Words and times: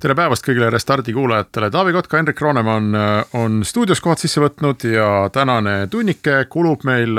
tere 0.00 0.14
päevast 0.16 0.44
kõigile 0.44 0.68
Restardi 0.70 1.12
kuulajatele, 1.16 1.70
Taavi 1.72 1.94
Kotka, 1.96 2.18
Hendrik 2.18 2.40
Roonemaa 2.40 2.76
on, 2.76 2.98
on 3.38 3.56
stuudios 3.64 4.00
kohad 4.04 4.20
sisse 4.20 4.42
võtnud 4.42 4.84
ja 4.90 5.06
tänane 5.32 5.86
tunnike 5.92 6.42
kulub 6.52 6.84
meil 6.88 7.16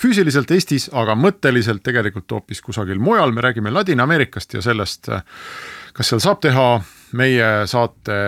füüsiliselt 0.00 0.50
Eestis, 0.54 0.88
aga 0.92 1.16
mõtteliselt 1.18 1.84
tegelikult 1.84 2.32
hoopis 2.32 2.62
kusagil 2.64 3.02
mujal, 3.02 3.34
me 3.34 3.44
räägime 3.44 3.72
Ladina-Ameerikast 3.74 4.56
ja 4.56 4.64
sellest, 4.64 5.10
kas 5.92 6.12
seal 6.12 6.22
saab 6.24 6.40
teha 6.44 6.68
meie 7.18 7.50
saate 7.70 8.20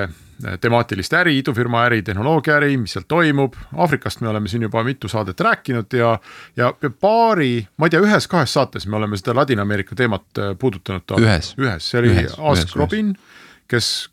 temaatilist 0.61 1.15
äri, 1.17 1.39
idufirma 1.41 1.87
äri, 1.89 2.03
tehnoloogia 2.05 2.59
äri, 2.59 2.75
mis 2.77 2.93
seal 2.93 3.07
toimub, 3.09 3.57
Aafrikast 3.81 4.21
me 4.21 4.29
oleme 4.29 4.53
siin 4.53 4.67
juba 4.67 4.83
mitu 4.85 5.09
saadet 5.09 5.41
rääkinud 5.41 5.97
ja 5.97 6.19
ja 6.57 6.69
paari, 7.01 7.65
ma 7.81 7.89
ei 7.89 7.97
tea, 7.97 8.05
ühes-kahes 8.05 8.59
saates 8.59 8.85
me 8.87 9.01
oleme 9.01 9.17
seda 9.17 9.39
Ladina-Ameerika 9.41 9.97
teemat 9.97 10.45
puudutanud. 10.61 11.17
ühes. 11.17 11.55
ühes, 11.57 11.91
see 11.91 12.05
oli 12.05 12.15
Ask 12.21 12.69
ühes, 12.69 12.77
Robin 12.77 13.17
ühes 13.17 13.46
kes 13.71 14.09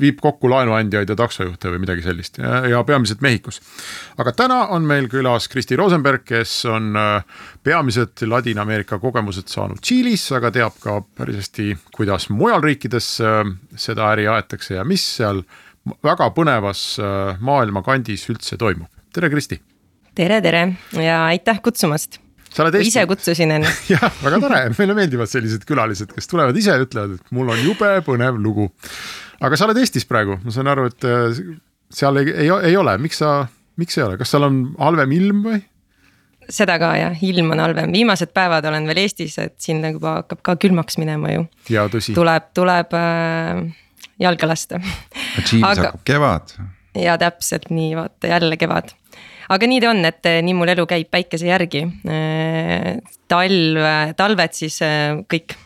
viib 0.00 0.20
kokku 0.22 0.48
laenuandjaid 0.50 1.10
ja 1.12 1.16
taksojuhte 1.16 1.70
või 1.74 1.82
midagi 1.82 2.04
sellist 2.04 2.38
ja, 2.40 2.62
ja 2.72 2.80
peamiselt 2.88 3.20
Mehhikos. 3.24 3.60
aga 4.18 4.32
täna 4.36 4.58
on 4.72 4.86
meil 4.88 5.08
külas 5.12 5.48
Kristi 5.52 5.76
Rosenberg, 5.76 6.24
kes 6.24 6.54
on 6.72 6.96
äh, 6.96 7.42
peamiselt 7.64 8.22
Ladina-Ameerika 8.26 8.98
kogemused 9.02 9.52
saanud 9.52 9.82
Tšiilis, 9.84 10.24
aga 10.38 10.50
teab 10.54 10.78
ka 10.80 11.00
päris 11.18 11.42
hästi, 11.42 11.68
kuidas 11.96 12.30
mujal 12.32 12.64
riikides 12.64 13.10
äh, 13.20 13.44
seda 13.76 14.08
äri 14.14 14.26
aetakse 14.32 14.78
ja 14.78 14.86
mis 14.88 15.04
seal 15.18 15.44
väga 16.04 16.30
põnevas 16.32 16.86
äh, 17.02 17.36
maailmakandis 17.40 18.28
üldse 18.32 18.56
toimub. 18.56 18.88
tere, 19.12 19.30
Kristi. 19.30 19.60
tere, 20.14 20.40
tere 20.40 20.66
ja 20.96 21.26
aitäh 21.28 21.60
kutsumast 21.60 22.22
sa 22.52 22.64
oled 22.64 22.76
Eesti. 22.78 22.92
ise 22.92 23.06
kutsusin 23.08 23.54
ennast 23.56 23.90
jah, 23.94 24.06
väga 24.22 24.40
tore, 24.42 24.60
meile 24.76 24.96
meeldivad 24.98 25.30
sellised 25.30 25.66
külalised, 25.68 26.12
kes 26.14 26.30
tulevad 26.30 26.56
ise 26.58 26.76
ja 26.76 26.84
ütlevad, 26.84 27.16
et 27.18 27.34
mul 27.34 27.52
on 27.54 27.60
jube 27.64 27.90
põnev 28.06 28.38
lugu. 28.42 28.68
aga 29.40 29.58
sa 29.58 29.68
oled 29.68 29.82
Eestis 29.82 30.08
praegu, 30.08 30.38
ma 30.44 30.54
saan 30.54 30.70
aru, 30.72 30.88
et 30.92 31.08
äh, 31.08 31.42
seal 31.92 32.22
ei, 32.22 32.32
ei, 32.46 32.54
ei 32.72 32.78
ole, 32.78 32.96
miks 33.02 33.22
sa, 33.22 33.42
miks 33.80 33.98
ei 33.98 34.06
ole, 34.06 34.18
kas 34.20 34.34
seal 34.34 34.48
on 34.48 34.64
halvem 34.80 35.14
ilm 35.18 35.44
või? 35.48 35.60
seda 36.52 36.76
ka 36.82 36.92
jah, 36.98 37.24
ilm 37.24 37.54
on 37.54 37.62
halvem, 37.62 37.92
viimased 37.94 38.32
päevad 38.36 38.66
olen 38.68 38.88
veel 38.90 39.04
Eestis, 39.04 39.38
et 39.40 39.56
siin 39.62 39.80
nagu 39.84 40.00
juba 40.00 40.18
hakkab 40.20 40.42
ka 40.44 40.56
külmaks 40.66 40.98
minema 41.00 41.32
ju. 41.32 41.46
ja 41.72 41.86
tõsi. 41.92 42.16
tuleb, 42.16 42.50
tuleb 42.56 42.96
äh, 42.98 43.62
jalga 44.22 44.50
lasta. 44.50 44.82
Aga... 44.82 45.62
hakkab 45.68 46.02
kevad. 46.08 46.56
ja 46.98 47.16
täpselt 47.20 47.70
nii, 47.72 47.94
vaata 47.96 48.34
jälle 48.34 48.58
kevad 48.60 48.92
aga 49.52 49.68
nii 49.68 49.82
ta 49.82 49.92
on, 49.92 50.02
et 50.08 50.30
eh, 50.30 50.40
nii 50.44 50.56
mul 50.56 50.72
elu 50.72 50.86
käib 50.88 51.10
päikese 51.12 51.48
järgi. 51.50 51.84
Eh, 52.08 52.88
talv, 53.30 53.84
talved 54.18 54.56
siis 54.56 54.80
eh, 54.84 55.20
kõik, 55.30 55.56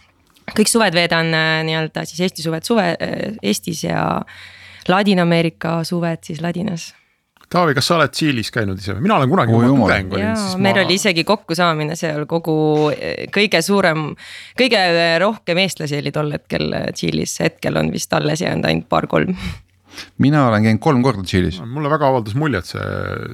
kõik 0.53 0.71
suved 0.71 0.97
veedan 0.97 1.33
nii-öelda 1.67 2.07
siis 2.09 2.23
Eesti 2.27 2.47
suved 2.47 2.67
suve 2.67 2.93
Eestis 3.43 3.83
ja 3.87 4.05
Ladina-Ameerika 4.87 5.81
suved 5.87 6.23
siis 6.27 6.43
Ladinas. 6.45 6.93
Taavi, 7.51 7.77
kas 7.79 7.87
sa 7.87 7.95
oled 7.95 8.11
Tšiilis 8.11 8.49
käinud 8.51 8.81
ise 8.81 8.97
või, 8.97 9.05
mina 9.05 9.21
olen 9.21 9.31
kunagi 9.31 9.53
oma 9.55 9.69
tudeng 9.71 10.15
olin. 10.17 10.33
meil 10.59 10.81
ma... 10.81 10.83
oli 10.83 10.97
isegi 10.99 11.23
kokkusaamine 11.27 11.95
seal 11.99 12.25
kogu 12.27 12.57
kõige 13.35 13.61
suurem, 13.63 14.09
kõige 14.59 14.81
rohkem 15.23 15.61
eestlasi 15.63 16.01
oli 16.01 16.11
tol 16.15 16.35
hetkel 16.35 16.75
Tšiilis, 16.91 17.37
hetkel 17.47 17.79
on 17.79 17.93
vist 17.95 18.19
alles 18.19 18.43
jäänud 18.43 18.67
ainult 18.67 18.91
paar-kolm 18.91 19.39
mina 20.23 20.47
olen 20.49 20.67
käinud 20.67 20.83
kolm 20.83 21.03
korda 21.05 21.25
Tšiilis. 21.27 21.61
mulle 21.67 21.91
väga 21.93 22.11
avaldas 22.11 22.37
muljet 22.39 22.69
see, 22.69 22.87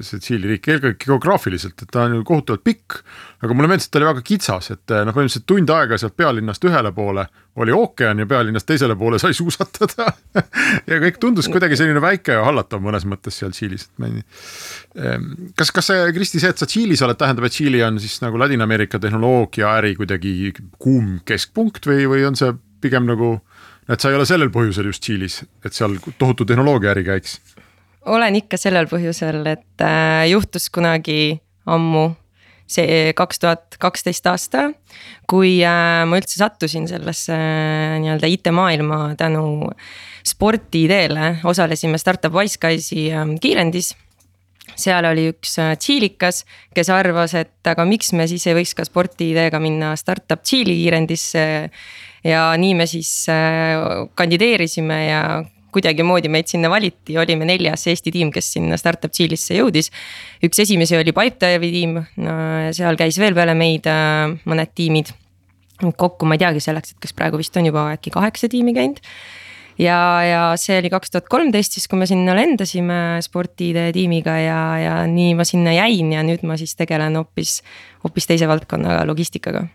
see 0.05 0.23
Tšiili 0.23 0.53
riik, 0.53 0.67
eelkõige 0.67 0.99
geograafiliselt, 1.05 1.77
et 1.81 1.91
ta 1.93 2.07
on 2.07 2.17
ju 2.17 2.25
kohutavalt 2.27 2.63
pikk. 2.63 2.99
aga 3.43 3.53
mulle 3.53 3.71
meeldis, 3.71 3.87
et 3.89 3.95
ta 3.95 4.01
oli 4.01 4.09
väga 4.11 4.25
kitsas, 4.25 4.71
et 4.71 4.93
noh, 4.93 5.15
põhimõtteliselt 5.15 5.47
tund 5.49 5.73
aega 5.73 5.99
sealt 5.99 6.15
pealinnast 6.19 6.63
ühele 6.69 6.93
poole 6.95 7.27
oli 7.55 7.71
ookean 7.71 8.19
ja 8.19 8.25
pealinnast 8.25 8.65
teisele 8.65 8.95
poole 8.95 9.19
sai 9.21 9.33
suusatada 9.37 10.07
ja 10.89 10.99
kõik 11.03 11.19
tundus 11.21 11.49
kuidagi 11.51 11.77
selline 11.77 12.01
väike 12.01 12.37
ja 12.39 12.45
hallatav 12.47 12.81
mõnes 12.81 13.05
mõttes 13.09 13.37
seal 13.37 13.53
Tšiilis, 13.53 13.87
et 13.89 14.01
ma 14.01 14.09
ei. 14.09 14.23
Ehm, 14.97 15.29
kas, 15.59 15.69
kas 15.75 15.91
see, 15.91 16.07
Kristi, 16.15 16.41
see, 16.41 16.53
et 16.53 16.61
sa 16.61 16.69
Tšiilis 16.69 17.03
oled, 17.05 17.19
tähendab, 17.19 17.45
et 17.47 17.53
Tšiili 17.53 17.83
on 17.85 17.99
siis 18.01 18.17
nagu 18.23 18.41
Ladina-Ameerika 18.41 19.01
tehnoloogiaäri 19.03 19.95
kuidagi 19.99 20.53
kuum 20.81 21.19
keskpunkt 21.27 21.85
või, 21.89 22.07
või 22.09 22.25
on 22.29 22.39
see 22.39 22.55
pigem 22.83 23.05
nagu 23.07 23.35
et 23.89 23.99
sa 23.99 24.11
ei 24.11 24.17
ole 24.17 24.25
sellel 24.29 24.51
põhjusel 24.53 24.89
just 24.91 25.03
Tšiilis, 25.03 25.41
et 25.65 25.75
seal 25.75 25.97
tohutu 26.17 26.45
tehnoloogiaäri 26.45 27.05
käiks? 27.07 27.39
olen 28.05 28.35
ikka 28.35 28.59
sellel 28.59 28.89
põhjusel, 28.91 29.45
et 29.47 29.83
äh, 29.83 30.25
juhtus 30.31 30.69
kunagi 30.73 31.39
ammu 31.65 32.11
see 32.73 33.11
kaks 33.17 33.41
tuhat 33.43 33.77
kaksteist 33.81 34.27
aasta, 34.29 34.69
kui 35.29 35.57
äh, 35.65 36.03
ma 36.07 36.19
üldse 36.19 36.39
sattusin 36.39 36.87
sellesse 36.89 37.35
äh, 37.35 37.97
nii-öelda 38.03 38.29
IT-maailma 38.31 39.01
tänu 39.19 39.69
sporti-ideele, 40.27 41.37
osalesime 41.47 41.99
Startup 42.01 42.33
Wiseguys'i 42.33 43.09
äh, 43.11 43.35
kiirendis 43.43 43.93
seal 44.79 45.05
oli 45.05 45.27
üks 45.31 45.57
äh, 45.61 45.73
tšiilikas, 45.79 46.43
kes 46.75 46.91
arvas, 46.93 47.35
et 47.37 47.69
aga 47.69 47.85
miks 47.87 48.13
me 48.17 48.27
siis 48.29 48.45
ei 48.47 48.57
võiks 48.57 48.73
ka 48.77 48.85
sporti-ideega 48.87 49.59
minna 49.63 49.93
startup 49.99 50.43
Tšiili 50.43 50.75
kiirendisse 50.79 51.43
ja 52.27 52.43
nii 52.59 52.77
me 52.79 52.87
siis 52.89 53.11
äh, 53.31 54.07
kandideerisime 54.15 54.99
ja 55.05 55.23
kuidagimoodi 55.73 56.29
meid 56.29 56.51
sinna 56.51 56.69
valiti, 56.69 57.15
olime 57.17 57.47
neljas 57.49 57.87
Eesti 57.89 58.13
tiim, 58.13 58.31
kes 58.33 58.51
sinna 58.55 58.77
startup 58.77 59.13
Tšiilisse 59.13 59.57
jõudis. 59.57 59.89
üks 60.45 60.61
esimesi 60.61 60.97
oli 60.97 61.15
Pipedive'i 61.15 61.71
tiim, 61.73 61.99
seal 62.77 62.99
käis 62.99 63.17
veel 63.21 63.35
peale 63.37 63.57
meid 63.57 63.89
äh, 63.89 64.33
mõned 64.49 64.73
tiimid. 64.75 65.13
kokku 65.83 66.25
ma 66.29 66.37
ei 66.37 66.43
teagi, 66.45 66.61
et 66.69 66.93
kas 67.01 67.15
praegu 67.17 67.41
vist 67.41 67.57
on 67.57 67.65
juba 67.65 67.89
äkki 67.97 68.13
kaheksa 68.13 68.47
tiimi 68.49 68.73
käinud 68.73 69.01
ja, 69.79 69.99
ja 70.27 70.41
see 70.59 70.79
oli 70.81 70.91
kaks 70.93 71.13
tuhat 71.13 71.29
kolmteist, 71.31 71.77
siis 71.77 71.87
kui 71.89 71.99
me 71.99 72.07
sinna 72.09 72.35
lendasime 72.37 73.21
sportide 73.25 73.89
tiimiga 73.95 74.37
ja, 74.41 74.59
ja 74.81 74.97
nii 75.09 75.33
ma 75.39 75.47
sinna 75.47 75.75
jäin 75.75 76.11
ja 76.15 76.25
nüüd 76.25 76.45
ma 76.47 76.57
siis 76.59 76.75
tegelen 76.79 77.17
hoopis, 77.19 77.61
hoopis 78.03 78.29
teise 78.29 78.49
valdkonnaga, 78.49 79.05
logistikaga 79.09 79.67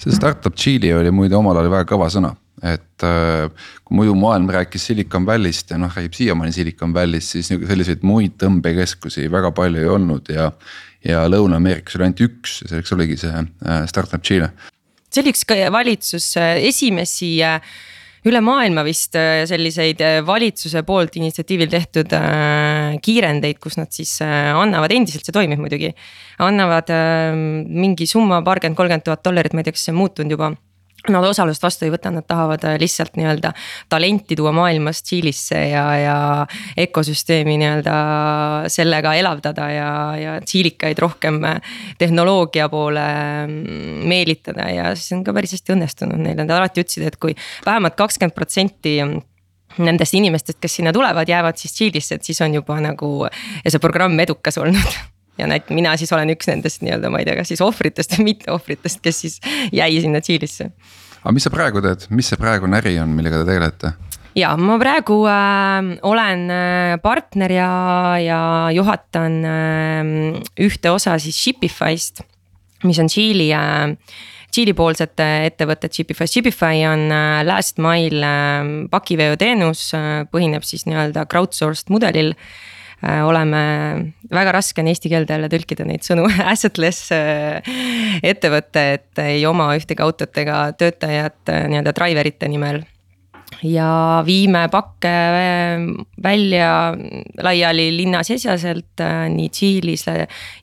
see 0.00 0.14
startup 0.14 0.54
Tšiili 0.54 0.92
oli 0.94 1.10
muide 1.14 1.36
omal 1.38 1.58
ajal 1.60 1.72
väga 1.72 1.88
kõva 1.92 2.08
sõna, 2.12 2.32
et 2.66 3.04
äh, 3.06 3.68
kui 3.86 3.98
muidu 4.00 4.14
maailm 4.18 4.50
rääkis 4.52 4.88
Silicon 4.90 5.26
Valley'st 5.28 5.74
ja 5.74 5.78
noh, 5.80 5.92
räägib 5.94 6.16
siiamaani 6.16 6.54
Silicon 6.54 6.94
Valley'st, 6.96 7.36
siis 7.36 7.52
nagu 7.52 7.68
selliseid 7.68 8.04
muid 8.06 8.36
tõmbekeskusi 8.40 9.28
väga 9.32 9.52
palju 9.56 9.84
ei 9.84 9.90
olnud 9.90 10.32
ja. 10.34 10.50
ja 11.06 11.24
Lõuna-Ameerikas 11.30 11.98
oli 11.98 12.08
ainult 12.08 12.24
üks 12.26 12.60
ja 12.64 12.72
selleks 12.74 12.96
oligi 12.96 13.20
see 13.20 13.44
äh, 13.44 13.84
startup 13.90 14.24
Tšiili. 14.24 14.50
see 15.10 15.24
oli 15.24 15.34
üks 15.34 15.46
valitsus 15.76 16.32
äh, 16.40 16.56
esimesi 16.70 17.36
üle 18.28 18.40
maailma 18.44 18.84
vist 18.84 19.16
selliseid 19.16 20.02
valitsuse 20.26 20.82
poolt 20.86 21.16
initsiatiivil 21.20 21.70
tehtud 21.72 22.12
kiirendeid, 23.04 23.60
kus 23.62 23.78
nad 23.80 23.92
siis 23.94 24.18
annavad, 24.24 24.92
endiselt 24.92 25.24
see 25.24 25.36
toimib 25.36 25.62
muidugi 25.62 25.92
annavad 26.44 26.90
ähm, 26.94 27.46
mingi 27.68 28.08
summa, 28.08 28.42
paarkümmend, 28.46 28.78
kolmkümmend 28.78 29.06
tuhat 29.06 29.24
dollarit, 29.24 29.54
ma 29.54 29.62
ei 29.62 29.68
tea, 29.68 29.76
kas 29.76 29.88
see 29.88 29.94
on 29.94 30.00
muutunud 30.00 30.36
juba 30.36 30.52
Nad 31.08 31.24
osalust 31.24 31.62
vastu 31.64 31.86
ei 31.86 31.92
võta, 31.94 32.10
nad 32.12 32.26
tahavad 32.28 32.64
äh, 32.68 32.74
lihtsalt 32.80 33.14
nii-öelda 33.16 33.54
talenti 33.88 34.36
tuua 34.36 34.52
maailmast 34.52 35.06
Tšiilisse 35.06 35.60
ja, 35.70 35.84
ja 35.96 36.16
ökosüsteemi 36.84 37.54
nii-öelda 37.62 37.94
sellega 38.68 39.14
elavdada 39.16 39.68
ja, 39.72 39.90
ja 40.20 40.34
tsiilikaid 40.44 41.00
rohkem 41.00 41.40
äh, 41.48 41.78
tehnoloogia 41.98 42.68
poole 42.68 43.06
mm, 43.46 44.04
meelitada 44.12 44.68
ja 44.68 44.90
see 44.92 45.16
on 45.16 45.24
ka 45.24 45.32
päris 45.36 45.56
hästi 45.56 45.76
õnnestunud 45.76 46.20
neil, 46.20 46.36
nad 46.42 46.52
alati 46.58 46.84
ütlesid, 46.84 47.06
et 47.08 47.16
kui 47.20 47.32
vähemalt 47.64 47.96
kakskümmend 47.96 48.36
protsenti 48.36 48.98
nendest 49.80 50.18
inimestest, 50.18 50.58
kes 50.60 50.76
sinna 50.80 50.92
tulevad, 50.92 51.28
jäävad 51.28 51.56
siis 51.56 51.72
Tšiilisse, 51.78 52.20
et 52.20 52.28
siis 52.28 52.40
on 52.44 52.60
juba 52.60 52.76
nagu 52.82 53.14
see 53.64 53.80
programm 53.80 54.20
edukas 54.20 54.60
olnud 54.60 55.00
ja 55.40 55.48
näit-, 55.50 55.70
mina 55.74 55.96
siis 55.96 56.12
olen 56.12 56.32
üks 56.34 56.50
nendest 56.50 56.84
nii-öelda, 56.84 57.10
ma 57.12 57.22
ei 57.22 57.28
tea, 57.28 57.36
kas 57.38 57.52
siis 57.52 57.62
ohvritest 57.64 58.16
või 58.18 58.30
mitteohvritest, 58.32 59.00
kes 59.04 59.22
siis 59.24 59.38
jäi 59.72 59.92
sinna 60.02 60.22
Tšiilisse. 60.24 60.70
Aga 61.22 61.34
mis 61.36 61.46
sa 61.46 61.52
praegu 61.52 61.82
teed, 61.84 62.06
mis 62.14 62.30
see 62.30 62.40
praegune 62.40 62.78
äri 62.80 62.96
on, 63.02 63.12
millega 63.16 63.42
te 63.42 63.50
tegelete? 63.50 63.92
ja 64.38 64.54
ma 64.56 64.78
praegu 64.80 65.20
äh, 65.28 65.92
olen 66.06 66.42
äh, 66.54 66.96
partner 67.02 67.52
ja, 67.54 67.70
ja 68.22 68.40
juhatan 68.74 69.38
äh, 69.44 70.10
ühte 70.66 70.92
osa 70.94 71.18
siis 71.18 71.38
Shipify'st, 71.38 72.22
mis 72.86 73.00
on 73.02 73.10
Tšiili 73.10 73.50
äh, 73.56 73.96
Tšiili-poolset 74.50 75.20
ettevõtet 75.22 75.94
Shipify, 75.94 76.26
Shipify 76.26 76.80
on 76.88 77.04
last 77.46 77.78
mile 77.78 78.26
pakiveoteenus, 78.90 79.84
põhineb 80.32 80.66
siis 80.66 80.88
nii-öelda 80.88 81.22
crowdsourced 81.30 81.92
mudelil 81.94 82.32
oleme, 83.00 83.60
väga 84.30 84.52
raske 84.52 84.82
on 84.82 84.90
eesti 84.90 85.08
keelde 85.12 85.36
jälle 85.36 85.48
tõlkida 85.52 85.86
neid 85.88 86.04
sõnu 86.04 86.26
assetless 86.52 87.12
ettevõte, 88.22 88.86
et 88.98 89.22
ei 89.24 89.44
oma 89.48 89.70
ühtegi 89.78 90.04
autot 90.04 90.42
ega 90.42 90.66
töötajat 90.76 91.54
nii-öelda 91.70 91.94
driver'ite 91.96 92.50
nimel. 92.52 92.82
Ja 93.66 94.22
viime 94.24 94.68
pakke 94.72 95.14
välja 96.22 96.94
laiali 97.42 97.88
linnasiseselt 97.96 99.02
nii 99.34 99.48
Tšiilis 99.48 100.06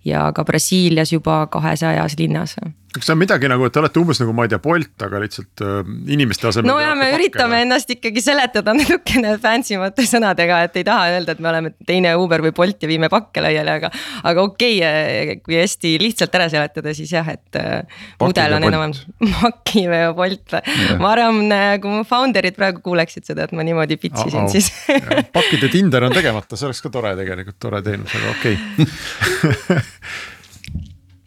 ja 0.08 0.30
ka 0.34 0.46
Brasiilias 0.48 1.12
juba 1.14 1.44
kahesajas 1.52 2.16
linnas 2.18 2.56
kas 3.00 3.10
see 3.10 3.16
on 3.16 3.22
midagi 3.22 3.50
nagu, 3.52 3.66
et 3.68 3.74
te 3.74 3.82
olete 3.82 4.02
umbes 4.02 4.20
nagu 4.22 4.34
ma 4.36 4.46
ei 4.48 4.52
tea, 4.52 4.60
Bolt, 4.64 4.94
aga 5.06 5.22
lihtsalt 5.22 5.64
äh, 5.64 5.90
inimeste 6.14 6.50
asemel. 6.50 6.70
no 6.72 6.78
ja 6.82 6.94
me 6.98 7.10
üritame 7.16 7.62
ennast 7.66 7.92
ikkagi 7.94 8.24
seletada 8.24 8.74
natukene 8.78 9.36
fancy 9.42 9.80
mate 9.82 10.06
sõnadega, 10.08 10.62
et 10.68 10.80
ei 10.82 10.88
taha 10.88 11.08
öelda, 11.16 11.36
et 11.36 11.44
me 11.44 11.52
oleme 11.52 11.74
teine 11.88 12.14
Uber 12.20 12.44
või 12.46 12.54
Bolt 12.58 12.84
ja 12.84 12.90
viime 12.90 13.10
pakke 13.14 13.44
laiali, 13.44 13.74
aga. 13.80 13.92
aga 14.28 14.46
okei 14.48 14.80
okay,, 14.82 15.40
kui 15.46 15.60
hästi 15.60 15.96
lihtsalt 16.02 16.36
ära 16.40 16.50
seletada, 16.52 16.94
siis 16.98 17.14
jah, 17.14 17.28
et 17.34 17.60
äh, 17.60 18.04
mudel 18.22 18.58
on 18.58 18.68
enam-vähem 18.70 19.34
Maki 19.38 19.86
või 19.92 20.04
Bolt. 20.18 20.58
ma 21.02 21.14
arvan, 21.14 21.42
äh, 21.54 21.74
kui 21.84 21.94
mu 21.94 22.06
founder'id 22.08 22.58
praegu 22.58 22.84
kuuleksid 22.86 23.28
seda, 23.28 23.48
et 23.48 23.56
ma 23.58 23.66
niimoodi 23.68 24.00
pitch 24.02 24.28
isin, 24.30 24.50
siis 24.52 24.72
pakkide 25.38 25.72
Tinder 25.74 26.08
on 26.08 26.16
tegemata, 26.16 26.60
see 26.60 26.70
oleks 26.70 26.84
ka 26.84 26.94
tore 26.94 27.14
tegelikult, 27.20 27.60
tore 27.62 27.84
teenus, 27.86 28.16
aga 28.18 28.34
okei 28.36 28.58
okay. 28.58 29.84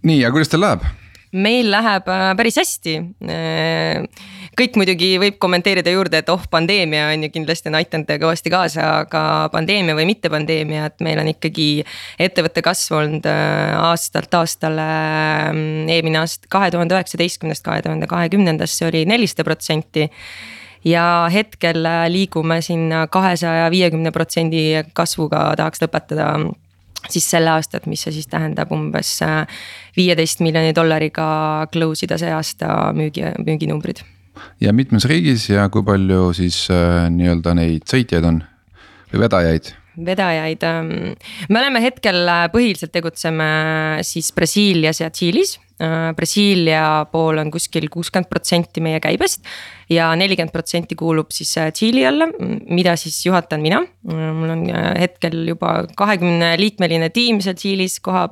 nii, 0.09 0.23
aga 0.25 0.35
kuidas 0.35 0.53
teil 0.53 0.65
läheb? 0.65 0.89
Meil 1.33 1.71
läheb 1.71 2.09
äh, 2.11 2.33
päris 2.39 2.59
hästi. 2.59 2.95
Äh, 3.31 4.27
kõik 4.59 4.77
muidugi 4.81 5.13
võib 5.23 5.39
kommenteerida 5.43 5.93
juurde, 5.95 6.21
et 6.21 6.31
oh, 6.33 6.43
pandeemia 6.51 7.09
on 7.15 7.25
ju 7.27 7.31
kindlasti 7.33 7.71
on 7.71 7.79
aidanud 7.79 8.11
kõvasti 8.23 8.53
kaasa, 8.53 8.87
aga 9.05 9.23
pandeemia 9.53 9.95
või 9.99 10.09
mitte 10.11 10.31
pandeemia, 10.33 10.89
et 10.91 11.05
meil 11.07 11.21
on 11.23 11.31
ikkagi 11.31 11.69
ettevõtte 12.21 12.65
kasv 12.67 12.99
olnud 12.99 13.29
äh, 13.31 13.75
aastalt 13.79 14.35
aastale. 14.35 14.89
eelmine 15.91 16.21
aasta, 16.21 16.51
kahe 16.51 16.71
tuhande 16.75 16.97
üheksateistkümnest 16.99 17.65
kahe 17.65 17.83
tuhande 17.83 18.09
kahekümnendasse 18.11 18.89
oli 18.89 19.05
nelisada 19.07 19.47
protsenti 19.47 20.09
ja 20.85 21.29
hetkel 21.33 21.85
liigume 22.09 22.61
sinna 22.65 23.07
kahesaja 23.07 23.71
viiekümne 23.71 24.11
protsendi 24.11 24.83
kasvuga 24.97 25.51
tahaks 25.57 25.83
lõpetada 25.85 26.33
siis 27.09 27.27
selle 27.31 27.53
aastat, 27.55 27.87
mis 27.91 28.03
see 28.05 28.15
siis 28.19 28.29
tähendab 28.31 28.73
umbes 28.75 29.17
äh, 29.25 29.45
viieteist 29.97 30.43
miljoni 30.45 30.75
dollariga 30.77 31.67
close 31.73 32.07
ida 32.07 32.19
see 32.21 32.33
aasta 32.35 32.91
müügi, 32.97 33.25
müüginumbrid. 33.47 34.05
ja 34.61 34.73
mitmes 34.73 35.07
riigis 35.09 35.49
ja 35.51 35.69
kui 35.69 35.85
palju 35.87 36.33
siis 36.37 36.67
äh, 36.73 37.09
nii-öelda 37.13 37.55
neid 37.59 37.87
sõitjaid 37.91 38.27
on 38.27 38.43
või 39.13 39.25
vedajaid? 39.27 39.75
vedajaid, 40.01 40.63
ähm, 40.65 40.93
me 41.49 41.63
oleme 41.63 41.83
hetkel 41.85 42.23
äh, 42.29 42.47
põhiliselt 42.53 42.93
tegutseme 42.93 43.51
siis 44.07 44.33
Brasiilias 44.37 45.03
ja 45.03 45.11
Tšiilis 45.11 45.59
Äh, 45.59 45.70
Brasiilia 46.17 47.07
pool 47.13 47.41
on 47.41 47.51
kuskil 47.51 47.87
kuuskümmend 47.93 48.29
protsenti 48.29 48.83
meie 48.85 49.01
käibest 49.01 49.47
ja 49.91 50.11
nelikümmend 50.19 50.53
protsenti 50.53 50.97
kuulub 50.99 51.33
siis 51.35 51.53
äh, 51.59 51.71
Tšiili 51.73 52.05
alla, 52.07 52.29
mida 52.69 52.95
siis 53.01 53.19
juhatan 53.27 53.63
mina. 53.65 53.81
Äh, 53.81 54.23
mul 54.37 54.55
on 54.55 54.65
hetkel 55.01 55.49
juba 55.49 55.73
kahekümne 55.97 56.53
liikmeline 56.61 57.11
tiim 57.15 57.41
seal 57.45 57.59
Tšiilis 57.59 57.99
koha, 58.05 58.29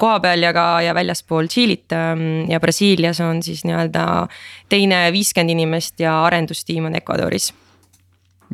koha 0.00 0.18
peal 0.24 0.46
ja 0.46 0.54
ka 0.56 0.66
ja 0.86 0.96
väljaspool 0.96 1.50
Tšiilit. 1.50 1.92
Ähm, 1.92 2.26
ja 2.50 2.60
Brasiilias 2.60 3.20
on 3.24 3.42
siis 3.42 3.64
nii-öelda 3.68 4.26
teine 4.72 5.06
viiskümmend 5.12 5.56
inimest 5.56 6.00
ja 6.00 6.20
arendustiim 6.24 6.90
on 6.90 7.00
Ecuadoris. 7.00 7.52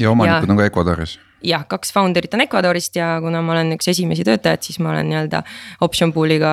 ja 0.00 0.10
omanikud 0.10 0.48
ja, 0.48 0.52
on 0.52 0.56
ka 0.56 0.70
Ecuadoris 0.70 1.18
jah, 1.46 1.66
kaks 1.68 1.92
founder'it 1.94 2.34
on 2.36 2.44
Ecuadorist 2.44 2.96
ja 2.96 3.12
kuna 3.22 3.42
ma 3.44 3.54
olen 3.56 3.76
üks 3.76 3.90
esimesi 3.92 4.26
töötajaid, 4.26 4.64
siis 4.66 4.80
ma 4.82 4.94
olen 4.94 5.08
nii-öelda 5.10 5.42
option 5.86 6.12
pool'iga 6.16 6.52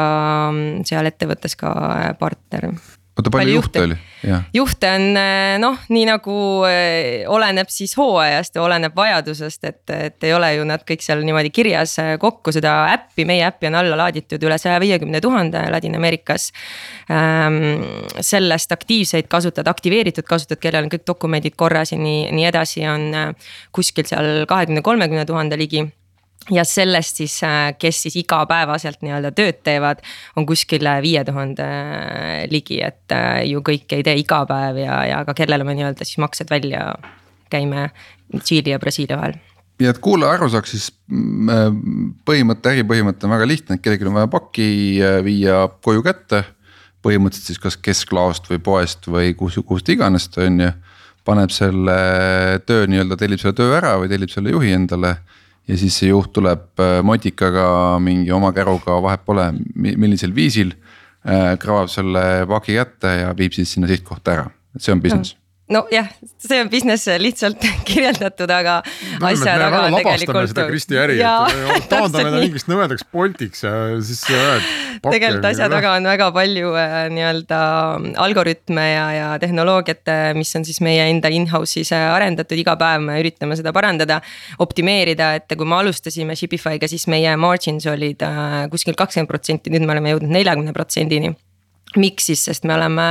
mm, 0.52 0.86
seal 0.90 1.10
ettevõttes 1.10 1.58
ka 1.60 1.74
äh, 1.90 2.12
partner 2.20 2.72
oota, 3.18 3.32
palju 3.34 3.56
juhte 3.58 3.82
oli? 3.84 3.98
juhte 4.54 4.90
on 4.90 5.18
eh, 5.20 5.56
noh, 5.62 5.78
nii 5.94 6.06
nagu 6.10 6.38
eh, 6.70 7.26
oleneb 7.30 7.70
siis 7.72 7.94
hooajast 7.98 8.58
ja 8.58 8.64
oleneb 8.66 8.96
vajadusest, 8.98 9.68
et, 9.70 9.82
et 9.94 10.28
ei 10.28 10.34
ole 10.34 10.54
ju 10.56 10.66
nad 10.68 10.84
kõik 10.88 11.06
seal 11.06 11.22
niimoodi 11.26 11.52
kirjas 11.54 11.98
eh, 12.04 12.14
kokku 12.22 12.54
seda 12.56 12.76
äppi, 12.94 13.28
meie 13.30 13.46
äppi 13.48 13.70
on 13.70 13.78
alla 13.82 14.00
laaditud 14.04 14.44
üle 14.48 14.58
saja 14.62 14.80
viiekümne 14.84 15.22
tuhande 15.24 15.68
Ladina-Ameerikas 15.74 16.50
ähm,. 17.14 17.86
sellest 18.22 18.72
aktiivseid 18.74 19.30
kasutajad, 19.32 19.70
aktiveeritud 19.70 20.26
kasutajad, 20.28 20.62
kellel 20.62 20.88
on 20.88 20.92
kõik 20.94 21.06
dokumendid 21.08 21.56
korras 21.60 21.94
ja 21.94 22.02
nii, 22.02 22.28
nii 22.36 22.50
edasi, 22.50 22.86
on 22.90 23.36
kuskil 23.76 24.08
seal 24.10 24.46
kahekümne, 24.50 24.82
kolmekümne 24.86 25.26
tuhande 25.30 25.58
ligi 25.60 25.86
ja 26.52 26.64
sellest 26.64 27.22
siis, 27.22 27.36
äh, 27.44 27.74
kes 27.80 28.02
siis 28.06 28.16
igapäevaselt 28.22 29.02
nii-öelda 29.04 29.32
tööd 29.36 29.62
teevad, 29.66 30.04
on 30.36 30.48
kuskil 30.48 30.88
viie 31.04 31.24
tuhande 31.28 31.66
äh, 31.66 32.46
ligi, 32.52 32.80
et 32.84 33.16
äh, 33.16 33.44
ju 33.50 33.64
kõik 33.66 33.98
ei 33.98 34.06
tee 34.06 34.18
iga 34.22 34.44
päev 34.50 34.80
ja, 34.82 35.02
ja 35.10 35.24
ka 35.28 35.36
kellele 35.38 35.68
me 35.68 35.76
nii-öelda 35.78 36.08
siis 36.08 36.22
maksed 36.24 36.52
välja 36.52 36.94
käime 37.52 37.90
Tšiili 38.42 38.74
ja 38.74 38.80
Brasiilia 38.80 39.20
vahel 39.20 39.38
ja 39.80 39.92
et 39.94 40.02
kuulaja 40.04 40.36
aru 40.36 40.50
saaks, 40.52 40.74
siis 40.74 40.90
mm, 41.08 42.12
põhimõte, 42.28 42.74
äripõhimõte 42.74 43.28
on 43.28 43.36
väga 43.36 43.48
lihtne, 43.48 43.78
et 43.78 43.84
kellelgi 43.84 44.08
on 44.10 44.18
vaja 44.18 44.30
pakki 44.32 44.68
viia 45.24 45.66
koju 45.86 46.04
kätte. 46.06 46.44
põhimõtteliselt 47.06 47.54
siis 47.54 47.60
kas 47.62 47.78
kesklaost 47.78 48.50
või 48.50 48.58
poest 48.60 49.06
või 49.08 49.36
kus, 49.38 49.60
kust 49.66 49.90
iganes 49.90 50.28
on 50.38 50.60
ju. 50.60 50.72
paneb 51.24 51.52
selle 51.52 52.00
töö 52.66 52.88
nii-öelda, 52.88 53.18
tellib 53.20 53.40
selle 53.40 53.54
töö 53.54 53.76
ära 53.78 53.98
või 54.00 54.10
tellib 54.10 54.32
selle 54.32 54.50
juhi 54.50 54.72
endale 54.72 55.18
ja 55.68 55.78
siis 55.80 55.98
see 56.00 56.12
juht 56.12 56.34
tuleb 56.36 56.80
äh, 56.84 57.00
motikaga 57.04 57.98
mingi 58.04 58.32
oma 58.32 58.54
käruga, 58.56 59.02
vahet 59.04 59.26
pole, 59.26 59.50
millisel 59.76 60.36
viisil. 60.36 60.76
Äh, 61.28 61.58
krabab 61.60 61.92
selle 61.92 62.46
paki 62.48 62.78
kätte 62.78 63.18
ja 63.24 63.34
viib 63.36 63.56
siis 63.56 63.74
sinna 63.74 63.90
sihtkohta 63.90 64.38
ära, 64.38 64.48
et 64.76 64.86
see 64.86 64.96
on 64.96 65.04
business 65.04 65.36
no 65.36 65.47
nojah, 65.72 66.08
see 66.40 66.60
on 66.62 66.70
business 66.72 67.10
lihtsalt 67.20 67.64
kirjeldatud, 67.88 68.52
aga 68.52 68.78
no, 69.20 69.28
asja 69.28 69.58
taga 69.60 69.82
on 69.88 69.98
tegelikult. 70.00 70.52
seda 70.54 70.66
Kristi 70.70 71.00
äri, 71.00 71.18
et 71.20 71.88
taandame 71.92 72.32
ta 72.32 72.40
mingist 72.40 72.70
nõmedaks 72.72 73.04
Boltiks 73.12 73.66
ja 73.66 73.74
siis. 74.00 74.22
tegelikult 75.04 75.48
asja 75.50 75.68
taga 75.72 75.96
on 76.00 76.08
väga 76.08 76.30
palju 76.36 76.72
äh, 76.80 76.96
nii-öelda 77.14 77.62
algoritme 78.24 78.86
ja, 78.94 79.08
ja 79.16 79.28
tehnoloogiat, 79.44 80.04
äh, 80.14 80.30
mis 80.38 80.54
on 80.60 80.68
siis 80.68 80.80
meie 80.86 81.10
enda 81.12 81.32
in-house'is 81.36 81.92
äh, 81.96 82.06
arendatud, 82.14 82.56
iga 82.64 82.78
päev 82.80 83.04
me 83.04 83.20
üritame 83.24 83.60
seda 83.60 83.76
parandada. 83.76 84.22
optimeerida, 84.64 85.34
et 85.38 85.52
kui 85.58 85.68
me 85.68 85.76
alustasime 85.82 86.36
Shipify'ga, 86.38 86.88
siis 86.90 87.08
meie 87.12 87.36
margins 87.40 87.86
olid 87.92 88.24
kuskil 88.72 88.96
kakskümmend 88.98 89.30
protsenti, 89.30 89.74
nüüd 89.74 89.86
me 89.86 89.98
oleme 89.98 90.16
jõudnud 90.16 90.34
neljakümne 90.40 90.74
protsendini 90.76 91.36
miks 91.96 92.28
siis, 92.32 92.44
sest 92.50 92.66
me 92.68 92.76
oleme 92.76 93.08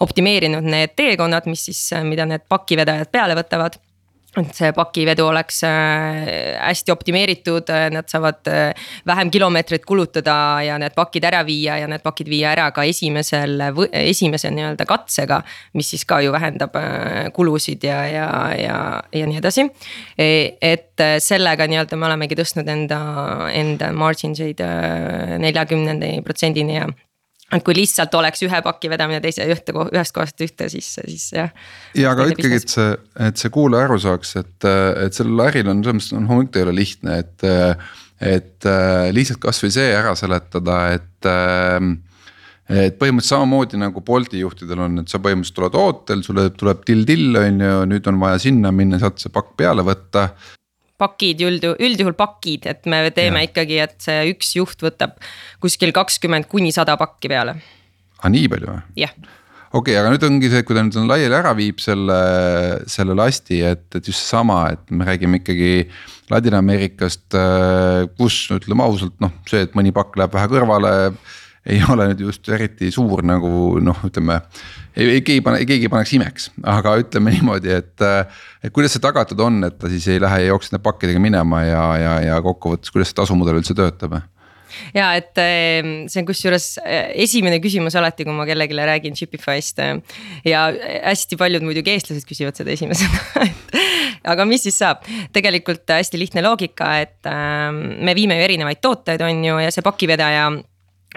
optimeerinud 0.00 0.64
need 0.64 0.96
teekonnad, 0.96 1.46
mis 1.50 1.66
siis, 1.68 1.82
mida 2.06 2.26
need 2.26 2.46
pakivedajad 2.48 3.12
peale 3.12 3.36
võtavad 3.38 3.76
et 4.42 4.56
see 4.56 4.72
pakivedu 4.76 5.26
oleks 5.30 5.62
äh, 5.64 6.26
hästi 6.60 6.92
optimeeritud, 6.92 7.70
nad 7.92 8.08
saavad 8.10 8.50
äh, 8.52 8.88
vähem 9.06 9.30
kilomeetreid 9.32 9.84
kulutada 9.88 10.36
ja 10.66 10.78
need 10.80 10.94
pakid 10.96 11.24
ära 11.24 11.42
viia 11.46 11.78
ja 11.80 11.88
need 11.88 12.04
pakid 12.04 12.28
viia 12.30 12.52
ära 12.52 12.68
ka 12.76 12.84
esimesel, 12.88 13.56
esimese 13.92 14.50
nii-öelda 14.52 14.86
katsega. 14.88 15.42
mis 15.72 15.90
siis 15.90 16.04
ka 16.04 16.20
ju 16.20 16.32
vähendab 16.32 16.76
äh, 16.76 17.32
kulusid 17.32 17.84
ja, 17.84 18.02
ja, 18.08 18.28
ja, 18.60 18.76
ja 19.12 19.26
nii 19.26 19.40
edasi. 19.40 19.66
E, 20.18 20.28
et 20.60 21.04
sellega 21.20 21.66
nii-öelda 21.68 21.96
me 21.96 22.06
olemegi 22.10 22.36
tõstnud 22.38 22.68
enda, 22.68 23.00
enda 23.52 23.92
margin 23.92 24.36
eid 24.36 24.60
neljakümnendi 25.40 26.20
protsendini 26.24 26.76
ja 26.76 26.86
et 27.54 27.62
kui 27.66 27.76
lihtsalt 27.78 28.14
oleks 28.18 28.42
ühe 28.42 28.60
paki 28.64 28.90
vedamine 28.90 29.20
teise 29.22 29.46
ühte, 29.46 29.74
ühest 29.92 30.14
kohast 30.16 30.42
ühte, 30.42 30.70
siis, 30.72 30.88
siis 30.98 31.28
jah. 31.36 31.52
ja 31.94 32.14
aga 32.14 32.26
ikkagi, 32.32 32.58
et 32.62 32.72
see, 32.72 32.88
et 33.28 33.38
see 33.42 33.52
kuulaja 33.54 33.86
aru 33.90 34.00
saaks, 34.02 34.34
et, 34.42 34.66
et 35.04 35.14
sellel 35.16 35.46
äril 35.46 35.70
on 35.70 35.84
selles 35.84 36.00
mõttes 36.00 36.18
on 36.18 36.26
hommik 36.32 36.58
ei 36.58 36.66
ole 36.66 36.76
lihtne, 36.80 37.22
et. 37.22 37.48
et 38.16 38.64
lihtsalt 39.12 39.42
kasvõi 39.42 39.68
see 39.74 39.90
ära 39.92 40.14
seletada, 40.16 40.76
et 40.96 41.26
et 42.66 42.96
põhimõtteliselt 42.98 43.28
samamoodi 43.36 43.78
nagu 43.78 44.00
Bolti 44.02 44.40
juhtidel 44.40 44.80
on, 44.82 45.02
et 45.02 45.12
sa 45.12 45.20
põhimõtteliselt 45.22 45.60
oled 45.62 45.76
ootel, 45.78 46.22
sulle 46.26 46.48
tuleb 46.58 46.80
till-till 46.88 47.38
on 47.38 47.60
ju, 47.62 47.74
nüüd 47.92 48.08
on 48.10 48.18
vaja 48.22 48.40
sinna 48.42 48.72
minna, 48.74 48.98
sealt 48.98 49.20
see 49.22 49.30
pakk 49.34 49.52
peale 49.60 49.84
võtta 49.86 50.30
pakid 51.00 51.42
üldjuhul, 51.44 51.80
üldjuhul 51.88 52.16
pakid, 52.18 52.68
et 52.72 52.86
me 52.90 53.04
teeme 53.14 53.44
ja. 53.44 53.50
ikkagi, 53.50 53.80
et 53.84 53.96
see 54.02 54.30
üks 54.32 54.54
juht 54.58 54.84
võtab 54.84 55.18
kuskil 55.62 55.92
kakskümmend 55.96 56.48
kuni 56.50 56.72
sada 56.74 56.96
pakki 57.00 57.32
peale. 57.32 57.58
aa, 58.22 58.32
nii 58.32 58.48
palju 58.52 58.72
või? 58.72 58.86
jah 59.04 59.16
okei 59.76 59.94
okay,, 59.94 60.00
aga 60.00 60.12
nüüd 60.12 60.26
ongi 60.26 60.50
see, 60.52 60.64
kui 60.66 60.76
ta 60.76 60.84
nüüd 60.84 60.98
on 61.00 61.08
laiali 61.10 61.36
ära 61.36 61.52
viib 61.56 61.80
selle, 61.82 62.18
selle 62.90 63.16
lasti, 63.18 63.60
et, 63.66 63.86
et 63.94 64.04
just 64.06 64.22
seesama, 64.22 64.62
et 64.76 64.94
me 64.94 65.08
räägime 65.08 65.42
ikkagi. 65.42 65.72
Ladina-Ameerikast, 66.26 67.36
kus 68.18 68.36
ütleme 68.50 68.82
ausalt, 68.82 69.12
noh, 69.22 69.30
see, 69.46 69.60
et 69.62 69.76
mõni 69.78 69.92
pakk 69.94 70.16
läheb 70.18 70.32
vähe 70.34 70.48
kõrvale. 70.50 70.90
ei 71.70 71.78
ole 71.86 72.08
nüüd 72.10 72.24
just 72.24 72.48
eriti 72.50 72.90
suur 72.94 73.22
nagu 73.26 73.78
noh, 73.82 74.00
ütleme. 74.08 74.40
Ei, 74.96 75.20
keegi 75.24 75.42
pane, 75.44 75.64
keegi 75.68 75.88
ei 75.88 75.92
paneks 75.92 76.14
imeks, 76.16 76.48
aga 76.76 76.96
ütleme 77.02 77.34
niimoodi, 77.34 77.72
et, 77.82 78.06
et 78.64 78.74
kuidas 78.74 78.96
see 78.96 79.04
tagatud 79.04 79.40
on, 79.44 79.60
et 79.68 79.76
ta 79.80 79.90
siis 79.92 80.06
ei 80.12 80.22
lähe 80.22 80.44
ja 80.44 80.54
jookse 80.54 80.72
nende 80.72 80.84
pakkidega 80.86 81.20
minema 81.22 81.62
ja, 81.66 81.82
ja, 82.00 82.14
ja 82.30 82.40
kokkuvõttes, 82.44 82.94
kuidas 82.94 83.12
see 83.12 83.20
tasumudel 83.20 83.60
üldse 83.60 83.76
töötab? 83.76 84.20
ja 84.96 85.10
et 85.16 85.38
ehm, 85.40 85.92
see 86.10 86.20
on 86.20 86.28
kusjuures 86.28 86.66
eh, 86.84 87.12
esimene 87.24 87.60
küsimus 87.64 87.96
alati, 87.96 88.26
kui 88.26 88.34
ma 88.36 88.44
kellelegi 88.48 88.76
räägin 88.76 89.16
Shopify'st. 89.16 89.80
Eh, 89.80 90.20
ja 90.52 90.66
hästi 91.06 91.38
paljud 91.40 91.64
muidugi 91.64 91.94
eestlased 91.94 92.26
küsivad 92.28 92.58
seda 92.58 92.74
esimesena 92.74 93.46
aga 94.32 94.44
mis 94.48 94.66
siis 94.66 94.76
saab, 94.82 95.04
tegelikult 95.32 95.88
hästi 95.92 96.20
lihtne 96.20 96.44
loogika, 96.44 96.96
et 97.04 97.28
me 97.70 98.14
viime 98.16 98.38
ju 98.38 98.46
erinevaid 98.48 98.80
tooteid, 98.82 99.22
on 99.22 99.44
ju, 99.44 99.58
ja 99.62 99.70
see 99.72 99.84
pakivedaja 99.86 100.48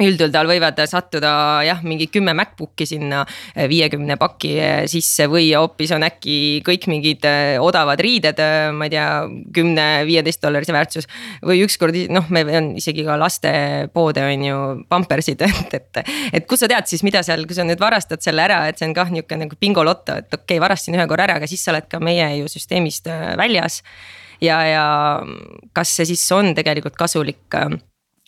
üldjuhul 0.04 0.50
võivad 0.50 0.80
sattuda 0.90 1.32
jah, 1.68 1.82
mingi 1.86 2.08
kümme 2.12 2.34
MacBook'i 2.38 2.88
sinna 2.90 3.24
eh, 3.54 3.68
viiekümne 3.70 4.16
paki 4.20 4.52
eh, 4.60 4.84
sisse 4.92 5.28
või 5.32 5.50
hoopis 5.54 5.94
on 5.96 6.06
äkki 6.08 6.36
kõik 6.66 6.88
mingid 6.92 7.26
eh, 7.28 7.58
odavad 7.62 8.00
riided, 8.04 8.40
ma 8.76 8.88
ei 8.88 8.94
tea, 8.94 9.08
kümne, 9.56 9.88
viieteist 10.08 10.44
dollarise 10.44 10.76
väärtus. 10.76 11.10
või 11.46 11.64
ükskord 11.66 11.98
noh, 12.14 12.30
meil 12.34 12.52
on 12.62 12.72
isegi 12.80 13.06
ka 13.08 13.18
lastepoode 13.20 14.24
on 14.24 14.46
ju, 14.48 14.62
pampersid, 14.92 15.44
et, 15.50 15.76
et, 15.80 16.02
et 16.34 16.48
kust 16.50 16.66
sa 16.66 16.72
tead 16.72 16.90
siis, 16.90 17.04
mida 17.08 17.24
seal, 17.26 17.46
kui 17.50 17.58
sa 17.58 17.68
nüüd 17.68 17.82
varastad 17.82 18.24
selle 18.26 18.46
ära, 18.46 18.64
et 18.70 18.80
see 18.80 18.88
on 18.90 18.96
kah 18.98 19.12
nihuke 19.14 19.40
nagu 19.40 19.60
bingoloto, 19.60 20.20
et 20.20 20.32
okei 20.32 20.56
okay,, 20.56 20.64
varastasin 20.64 21.00
ühe 21.00 21.10
korra 21.10 21.28
ära, 21.30 21.40
aga 21.40 21.50
siis 21.50 21.64
sa 21.66 21.74
oled 21.76 21.90
ka 21.92 22.02
meie 22.04 22.32
ju 22.40 22.50
süsteemist 22.52 23.10
väljas. 23.40 23.82
ja, 24.42 24.62
ja 24.64 24.86
kas 25.76 25.92
see 25.98 26.08
siis 26.14 26.24
on 26.32 26.54
tegelikult 26.56 26.96
kasulik 27.00 27.60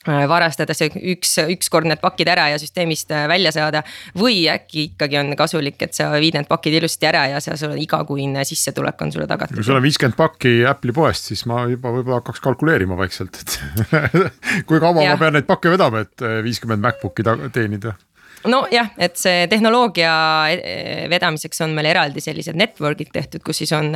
varastada 0.08 0.74
see 0.74 0.90
üks, 1.14 1.36
ükskord 1.54 1.86
need 1.90 2.02
pakid 2.02 2.30
ära 2.32 2.48
ja 2.50 2.60
süsteemist 2.62 3.12
äh, 3.14 3.28
välja 3.30 3.52
saada. 3.54 3.84
või 4.18 4.48
äkki 4.50 4.92
ikkagi 4.92 5.20
on 5.20 5.36
kasulik, 5.38 5.78
et 5.82 5.94
sa 5.94 6.10
viid 6.22 6.36
need 6.38 6.50
pakid 6.50 6.74
ilusti 6.80 7.06
ära 7.06 7.28
ja 7.30 7.42
sa, 7.44 7.56
sul 7.58 7.78
igakuine 7.78 8.46
sissetulek 8.48 9.02
on 9.02 9.12
sulle 9.14 9.28
tagatud. 9.30 9.56
kui 9.56 9.68
sul 9.68 9.78
on 9.78 9.86
viiskümmend 9.86 10.18
pakki 10.18 10.56
Apple'i 10.70 10.96
poest, 10.96 11.30
siis 11.32 11.46
ma 11.50 11.66
juba 11.70 11.94
võib-olla 11.94 12.22
hakkaks 12.22 12.42
kalkuleerima 12.42 12.98
vaikselt, 12.98 13.42
et 13.44 13.60
kui 14.68 14.82
kaua 14.82 15.06
ma 15.06 15.18
pean 15.22 15.38
neid 15.38 15.50
pakke 15.50 15.74
vedama, 15.74 16.06
et 16.08 16.26
äh, 16.26 16.40
viiskümmend 16.46 16.82
MacBook'i 16.82 17.28
teenida 17.54 17.96
nojah, 18.50 18.92
et 19.02 19.18
see 19.20 19.46
tehnoloogia 19.52 20.14
eh, 20.54 21.06
vedamiseks 21.12 21.64
on 21.66 21.76
meil 21.78 21.92
eraldi 21.92 22.24
sellised 22.24 22.58
network'id 22.60 23.12
tehtud, 23.14 23.44
kus 23.46 23.62
siis 23.64 23.74
on 23.78 23.96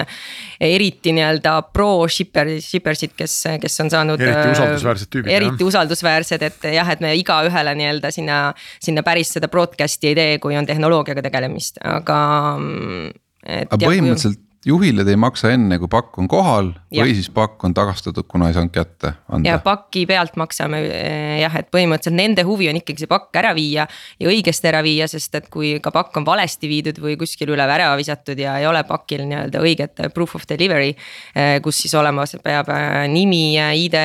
eriti 0.62 1.14
nii-öelda 1.16 1.58
pro 1.74 2.08
shipper, 2.12 2.56
shipper'sid, 2.62 3.16
kes, 3.18 3.38
kes 3.62 3.84
on 3.86 3.92
saanud. 3.94 4.22
eriti 4.22 4.54
usaldusväärsed 4.54 5.12
tüübid. 5.12 5.34
eriti 5.34 5.64
jah. 5.64 5.70
usaldusväärsed, 5.74 6.48
et 6.50 6.70
jah, 6.76 6.94
et 6.96 7.04
me 7.04 7.16
igaühele 7.20 7.76
nii-öelda 7.82 8.14
sinna, 8.16 8.40
sinna 8.84 9.06
päris 9.06 9.36
seda 9.38 9.50
broadcast'i 9.52 10.14
ei 10.14 10.18
tee, 10.18 10.40
kui 10.44 10.58
on 10.58 10.68
tehnoloogiaga 10.70 11.26
tegelemist, 11.26 11.82
aga. 11.84 12.20
Mm, 12.60 13.14
aga 13.46 13.86
põhimõtteliselt 13.86 14.45
juhile 14.66 15.06
te 15.06 15.14
ei 15.14 15.20
maksa 15.20 15.52
enne, 15.54 15.78
kui 15.82 15.90
pakk 15.92 16.18
on 16.22 16.28
kohal 16.30 16.72
ja. 16.90 17.04
või 17.04 17.14
siis 17.18 17.28
pakk 17.34 17.62
on 17.68 17.74
tagastatud, 17.78 18.26
kuna 18.30 18.50
ei 18.50 18.56
saanud 18.56 18.74
kätte 18.74 19.12
anda. 19.30 19.52
ja 19.52 19.60
paki 19.62 20.06
pealt 20.10 20.38
maksame 20.42 20.80
eh, 20.88 21.36
jah, 21.44 21.54
et 21.60 21.70
põhimõtteliselt 21.74 22.18
nende 22.18 22.46
huvi 22.48 22.70
on 22.72 22.80
ikkagi 22.80 23.04
see 23.04 23.12
pakk 23.12 23.38
ära 23.42 23.54
viia 23.58 23.86
ja 24.22 24.32
õigesti 24.32 24.70
ära 24.72 24.82
viia, 24.86 25.08
sest 25.12 25.38
et 25.38 25.50
kui 25.54 25.76
ka 25.84 25.94
pakk 25.94 26.18
on 26.18 26.26
valesti 26.28 26.70
viidud 26.72 26.98
või 27.04 27.18
kuskil 27.20 27.54
üle 27.54 27.68
vära 27.70 27.92
visatud 28.00 28.42
ja 28.42 28.58
ei 28.62 28.66
ole 28.70 28.82
pakil 28.90 29.28
nii-öelda 29.30 29.62
õiget 29.62 30.04
proof 30.16 30.36
of 30.40 30.48
delivery. 30.50 30.96
Eh, 31.36 31.60
kus 31.64 31.84
siis 31.84 31.94
olema 31.98 32.26
peab 32.44 32.72
eh, 32.74 33.06
nimi, 33.12 33.44
ID, 33.86 34.00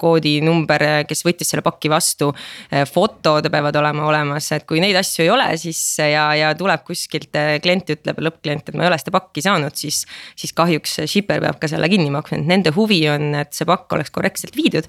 koodi 0.00 0.36
number, 0.44 0.84
kes 1.08 1.24
võttis 1.24 1.52
selle 1.52 1.64
paki 1.64 1.88
vastu. 1.92 2.32
fotod 2.92 3.48
peavad 3.52 3.76
olema 3.80 4.04
olemas, 4.08 4.50
et 4.52 4.66
kui 4.68 4.80
neid 4.82 4.96
asju 4.98 5.24
ei 5.24 5.32
ole, 5.32 5.48
siis 5.60 5.80
ja, 5.98 6.28
ja 6.36 6.52
tuleb 6.58 6.84
kuskilt 6.86 7.32
klient 7.62 7.96
ütleb, 7.96 8.20
lõppklient, 8.28 8.68
et 8.68 8.76
ma 8.76 8.84
ei 8.84 8.92
ole 8.92 9.00
seda 9.00 9.14
pakki 9.14 9.21
pakki 9.22 9.44
saanud, 9.44 9.78
siis. 9.78 10.02
siis 10.36 10.52
kahjuks 10.56 11.00
shipper 11.06 11.40
peab 11.44 11.62
ka 11.62 11.70
selle 11.70 11.88
kinni 11.92 12.10
maksma, 12.12 12.42
et 12.42 12.48
nende 12.50 12.74
huvi 12.76 13.04
on, 13.12 13.32
et 13.40 13.54
see 13.56 13.68
pakk 13.68 13.96
oleks 13.96 14.12
korrektselt 14.14 14.56
viidud 14.58 14.88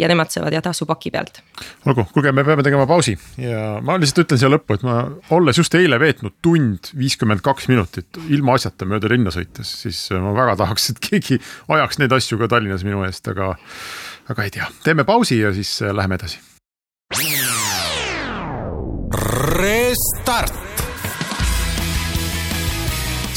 ja 0.00 0.08
nemad 0.08 0.30
saavad 0.32 0.54
ja 0.54 0.62
tasu 0.64 0.86
paki 0.86 1.10
pealt. 1.10 1.42
olgu, 1.86 2.04
kuulge, 2.12 2.32
me 2.32 2.44
peame 2.44 2.64
tegema 2.66 2.86
pausi 2.88 3.16
ja 3.38 3.80
ma 3.84 3.98
lihtsalt 4.00 4.24
ütlen 4.24 4.40
siia 4.40 4.50
lõppu, 4.52 4.78
et 4.78 4.86
ma 4.86 4.96
olles 5.36 5.60
just 5.60 5.74
eile 5.76 5.98
veetnud 6.00 6.38
tund 6.44 6.92
viiskümmend 6.98 7.44
kaks 7.44 7.68
minutit 7.72 8.20
ilma 8.28 8.56
asjata 8.58 8.88
mööda 8.88 9.10
linna 9.12 9.32
sõites, 9.34 9.74
siis 9.84 10.00
ma 10.14 10.32
väga 10.36 10.56
tahaks, 10.62 10.90
et 10.94 11.02
keegi 11.10 11.40
ajaks 11.68 12.00
neid 12.00 12.16
asju 12.16 12.40
ka 12.40 12.50
Tallinnas 12.54 12.86
minu 12.86 13.04
eest, 13.08 13.28
aga, 13.32 13.52
aga 14.32 14.48
ei 14.48 14.54
tea, 14.56 14.70
teeme 14.86 15.04
pausi 15.08 15.40
ja 15.42 15.52
siis 15.56 15.76
läheme 15.92 16.20
edasi. 16.20 16.40
Restart 19.60 20.59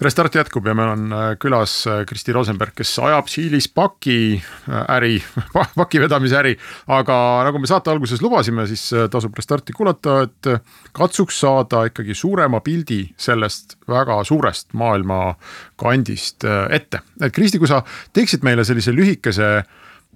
Restart 0.00 0.36
jätkub 0.38 0.66
ja 0.66 0.76
meil 0.78 0.92
on 0.92 1.10
äh, 1.10 1.24
külas 1.42 1.72
äh, 1.90 2.04
Kristi 2.06 2.30
Rosenberg, 2.34 2.70
kes 2.78 2.92
ajab 3.02 3.26
Tšiilis 3.26 3.66
paki 3.74 4.38
äh, 4.38 4.84
äri, 4.94 5.16
paki 5.80 5.98
vedamise 5.98 6.36
äri. 6.38 6.52
aga 6.86 7.16
nagu 7.48 7.58
me 7.58 7.66
saate 7.66 7.90
alguses 7.90 8.22
lubasime, 8.22 8.66
siis 8.70 8.84
tasub 9.10 9.34
Restarti 9.34 9.74
kuulata, 9.74 10.20
et 10.28 10.50
katsuks 10.94 11.40
saada 11.42 11.82
ikkagi 11.90 12.14
suurema 12.14 12.60
pildi 12.62 13.00
sellest 13.18 13.74
väga 13.90 14.20
suurest 14.28 14.70
maailma 14.78 15.34
kandist 15.80 16.46
ette. 16.46 17.00
et 17.20 17.34
Kristi, 17.34 17.58
kui 17.58 17.70
sa 17.70 17.82
teeksid 18.14 18.46
meile 18.46 18.64
sellise 18.64 18.94
lühikese 18.94 19.50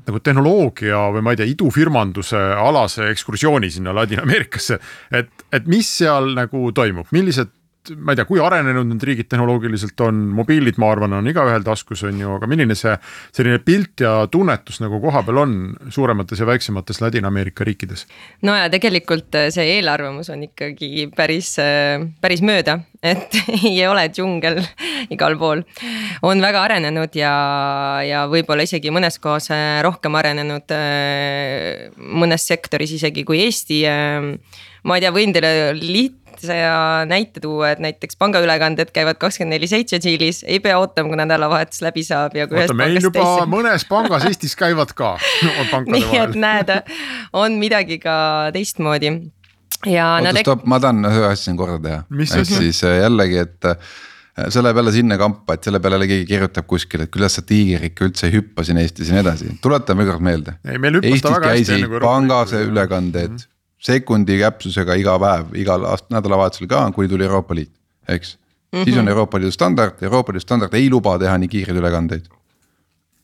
nagu 0.07 0.21
tehnoloogia 0.23 1.09
või 1.15 1.25
ma 1.27 1.35
ei 1.35 1.41
tea, 1.41 1.49
idufirmanduse 1.51 2.39
alase 2.39 3.11
ekskursiooni 3.11 3.71
sinna 3.71 3.95
Ladina-Ameerikasse. 3.99 4.79
et, 5.11 5.45
et 5.53 5.67
mis 5.67 5.91
seal 5.99 6.33
nagu 6.39 6.71
toimub, 6.75 7.11
millised 7.11 7.51
ma 7.97 8.13
ei 8.13 8.19
tea, 8.19 8.27
kui 8.29 8.41
arenenud 8.43 8.87
need 8.87 9.05
riigid 9.07 9.29
tehnoloogiliselt 9.33 9.99
on, 10.07 10.21
mobiilid, 10.37 10.79
ma 10.79 10.93
arvan, 10.95 11.17
on 11.19 11.29
igaühel 11.31 11.65
taskus, 11.67 12.05
on 12.07 12.21
ju, 12.21 12.37
aga 12.37 12.49
milline 12.51 12.77
see 12.79 12.95
selline 13.35 13.59
pilt 13.65 14.05
ja 14.05 14.13
tunnetus 14.31 14.79
nagu 14.83 15.01
kohapeal 15.03 15.43
on 15.43 15.57
suuremates 15.93 16.43
ja 16.43 16.47
väiksemates 16.47 17.03
Ladina-Ameerika 17.03 17.67
riikides? 17.67 18.07
no 18.47 18.55
ja 18.57 18.71
tegelikult 18.73 19.35
äh, 19.39 19.49
see 19.55 19.67
eelarvamus 19.79 20.31
on 20.33 20.47
ikkagi 20.47 21.09
päris, 21.17 21.57
äh, 21.63 22.07
päris 22.23 22.45
mööda, 22.47 22.79
et 23.13 23.35
ei 23.59 23.75
ole 23.89 24.07
džungel 24.15 24.63
igal 25.15 25.39
pool. 25.41 25.67
on 26.23 26.45
väga 26.45 26.65
arenenud 26.69 27.19
ja, 27.19 27.35
ja 28.07 28.25
võib-olla 28.31 28.69
isegi 28.69 28.95
mõnes 28.95 29.19
kohas 29.23 29.51
äh, 29.51 29.81
rohkem 29.83 30.15
arenenud, 30.19 30.71
mõnes 31.99 32.47
sektoris 32.47 32.95
isegi 32.95 33.25
kui 33.27 33.43
Eesti 33.43 33.83
ma 34.87 34.99
ei 34.99 35.05
tea, 35.05 35.13
võin 35.15 35.35
teile 35.35 35.73
liht-, 35.79 36.22
lihtsa 36.43 37.07
näite 37.07 37.41
tuua, 37.41 37.71
et 37.71 37.79
näiteks 37.79 38.17
pangaülekanded 38.19 38.91
käivad 38.93 39.19
kakskümmend 39.19 39.57
neli 39.57 39.67
seitse 39.67 39.99
Tšiilis, 39.99 40.45
ei 40.47 40.61
pea 40.61 40.79
ootama, 40.79 41.09
kui 41.09 41.17
nädalavahetus 41.17 41.83
läbi 41.83 42.05
saab 42.05 42.37
ja. 42.37 42.47
oota, 42.51 42.75
meil 42.75 42.99
juba 43.01 43.21
teise... 43.21 43.49
mõnes 43.51 43.87
pangas 43.89 44.27
Eestis 44.29 44.57
käivad 44.57 44.95
ka 44.97 45.17
no,. 45.47 45.83
nii 45.87 46.23
et 46.23 46.39
näed, 46.39 46.73
on 47.33 47.59
midagi 47.61 47.99
ka 48.03 48.15
teistmoodi. 48.55 49.13
ja. 49.87 50.17
oota, 50.21 50.39
stopp, 50.41 50.67
ma 50.67 50.81
tahan 50.83 51.05
ühe 51.11 51.27
asja 51.29 51.51
siin 51.51 51.61
korda 51.61 51.79
teha. 51.83 52.01
ehk 52.23 52.49
siis 52.51 52.83
äh, 52.89 52.99
jällegi, 53.03 53.39
et 53.47 53.71
äh, 53.71 53.95
see 54.49 54.65
läheb 54.65 54.83
jälle 54.83 54.93
sinna 54.93 55.19
kampa, 55.21 55.55
et 55.59 55.71
selle 55.71 55.81
peale 55.81 56.01
jälle 56.01 56.11
keegi 56.11 56.29
kirjutab 56.35 56.67
kuskil, 56.67 57.07
et 57.07 57.13
kuidas 57.13 57.39
see 57.39 57.49
tiiger 57.49 57.89
ikka 57.91 58.09
üldse 58.09 58.29
ei 58.29 58.39
hüppa 58.39 58.67
siin 58.67 58.83
Eestis 58.83 59.13
ja 59.13 59.19
nii 59.19 59.27
edasi, 59.27 59.57
tuletame 59.63 60.09
kord 60.09 60.25
meelde. 60.25 60.59
Eestis 61.03 61.41
käisid 61.47 61.99
pangas 62.03 62.55
ülekanded 62.59 63.31
mm 63.31 63.41
-hmm 63.41 63.52
sekundi 63.83 64.39
täpsusega 64.41 64.97
iga 65.01 65.17
päev, 65.23 65.57
igal 65.59 65.87
nädalavahetusel 66.13 66.71
ka, 66.71 66.85
kuni 66.95 67.11
tuli 67.11 67.27
Euroopa 67.27 67.57
Liit, 67.59 67.73
eks 68.09 68.37
mm. 68.37 68.79
-hmm. 68.79 68.85
siis 68.85 68.97
on 68.99 69.09
Euroopa 69.09 69.39
Liidu 69.39 69.51
standard, 69.51 70.03
Euroopa 70.03 70.33
Liidu 70.33 70.41
standard 70.47 70.75
ei 70.75 70.91
luba 70.91 71.19
teha 71.19 71.39
nii 71.39 71.49
kiireid 71.49 71.83
ülekandeid. 71.83 72.31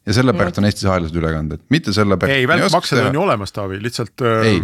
ja 0.07 0.12
sellepärast 0.12 0.59
on 0.59 0.65
Eestis 0.65 0.85
aeglased 0.85 1.17
ülekanded, 1.17 1.61
mitte 1.69 1.93
sellepärast. 1.93 2.37
ei, 2.37 2.49
välkmaksed 2.49 3.07
on 3.07 3.15
ju 3.15 3.23
olemas, 3.23 3.53
Taavi, 3.53 3.83
lihtsalt 3.83 4.23
äh.... 4.23 4.47
ei, 4.47 4.62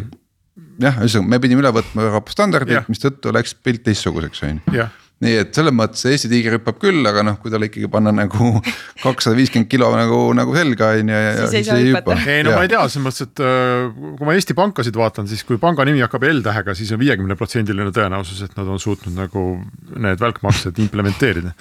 jah, 0.81 0.99
ühesõnaga 0.99 1.29
me 1.29 1.39
pidime 1.39 1.65
üle 1.65 1.73
võtma 1.79 2.09
Euroopa 2.09 2.33
standardid, 2.33 2.89
mistõttu 2.89 3.33
läks 3.33 3.55
pilt 3.55 3.85
teistsuguseks, 3.87 4.43
on 4.43 4.61
ju 4.73 4.87
nii 5.23 5.37
et 5.41 5.55
selles 5.55 5.75
mõttes 5.75 6.03
Eesti 6.09 6.29
tiiger 6.31 6.57
hüppab 6.57 6.81
küll, 6.83 6.99
aga 7.07 7.23
noh, 7.27 7.37
kui 7.41 7.53
talle 7.53 7.69
ikkagi 7.69 7.87
panna 7.93 8.11
nagu 8.15 8.51
kakssada 9.05 9.37
viiskümmend 9.39 9.71
kilo 9.71 9.89
nagu, 9.95 10.19
nagu 10.37 10.57
selga 10.57 10.91
on 10.99 11.13
ju. 11.15 11.21
siis 11.39 11.55
ei 11.61 11.69
saa 11.69 11.79
hüpata. 11.79 12.19
ei 12.35 12.43
no 12.47 12.53
ja. 12.53 12.59
ma 12.59 12.67
ei 12.67 12.73
tea, 12.73 12.83
selles 12.91 13.07
mõttes, 13.07 13.29
et 13.29 13.45
äh, 13.45 13.87
kui 14.19 14.29
ma 14.29 14.35
Eesti 14.35 14.59
pankasid 14.59 14.99
vaatan, 14.99 15.31
siis 15.31 15.47
kui 15.47 15.61
panga 15.63 15.87
nimi 15.87 16.03
hakkab 16.05 16.27
L-tähega, 16.33 16.75
siis 16.77 16.91
on 16.97 17.01
viiekümne 17.03 17.39
protsendiline 17.39 17.95
tõenäosus, 17.95 18.43
et 18.49 18.59
nad 18.59 18.69
on 18.75 18.83
suutnud 18.83 19.15
nagu 19.17 19.47
need 19.95 20.21
välkmaksed 20.25 20.83
implementeerida 20.85 21.55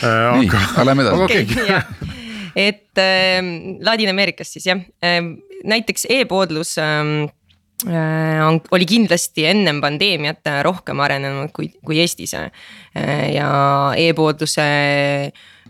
äh,. 0.00 0.40
nii, 0.40 0.50
aga 0.64 0.88
lähme 0.88 1.06
edasi 1.06 1.44
et 2.68 3.04
äh, 3.04 3.38
Ladina-Ameerikas 3.84 4.56
siis 4.56 4.72
jah 4.72 4.80
äh,, 5.04 5.20
näiteks 5.64 6.08
e-poodlus 6.08 6.78
äh, 6.80 7.28
on, 7.84 8.60
oli 8.70 8.86
kindlasti 8.88 9.44
ennem 9.50 9.80
pandeemiat 9.82 10.46
rohkem 10.64 11.00
arenenud 11.04 11.52
kui, 11.52 11.72
kui 11.84 11.98
Eestis. 12.00 12.32
ja 12.34 13.48
e-poodluse 13.98 14.68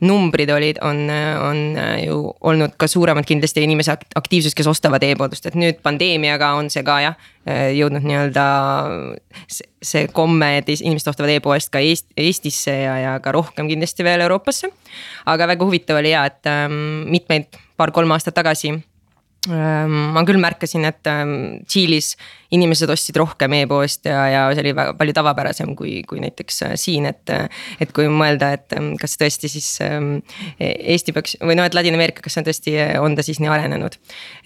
numbrid 0.05 0.51
olid, 0.51 0.79
on, 0.83 1.07
on 1.49 1.79
ju 2.05 2.19
olnud 2.41 2.75
ka 2.77 2.87
suuremad 2.91 3.27
kindlasti 3.27 3.63
inimese 3.65 3.95
aktiivsus, 4.15 4.55
kes 4.55 4.67
ostavad 4.71 5.03
e-poodust, 5.07 5.47
et 5.47 5.59
nüüd 5.59 5.81
pandeemiaga 5.87 6.55
on 6.59 6.71
see 6.73 6.85
ka 6.87 6.99
jah. 7.05 7.31
jõudnud 7.45 8.07
nii-öelda 8.09 8.45
see 9.85 10.07
komme, 10.17 10.55
et 10.59 10.71
inimesed 10.73 11.11
ostavad 11.13 11.35
e-poest 11.35 11.71
ka 11.73 11.83
Eest, 11.85 12.09
Eestisse 12.17 12.73
ja, 12.73 12.97
ja 13.03 13.13
ka 13.21 13.35
rohkem 13.37 13.69
kindlasti 13.71 14.07
veel 14.07 14.25
Euroopasse. 14.27 14.71
aga 15.27 15.47
väga 15.55 15.65
huvitav 15.65 16.01
oli 16.01 16.15
ja, 16.15 16.25
et 16.27 16.51
ähm, 16.51 17.05
mitmeid 17.11 17.53
paar-kolm 17.77 18.11
aastat 18.17 18.35
tagasi 18.35 18.75
ma 19.49 20.25
küll 20.27 20.41
märkasin, 20.41 20.87
et 20.89 21.03
Tšiilis 21.67 22.15
inimesed 22.55 22.91
ostsid 22.91 23.19
rohkem 23.21 23.57
e-poest 23.61 24.09
ja, 24.11 24.25
ja 24.31 24.45
see 24.55 24.65
oli 24.65 24.75
väga 24.77 24.95
palju 24.99 25.17
tavapärasem 25.17 25.75
kui, 25.79 25.99
kui 26.09 26.23
näiteks 26.23 26.63
äh, 26.69 26.75
siin, 26.81 27.09
et. 27.11 27.33
et 27.81 27.93
kui 27.95 28.07
mõelda, 28.11 28.51
et 28.57 28.75
kas 29.01 29.17
tõesti 29.21 29.49
siis 29.51 29.69
Eesti 30.61 31.13
peaks 31.15 31.37
või 31.43 31.57
noh, 31.59 31.67
et 31.67 31.75
Ladina-Ameerika, 31.77 32.23
kas 32.25 32.37
on 32.41 32.47
tõesti, 32.47 32.75
on 33.01 33.17
ta 33.17 33.25
siis 33.27 33.41
nii 33.43 33.51
arenenud. 33.51 33.97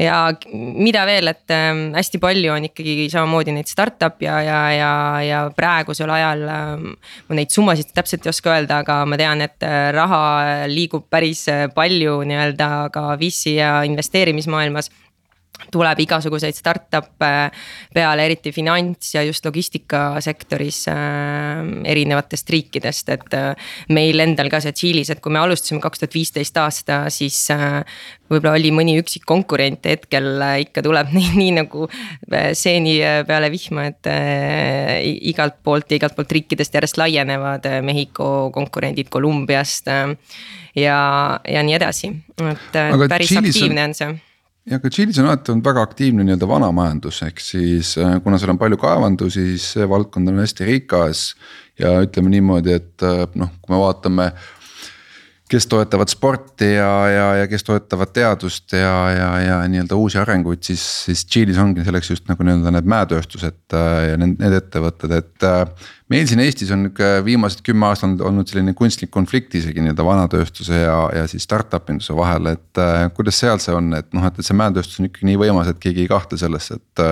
ja 0.00 0.18
mida 0.52 1.04
veel, 1.08 1.30
et 1.32 1.54
hästi 1.94 2.20
palju 2.22 2.52
on 2.54 2.68
ikkagi 2.68 3.08
samamoodi 3.12 3.54
neid 3.56 3.70
startup 3.70 4.22
ja, 4.24 4.38
ja, 4.44 4.60
ja, 4.74 4.92
ja 5.24 5.40
praegusel 5.56 6.10
ajal. 6.14 6.44
ma 6.48 7.38
neid 7.38 7.52
summasid 7.54 7.92
täpselt 7.94 8.26
ei 8.26 8.32
oska 8.32 8.54
öelda, 8.54 8.82
aga 8.84 9.00
ma 9.08 9.18
tean, 9.20 9.42
et 9.44 9.66
äh, 9.66 9.90
raha 9.94 10.22
liigub 10.70 11.08
päris 11.10 11.46
palju 11.74 12.20
nii-öelda 12.28 12.70
ka 12.94 13.04
VC 13.20 13.58
ja 13.58 13.72
investeerimismaailmas 13.88 14.90
tuleb 15.72 16.02
igasuguseid 16.04 16.56
startup'e 16.56 17.30
peale, 17.94 18.24
eriti 18.28 18.52
finants 18.54 19.12
ja 19.14 19.24
just 19.26 19.44
logistikasektoris 19.46 20.84
äh, 20.92 21.62
erinevatest 21.92 22.50
riikidest, 22.54 23.10
et 23.14 23.34
äh,. 23.36 23.72
meil 23.94 24.20
endal 24.24 24.50
ka 24.52 24.60
see 24.64 24.74
Tšiilis, 24.76 25.10
et 25.12 25.22
kui 25.24 25.34
me 25.34 25.42
alustasime 25.42 25.82
kaks 25.82 26.02
tuhat 26.02 26.14
viisteist 26.16 26.60
aasta, 26.62 27.00
siis 27.12 27.40
äh, 27.54 27.82
võib-olla 28.30 28.56
oli 28.58 28.72
mõni 28.74 28.96
üksik 29.00 29.26
konkurent, 29.28 29.88
hetkel 29.88 30.40
ikka 30.64 30.84
tuleb 30.84 31.12
nii, 31.16 31.34
nii 31.40 31.56
nagu 31.60 31.88
seeni 32.56 32.98
peale 33.28 33.50
vihma, 33.52 33.88
et 33.92 34.10
äh, 34.12 34.94
igalt 35.32 35.60
poolt 35.64 35.90
ja 35.90 36.00
igalt 36.00 36.16
poolt 36.16 36.32
riikidest 36.38 36.74
järjest 36.78 37.00
laienevad 37.00 37.66
Mehhiko 37.84 38.48
konkurendid 38.54 39.10
Kolumbiast 39.12 39.88
ja, 39.88 40.98
ja 41.48 41.62
nii 41.66 41.76
edasi, 41.78 42.12
et 42.38 42.78
äh, 42.78 42.96
päris 43.08 43.32
Chilis 43.32 43.56
aktiivne 43.56 43.84
on, 43.84 43.92
on 43.92 43.98
see 43.98 44.27
ja 44.70 44.78
ka 44.82 44.90
Tšiilis 44.92 45.18
on 45.22 45.28
alati 45.28 45.52
olnud 45.52 45.66
väga 45.66 45.82
aktiivne 45.86 46.26
nii-öelda 46.26 46.48
vanamajandus, 46.48 47.22
ehk 47.26 47.40
siis 47.42 47.94
äh, 48.00 48.18
kuna 48.24 48.38
seal 48.40 48.52
on 48.54 48.60
palju 48.60 48.78
kaevandusi, 48.80 49.46
siis 49.52 49.72
see 49.76 49.88
valdkond 49.88 50.30
on 50.32 50.42
hästi 50.42 50.68
rikas. 50.68 51.32
ja 51.78 51.92
ütleme 52.02 52.32
niimoodi, 52.32 52.74
et 52.74 53.06
äh, 53.06 53.24
noh, 53.38 53.52
kui 53.62 53.74
me 53.74 53.80
vaatame 53.80 54.32
kes 55.48 55.66
toetavad 55.66 56.10
sporti 56.12 56.66
ja, 56.74 56.90
ja, 57.08 57.26
ja 57.40 57.46
kes 57.48 57.64
toetavad 57.64 58.10
teadust 58.12 58.72
ja, 58.76 58.94
ja, 59.14 59.28
ja 59.40 59.58
nii-öelda 59.70 59.96
uusi 59.96 60.18
arenguid, 60.20 60.60
siis, 60.66 60.82
siis 61.06 61.24
Tšiilis 61.26 61.60
ongi 61.62 61.84
selleks 61.86 62.10
just 62.12 62.28
nagu 62.28 62.44
nii-öelda 62.44 62.72
need 62.74 62.90
mäetööstused 62.92 63.76
äh, 63.76 63.94
ja 64.10 64.18
need, 64.20 64.36
need 64.42 64.56
ettevõtted, 64.58 65.14
et. 65.16 65.48
meil 66.12 66.28
siin 66.28 66.42
Eestis 66.44 66.72
on 66.74 66.84
nihuke 66.86 67.08
viimased 67.24 67.62
kümme 67.66 67.88
aastat 67.88 68.20
olnud 68.24 68.48
selline 68.48 68.74
kunstlik 68.76 69.12
konflikt 69.14 69.56
isegi 69.60 69.84
nii-öelda 69.84 70.06
vanatööstuse 70.06 70.82
ja, 70.82 70.98
ja 71.16 71.26
siis 71.30 71.48
startup 71.48 71.88
induse 71.92 72.16
vahel, 72.16 72.52
et 72.52 72.82
kuidas 73.16 73.40
seal 73.40 73.60
see 73.62 73.76
on, 73.76 73.92
et 73.96 74.12
noh, 74.16 74.26
et, 74.28 74.40
et 74.40 74.48
see 74.48 74.56
mäetööstus 74.56 75.00
on 75.00 75.08
ikkagi 75.08 75.30
nii 75.30 75.40
võimas, 75.46 75.72
et 75.72 75.80
keegi 75.80 76.04
ei 76.04 76.12
kahtle 76.12 76.40
selles, 76.40 76.72
et. 76.76 77.06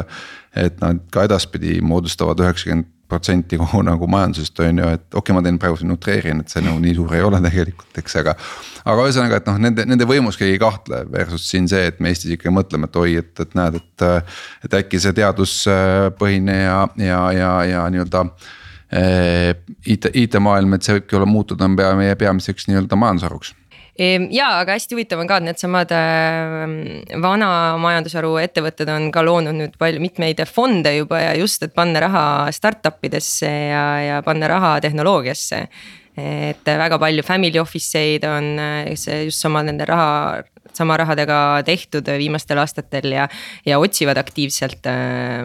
et 0.56 0.78
nad 0.80 1.02
ka 1.12 1.26
edaspidi 1.26 1.82
moodustavad 1.84 2.40
üheksakümmend 2.40 2.88
protsenti 3.08 3.58
kogu 3.60 3.82
nagu 3.86 4.08
majandusest 4.10 4.60
on 4.64 4.80
ju, 4.82 4.90
et 4.96 5.04
okei 5.06 5.20
okay,, 5.20 5.36
ma 5.36 5.42
teen 5.44 5.58
praegu 5.62 5.78
siin 5.80 5.94
utreerin, 5.94 6.42
et 6.42 6.52
see 6.52 6.64
nagu 6.64 6.80
nii 6.82 6.94
suur 6.98 7.14
ei 7.16 7.24
ole 7.26 7.40
tegelikult, 7.44 7.90
eks, 8.02 8.16
aga. 8.22 8.36
aga 8.84 9.06
ühesõnaga, 9.06 9.40
et 9.40 9.50
noh, 9.50 9.58
nende, 9.62 9.86
nende 9.88 10.08
võimus 10.08 10.38
keegi 10.40 10.56
ei 10.56 10.62
kahtle 10.62 11.02
versus 11.12 11.46
siin 11.50 11.68
see, 11.70 11.86
et 11.92 12.00
me 12.02 12.12
Eestis 12.12 12.34
ikka 12.36 12.52
mõtleme, 12.54 12.90
et 12.90 13.00
oi, 13.02 13.16
et, 13.22 13.32
et 13.44 13.58
näed, 13.58 13.80
et. 13.80 14.06
et 14.66 14.78
äkki 14.80 15.00
see 15.02 15.14
teaduspõhine 15.16 16.56
ja, 16.62 16.78
ja, 17.00 17.20
ja, 17.36 17.52
ja 17.70 17.84
nii-öelda 17.92 18.24
eh, 18.90 19.52
IT, 19.86 20.10
IT-maailm, 20.26 20.74
et 20.76 20.86
see 20.86 20.98
võibki 20.98 21.18
olla 21.18 21.30
muutuda 21.30 21.70
meie 21.70 22.18
peamiseks 22.18 22.68
nii-öelda 22.70 22.98
majandusharuks 22.98 23.54
ja, 23.98 24.48
aga 24.60 24.76
hästi 24.76 24.96
huvitav 24.96 25.20
on 25.22 25.28
ka, 25.28 25.38
et 25.40 25.46
needsamad 25.48 25.92
äh, 25.96 27.18
vana 27.22 27.50
majandusharu 27.80 28.34
ettevõtted 28.42 28.90
on 28.92 29.10
ka 29.14 29.24
loonud 29.24 29.56
nüüd 29.56 29.76
palju 29.80 30.02
mitmeid 30.02 30.42
fonde 30.50 30.92
juba 30.98 31.22
ja 31.22 31.36
just, 31.38 31.64
et 31.64 31.74
panna 31.76 32.02
raha 32.04 32.24
startup 32.52 33.04
idesse 33.08 33.48
ja, 33.48 33.86
ja 34.04 34.18
panna 34.26 34.50
raha 34.52 34.76
tehnoloogiasse. 34.84 35.62
et 36.16 36.64
väga 36.64 36.96
palju 36.98 37.22
family 37.22 37.58
office 37.60 37.98
eid 37.98 38.24
on 38.24 38.56
see 38.96 39.26
just 39.26 39.42
sama 39.42 39.60
nende 39.62 39.84
raha, 39.84 40.44
sama 40.72 40.96
rahadega 40.96 41.62
tehtud 41.64 42.08
viimastel 42.18 42.60
aastatel 42.60 43.12
ja. 43.12 43.28
ja 43.66 43.78
otsivad 43.78 44.16
aktiivselt 44.20 44.88
äh, 44.88 45.44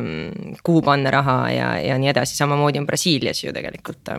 kuhu 0.64 0.82
panna 0.82 1.12
raha 1.12 1.38
ja, 1.52 1.72
ja 1.80 1.98
nii 2.00 2.12
edasi, 2.12 2.36
samamoodi 2.40 2.80
on 2.80 2.88
Brasiilias 2.88 3.44
ju 3.44 3.54
tegelikult 3.56 4.12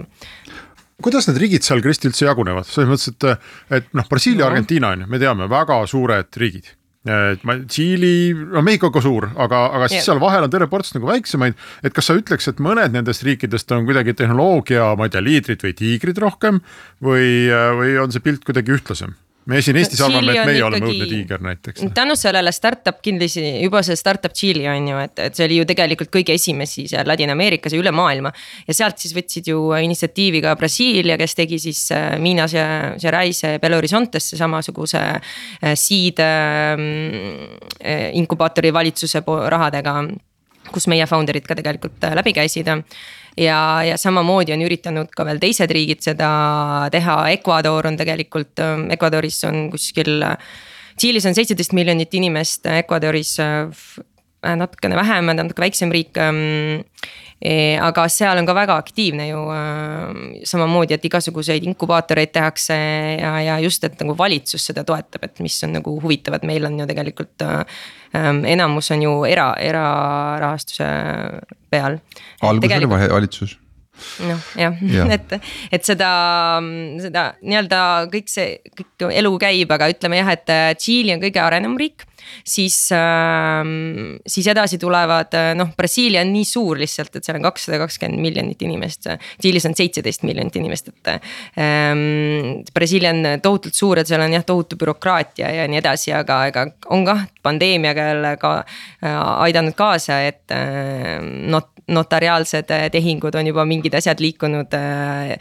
kuidas 1.05 1.29
need 1.29 1.41
riigid 1.43 1.67
seal, 1.67 1.83
Kristi, 1.85 2.11
üldse 2.11 2.29
jagunevad, 2.29 2.69
selles 2.69 2.91
mõttes, 2.91 3.11
et, 3.13 3.51
et 3.81 3.91
noh, 3.97 4.07
Brasiilia 4.11 4.47
no., 4.47 4.53
Argentiina 4.53 4.95
on 4.95 5.05
ju, 5.05 5.11
me 5.13 5.21
teame, 5.23 5.51
väga 5.51 5.83
suured 5.91 6.41
riigid 6.43 6.71
ma, 7.03 7.57
Tšiili, 7.67 8.33
no 8.53 8.63
Mehhiko 8.63 8.93
ka 8.95 9.03
suur, 9.03 9.27
aga, 9.35 9.65
aga 9.75 9.89
siis 9.91 10.07
seal 10.07 10.21
vahel 10.23 10.47
on 10.47 10.53
terve 10.53 10.69
ports 10.71 10.95
nagu 10.95 11.09
väiksemaid. 11.09 11.59
et 11.83 11.95
kas 11.95 12.09
sa 12.09 12.15
ütleks, 12.19 12.47
et 12.49 12.63
mõned 12.63 12.95
nendest 12.95 13.25
riikidest 13.27 13.73
on 13.75 13.87
kuidagi 13.89 14.15
tehnoloogia, 14.15 14.93
ma 14.99 15.09
ei 15.09 15.15
tea, 15.15 15.25
liidrid 15.25 15.65
või 15.67 15.75
tiigrid 15.79 16.23
rohkem 16.23 16.63
või, 17.03 17.51
või 17.51 17.99
on 18.03 18.15
see 18.15 18.23
pilt 18.23 18.47
kuidagi 18.47 18.77
ühtlasem? 18.77 19.17
Me 19.51 19.61
siin 19.65 19.79
Eestis 19.81 20.01
arvame, 20.05 20.35
et 20.37 20.47
meie 20.47 20.63
oleme 20.65 20.87
õudne 20.87 21.07
tiiger 21.11 21.43
näiteks. 21.43 21.85
tänu 21.95 22.15
sellele 22.19 22.53
startup 22.55 23.01
kindlasti 23.03 23.45
juba 23.65 23.83
see 23.87 23.99
startup 23.99 24.35
Tšiili 24.35 24.67
on 24.71 24.89
ju, 24.93 24.99
et, 25.03 25.23
et 25.27 25.39
see 25.39 25.47
oli 25.49 25.59
ju 25.61 25.69
tegelikult 25.69 26.13
kõige 26.15 26.37
esimesi 26.39 26.87
seal 26.91 27.09
Ladina-Ameerikas 27.09 27.75
ja 27.75 27.81
üle 27.83 27.93
maailma. 27.95 28.33
ja 28.69 28.77
sealt 28.77 29.03
siis 29.03 29.15
võtsid 29.17 29.51
ju 29.51 29.65
initsiatiivi 29.75 30.43
ka 30.45 30.55
Brasiilia, 30.59 31.19
kes 31.21 31.35
tegi 31.39 31.59
siis 31.63 31.85
äh, 31.95 32.19
Minas 32.23 32.55
Gerais 33.03 33.43
Belo 33.63 33.81
Horizontesse 33.81 34.39
samasuguse 34.39 35.01
äh, 35.03 35.73
seed 35.79 36.23
ähm, 36.23 36.87
äh, 37.83 38.11
inkubaatori 38.19 38.73
valitsuse 38.75 39.25
rahadega 39.27 39.97
kus 40.73 40.87
meie 40.89 41.07
founder'id 41.11 41.47
ka 41.49 41.59
tegelikult 41.59 42.07
läbi 42.15 42.33
käisid 42.37 42.71
ja, 43.37 43.59
ja 43.87 43.97
samamoodi 44.01 44.55
on 44.55 44.65
üritanud 44.67 45.11
ka 45.17 45.27
veel 45.29 45.41
teised 45.43 45.71
riigid 45.73 46.05
seda 46.05 46.31
teha, 46.93 47.17
Ecuador 47.37 47.89
on 47.91 47.99
tegelikult, 48.01 48.63
Ecuadoris 48.97 49.43
on 49.49 49.67
kuskil. 49.73 50.21
Tšiilis 50.93 51.25
on 51.25 51.35
seitseteist 51.35 51.73
miljonit 51.73 52.13
inimest, 52.15 52.67
Ecuadoris 52.69 53.39
äh, 53.41 53.85
natukene 54.45 54.97
vähem, 54.99 55.31
natuke 55.39 55.65
väiksem 55.65 55.93
riik 55.95 56.19
E, 56.21 56.29
aga 57.83 58.05
seal 58.13 58.39
on 58.39 58.47
ka 58.47 58.55
väga 58.55 58.77
aktiivne 58.79 59.27
ju 59.29 59.41
äh, 59.51 60.45
samamoodi, 60.47 60.95
et 60.95 61.07
igasuguseid 61.09 61.65
inkubaatoreid 61.67 62.33
tehakse 62.35 62.77
ja, 63.19 63.33
ja 63.43 63.59
just, 63.63 63.85
et 63.85 63.99
nagu 64.03 64.15
valitsus 64.19 64.69
seda 64.71 64.85
toetab, 64.87 65.27
et 65.27 65.43
mis 65.43 65.57
on 65.67 65.75
nagu 65.79 65.97
huvitav, 66.03 66.39
et 66.39 66.47
meil 66.47 66.69
on 66.69 66.79
ju 66.79 66.87
tegelikult 66.91 67.47
äh, 67.47 67.65
ähm, 68.19 68.45
enamus 68.47 68.93
on 68.95 69.03
ju 69.03 69.17
era, 69.27 69.53
erarahastuse 69.59 70.87
peal. 71.73 71.99
alguses 72.43 72.79
oli 72.79 72.93
valitsus 73.17 73.59
noh 74.27 74.41
jah 74.59 74.79
ja. 74.89 75.07
et, 75.17 75.35
et 75.73 75.85
seda, 75.85 76.13
seda 77.03 77.27
nii-öelda 77.43 77.83
kõik 78.13 78.31
see, 78.33 78.57
kõik 78.79 79.11
elu 79.13 79.35
käib, 79.43 79.75
aga 79.77 79.91
ütleme 79.93 80.23
jah, 80.23 80.33
et 80.33 80.53
äh, 80.53 80.71
Tšiili 80.79 81.15
on 81.17 81.23
kõige 81.23 81.43
arenenum 81.43 81.77
riik. 81.81 82.07
siis 82.47 82.77
äh,, 82.95 83.61
siis 84.27 84.47
edasi 84.49 84.79
tulevad 84.81 85.35
noh, 85.59 85.73
Brasiilia 85.77 86.23
on 86.25 86.33
nii 86.33 86.47
suur 86.49 86.81
lihtsalt, 86.81 87.17
et 87.17 87.27
seal 87.27 87.41
on 87.41 87.49
kakssada 87.49 87.81
kakskümmend 87.83 88.23
miljonit 88.23 88.63
inimest. 88.63 89.11
Tšiilis 89.43 89.67
on 89.69 89.77
seitseteist 89.77 90.25
miljonit 90.29 90.57
inimest, 90.57 90.93
et 90.93 91.13
ähm,. 91.61 92.63
Brasiilia 92.73 93.13
on 93.13 93.43
tohutult 93.43 93.77
suur, 93.77 94.01
et 94.01 94.09
seal 94.09 94.23
on 94.23 94.33
jah, 94.33 94.45
tohutu 94.47 94.79
bürokraatia 94.81 95.51
ja 95.59 95.69
nii 95.71 95.83
edasi, 95.83 96.15
aga 96.17 96.39
ega 96.49 96.67
on 96.95 97.05
kah 97.07 97.27
pandeemiaga 97.43 98.07
jälle 98.13 98.37
ka 98.37 98.53
äh, 98.59 99.19
aidanud 99.47 99.75
kaasa, 99.75 100.21
et 100.27 100.51
äh, 100.55 101.19
not 101.23 101.72
notariaalsed 101.89 102.71
äh, 102.71 102.87
tehingud 102.93 103.35
on 103.35 103.47
juba 103.47 103.65
mingid 103.67 103.95
asjad 103.99 104.21
liikunud 104.23 104.75
äh, 104.77 105.35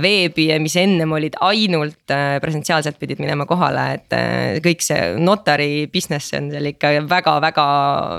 veebi, 0.00 0.46
mis 0.62 0.76
ennem 0.80 1.12
olid 1.12 1.36
ainult 1.44 2.12
äh, 2.14 2.38
presentsiaalselt 2.42 2.98
pidid 3.00 3.20
minema 3.22 3.46
kohale, 3.48 3.84
et 3.98 4.16
kõik 4.64 4.84
see 4.84 5.12
notari 5.20 5.86
business 5.92 6.32
on 6.38 6.50
seal 6.52 6.70
ikka 6.72 6.94
väga-väga 7.10 7.66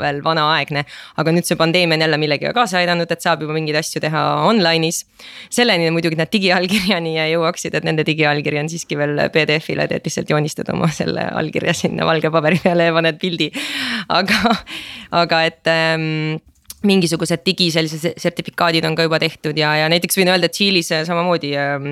veel 0.04 0.22
vanaaegne. 0.26 0.86
aga 1.18 1.34
nüüd 1.34 1.48
see 1.48 1.58
pandeemia 1.60 1.98
on 1.98 2.06
jälle 2.06 2.20
millegagi 2.22 2.54
kaasa 2.54 2.80
aidanud, 2.82 3.12
et 3.12 3.26
saab 3.26 3.42
juba 3.46 3.58
mingeid 3.58 3.80
asju 3.82 4.02
teha 4.04 4.24
online'is. 4.50 5.04
selleni 5.50 5.90
muidugi 5.94 6.20
nad 6.20 6.32
digiallkirjani 6.34 7.18
jõuaksid, 7.34 7.78
et 7.78 7.88
nende 7.88 8.06
digiallkiri 8.06 8.62
on 8.62 8.70
siiski 8.70 8.98
veel 9.00 9.18
PDF-ile, 9.34 9.90
et 9.90 10.06
lihtsalt 10.06 10.30
joonistad 10.30 10.70
oma 10.74 10.90
selle 10.94 11.26
allkirja 11.34 11.74
sinna 11.78 12.06
valge 12.06 12.32
paberi 12.34 12.62
peale 12.64 12.90
ja 12.90 12.96
paned 12.96 13.20
pildi. 13.22 13.52
aga, 14.10 14.58
aga 15.24 15.44
et 15.50 15.72
ähm, 15.72 16.42
mingisugused 16.88 17.44
digi 17.46 17.70
sellised 17.74 18.20
sertifikaadid 18.20 18.86
on 18.88 18.98
ka 18.98 19.06
juba 19.08 19.20
tehtud 19.22 19.58
ja, 19.60 19.74
ja 19.80 19.90
näiteks 19.92 20.20
võin 20.20 20.32
öelda, 20.34 20.50
et 20.50 20.56
Tšiilis 20.58 20.92
samamoodi 21.08 21.54
äh, 21.60 21.88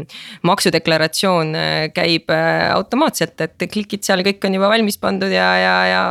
maksudeklaratsioon 0.48 1.56
äh, 1.58 1.88
käib 1.96 2.32
äh, 2.34 2.68
automaatselt, 2.74 3.40
et 3.46 3.68
klikid 3.72 4.06
seal, 4.08 4.24
kõik 4.28 4.44
on 4.48 4.60
juba 4.60 4.72
valmis 4.72 5.00
pandud 5.02 5.32
ja, 5.34 5.50
ja, 5.62 5.76
ja 5.90 6.04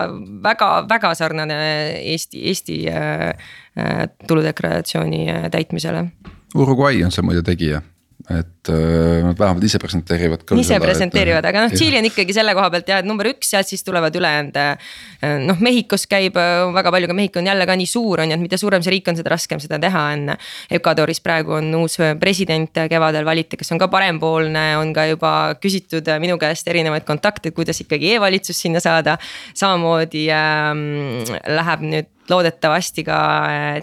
väga-väga 0.45 1.15
sarnane 1.19 1.61
Eesti, 2.01 2.45
Eesti 2.51 2.83
äh, 2.91 3.31
äh 3.79 4.03
tuludeklaratsiooni 4.27 5.23
äh, 5.31 5.49
täitmisele. 5.53 6.09
Uruguay 6.55 7.05
on 7.07 7.15
see 7.15 7.25
muide 7.25 7.45
tegija 7.47 7.85
et 8.31 8.60
äh, 8.69 9.23
nad 9.25 9.39
vähemalt 9.39 9.65
ise 9.65 9.79
presenteerivad. 9.79 10.43
ise 10.61 10.79
presenteerivad, 10.83 11.47
aga 11.49 11.65
noh, 11.65 11.73
Tšiili 11.73 11.99
on 12.01 12.09
ikkagi 12.11 12.35
selle 12.37 12.53
koha 12.57 12.69
pealt 12.75 12.91
jah, 12.93 13.01
et 13.01 13.09
number 13.09 13.31
üks, 13.31 13.53
sealt 13.55 13.71
siis 13.71 13.85
tulevad 13.87 14.15
ülejäänud. 14.17 14.59
Äh, 14.61 15.39
noh, 15.47 15.57
Mehhikos 15.65 16.05
käib 16.11 16.37
äh, 16.41 16.67
väga 16.75 16.93
palju, 16.93 17.09
aga 17.09 17.17
Mehhiko 17.17 17.41
on 17.41 17.49
jälle 17.49 17.67
ka 17.67 17.79
nii 17.81 17.89
suur 17.89 18.25
on 18.25 18.31
ju, 18.31 18.37
et 18.37 18.45
mida 18.45 18.61
suurem 18.61 18.85
see 18.85 18.95
riik 18.97 19.09
on, 19.09 19.19
seda 19.21 19.33
raskem 19.33 19.63
seda 19.63 19.81
teha 19.83 20.05
on. 20.13 20.35
Ecuadoris 20.81 21.23
praegu 21.25 21.57
on 21.57 21.73
uus 21.81 21.97
president 22.21 22.85
kevadel 22.91 23.25
valiti, 23.25 23.57
kes 23.61 23.73
on 23.73 23.81
ka 23.81 23.89
parempoolne, 23.93 24.67
on 24.81 24.95
ka 24.97 25.09
juba 25.15 25.35
küsitud 25.63 26.13
minu 26.21 26.37
käest 26.41 26.69
erinevaid 26.69 27.09
kontakte, 27.09 27.55
kuidas 27.57 27.81
ikkagi 27.85 28.17
e-valitsus 28.17 28.61
sinna 28.67 28.83
saada. 28.85 29.17
samamoodi 29.55 30.29
äh, 30.31 31.39
läheb 31.49 31.87
nüüd 31.89 32.17
loodetavasti 32.31 33.05
ka 33.05 33.19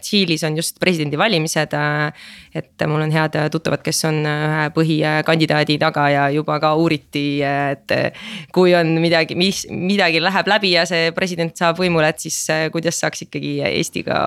Tšiilis 0.02 0.44
on 0.48 0.58
just 0.58 0.80
presidendivalimised. 0.80 1.74
Et 2.58 2.86
mul 2.88 3.04
on 3.06 3.12
head 3.14 3.36
tuttavad, 3.54 3.84
kes 3.86 4.00
on 4.10 4.22
ühe 4.26 4.67
põhikandidaadi 4.76 5.78
taga 5.82 6.08
ja 6.12 6.28
juba 6.34 6.60
ka 6.64 6.74
uuriti, 6.80 7.42
et 7.46 7.96
kui 8.56 8.76
on 8.78 8.96
midagi, 9.04 9.38
mis 9.40 9.66
midagi 9.72 10.22
läheb 10.24 10.52
läbi 10.52 10.74
ja 10.76 10.86
see 10.90 11.12
president 11.18 11.58
saab 11.58 11.82
võimule, 11.82 12.10
et 12.12 12.24
siis 12.24 12.40
kuidas 12.74 13.00
saaks 13.02 13.28
ikkagi 13.28 13.58
Eestiga 13.68 14.22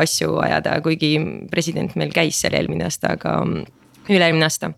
asju 0.00 0.38
ajada, 0.44 0.78
kuigi 0.84 1.16
president 1.50 1.96
meil 2.00 2.12
käis 2.14 2.42
seal 2.42 2.56
eelmine 2.58 2.86
aasta, 2.88 3.14
aga 3.18 3.38
üle-eelmine 4.12 4.44
aasta, 4.46 4.70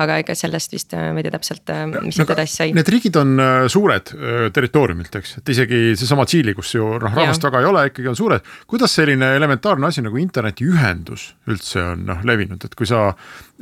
aga 0.00 0.18
ega 0.20 0.36
sellest 0.36 0.74
vist 0.74 0.92
äh, 0.96 1.08
ma 1.14 1.20
ei 1.20 1.26
tea 1.26 1.34
täpselt, 1.34 1.64
äh, 1.72 1.84
mis 2.04 2.18
nüüd 2.20 2.32
edasi 2.34 2.58
sai. 2.58 2.74
Need 2.76 2.90
riigid 2.92 3.16
on 3.20 3.32
suured 3.72 4.12
territooriumilt, 4.54 5.18
eks, 5.20 5.38
et 5.40 5.54
isegi 5.54 5.80
seesama 5.98 6.26
Tšiili, 6.28 6.54
kus 6.56 6.74
ju 6.76 6.90
noh, 6.98 7.08
rahvast 7.08 7.48
väga 7.48 7.62
ei 7.62 7.70
ole, 7.70 7.86
ikkagi 7.90 8.10
on 8.12 8.18
suured. 8.18 8.52
kuidas 8.70 8.96
selline 8.98 9.34
elementaarne 9.38 9.88
asi 9.88 10.04
nagu 10.04 10.20
internetiühendus 10.20 11.30
üldse 11.50 11.82
on 11.94 12.04
noh 12.10 12.24
levinud, 12.28 12.64
et 12.64 12.76
kui 12.76 12.88
sa 12.88 13.06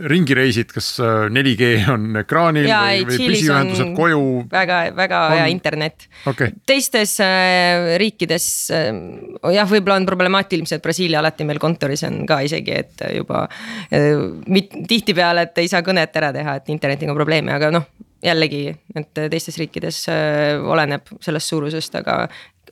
ringi 0.08 0.34
reisid, 0.36 0.70
kas 0.72 0.94
4G 1.02 1.70
on 1.92 2.20
ekraanil 2.22 2.68
ja, 2.68 2.80
või, 2.88 3.04
või 3.10 3.28
püsiühendused 3.32 3.90
koju? 3.96 4.22
väga, 4.52 4.78
väga 4.96 5.22
on... 5.26 5.34
hea 5.36 5.48
internet. 5.52 6.06
Okay.. 6.28 6.54
teistes 6.66 7.18
äh, 7.24 7.96
riikides 8.00 8.46
äh, 8.72 8.88
jah, 9.52 9.68
võib-olla 9.68 9.98
on 10.00 10.08
problemaatilised, 10.08 10.82
Brasiilia 10.84 11.20
alati 11.20 11.46
meil 11.48 11.60
kontoris 11.62 12.06
on 12.08 12.22
ka 12.28 12.40
isegi, 12.46 12.78
et 12.84 13.04
juba 13.16 13.44
äh, 13.92 14.16
tihtipeale, 14.88 15.48
et 15.48 15.62
ei 15.62 15.68
saa 15.72 15.84
kõnet 15.84 16.16
ära 16.22 16.32
teha, 16.34 16.56
et 16.60 16.72
internetiga 16.72 17.12
on 17.12 17.20
probleeme, 17.20 17.52
aga 17.56 17.72
noh 17.74 17.90
jällegi, 18.22 18.70
et 18.94 19.20
teistes 19.32 19.56
riikides 19.58 20.04
äh, 20.12 20.62
oleneb 20.62 21.10
sellest 21.22 21.50
suurusest, 21.50 21.96
aga 21.98 22.16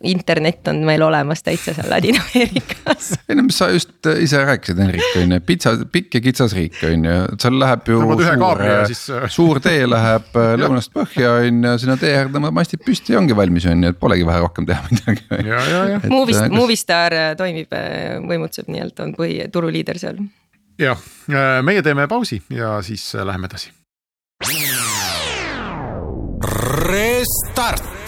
internet 0.04 0.68
on 0.68 0.76
meil 0.84 1.02
olemas 1.02 1.42
täitsa 1.42 1.74
seal 1.76 1.90
Ladina-Ameerikas. 1.90 3.10
ei 3.28 3.36
no 3.36 3.44
mis 3.44 3.58
sa 3.60 3.68
just 3.72 4.06
äh, 4.08 4.22
ise 4.24 4.40
rääkisid, 4.44 4.80
Henrik 4.80 5.16
on 5.20 5.34
ju, 5.34 5.40
pitsa, 5.46 5.74
pikk 5.92 6.16
ja 6.16 6.22
kitsas 6.24 6.54
riik 6.56 6.78
on 6.88 7.04
ju, 7.04 7.16
seal 7.42 7.58
läheb 7.60 7.90
ju 7.92 8.00
suur, 8.00 8.64
siis... 8.88 9.02
Äh, 9.12 9.26
suur 9.36 9.60
tee 9.64 9.84
läheb 9.88 10.40
äh, 10.40 10.54
lõunast 10.60 10.94
põhja 10.96 11.34
on 11.42 11.60
ju, 11.68 11.74
sinna 11.84 11.98
tee 12.00 12.14
äärde 12.16 12.36
tõmbad 12.38 12.56
mastid 12.56 12.84
püsti 12.86 13.14
ja 13.14 13.20
ongi 13.20 13.36
valmis 13.36 13.68
on 13.68 13.84
ju, 13.84 13.92
et 13.92 14.00
polegi 14.00 14.26
vaja 14.28 14.44
rohkem 14.46 14.68
teha 14.70 14.82
midagi. 14.90 16.08
Movist, 16.08 16.48
Movistar 16.54 17.16
toimib, 17.40 17.76
võimutseb 18.30 18.72
nii-öelda, 18.72 19.04
on 19.04 19.14
põhi, 19.18 19.42
turuliider 19.52 20.00
seal. 20.00 20.24
jah, 20.80 21.06
meie 21.66 21.84
teeme 21.84 22.08
pausi 22.08 22.40
ja 22.56 22.78
siis 22.84 23.12
läheme 23.20 23.50
edasi. 23.52 23.74
Restart 26.88 27.99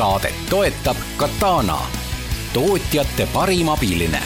saadet 0.00 0.36
toetab 0.48 0.96
Katana, 1.20 1.76
tootjate 2.54 3.26
parim 3.34 3.68
abiline. 3.68 4.20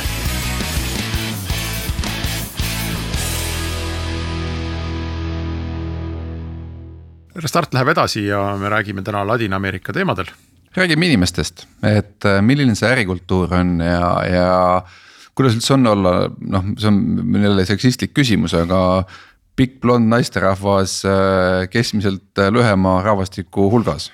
Restart 7.34 7.74
läheb 7.74 7.90
edasi 7.90 8.22
ja 8.28 8.44
me 8.60 8.70
räägime 8.70 9.02
täna 9.02 9.24
Ladina-Ameerika 9.26 9.92
teemadel. 9.92 10.30
räägime 10.76 11.06
inimestest, 11.06 11.66
et 11.82 12.24
äh, 12.24 12.38
milline 12.42 12.74
see 12.78 12.92
ärikultuur 12.94 13.54
on 13.58 13.80
ja, 13.82 14.12
ja 14.30 14.48
kuidas 15.34 15.58
üldse 15.58 15.74
on 15.74 15.86
olla, 15.86 16.14
noh, 16.38 16.70
see 16.78 16.90
on 16.92 17.42
jälle 17.42 17.66
seksistlik 17.66 18.14
küsimus, 18.14 18.54
aga 18.54 19.02
pikk 19.58 19.80
blond 19.82 20.06
naisterahvas 20.06 21.00
äh, 21.02 21.66
keskmiselt 21.70 22.38
äh, 22.38 22.52
lühema 22.54 23.00
rahvastiku 23.02 23.72
hulgas 23.74 24.12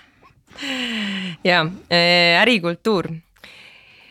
ja 1.44 1.64
äh, 1.92 2.40
ärikultuur 2.42 3.10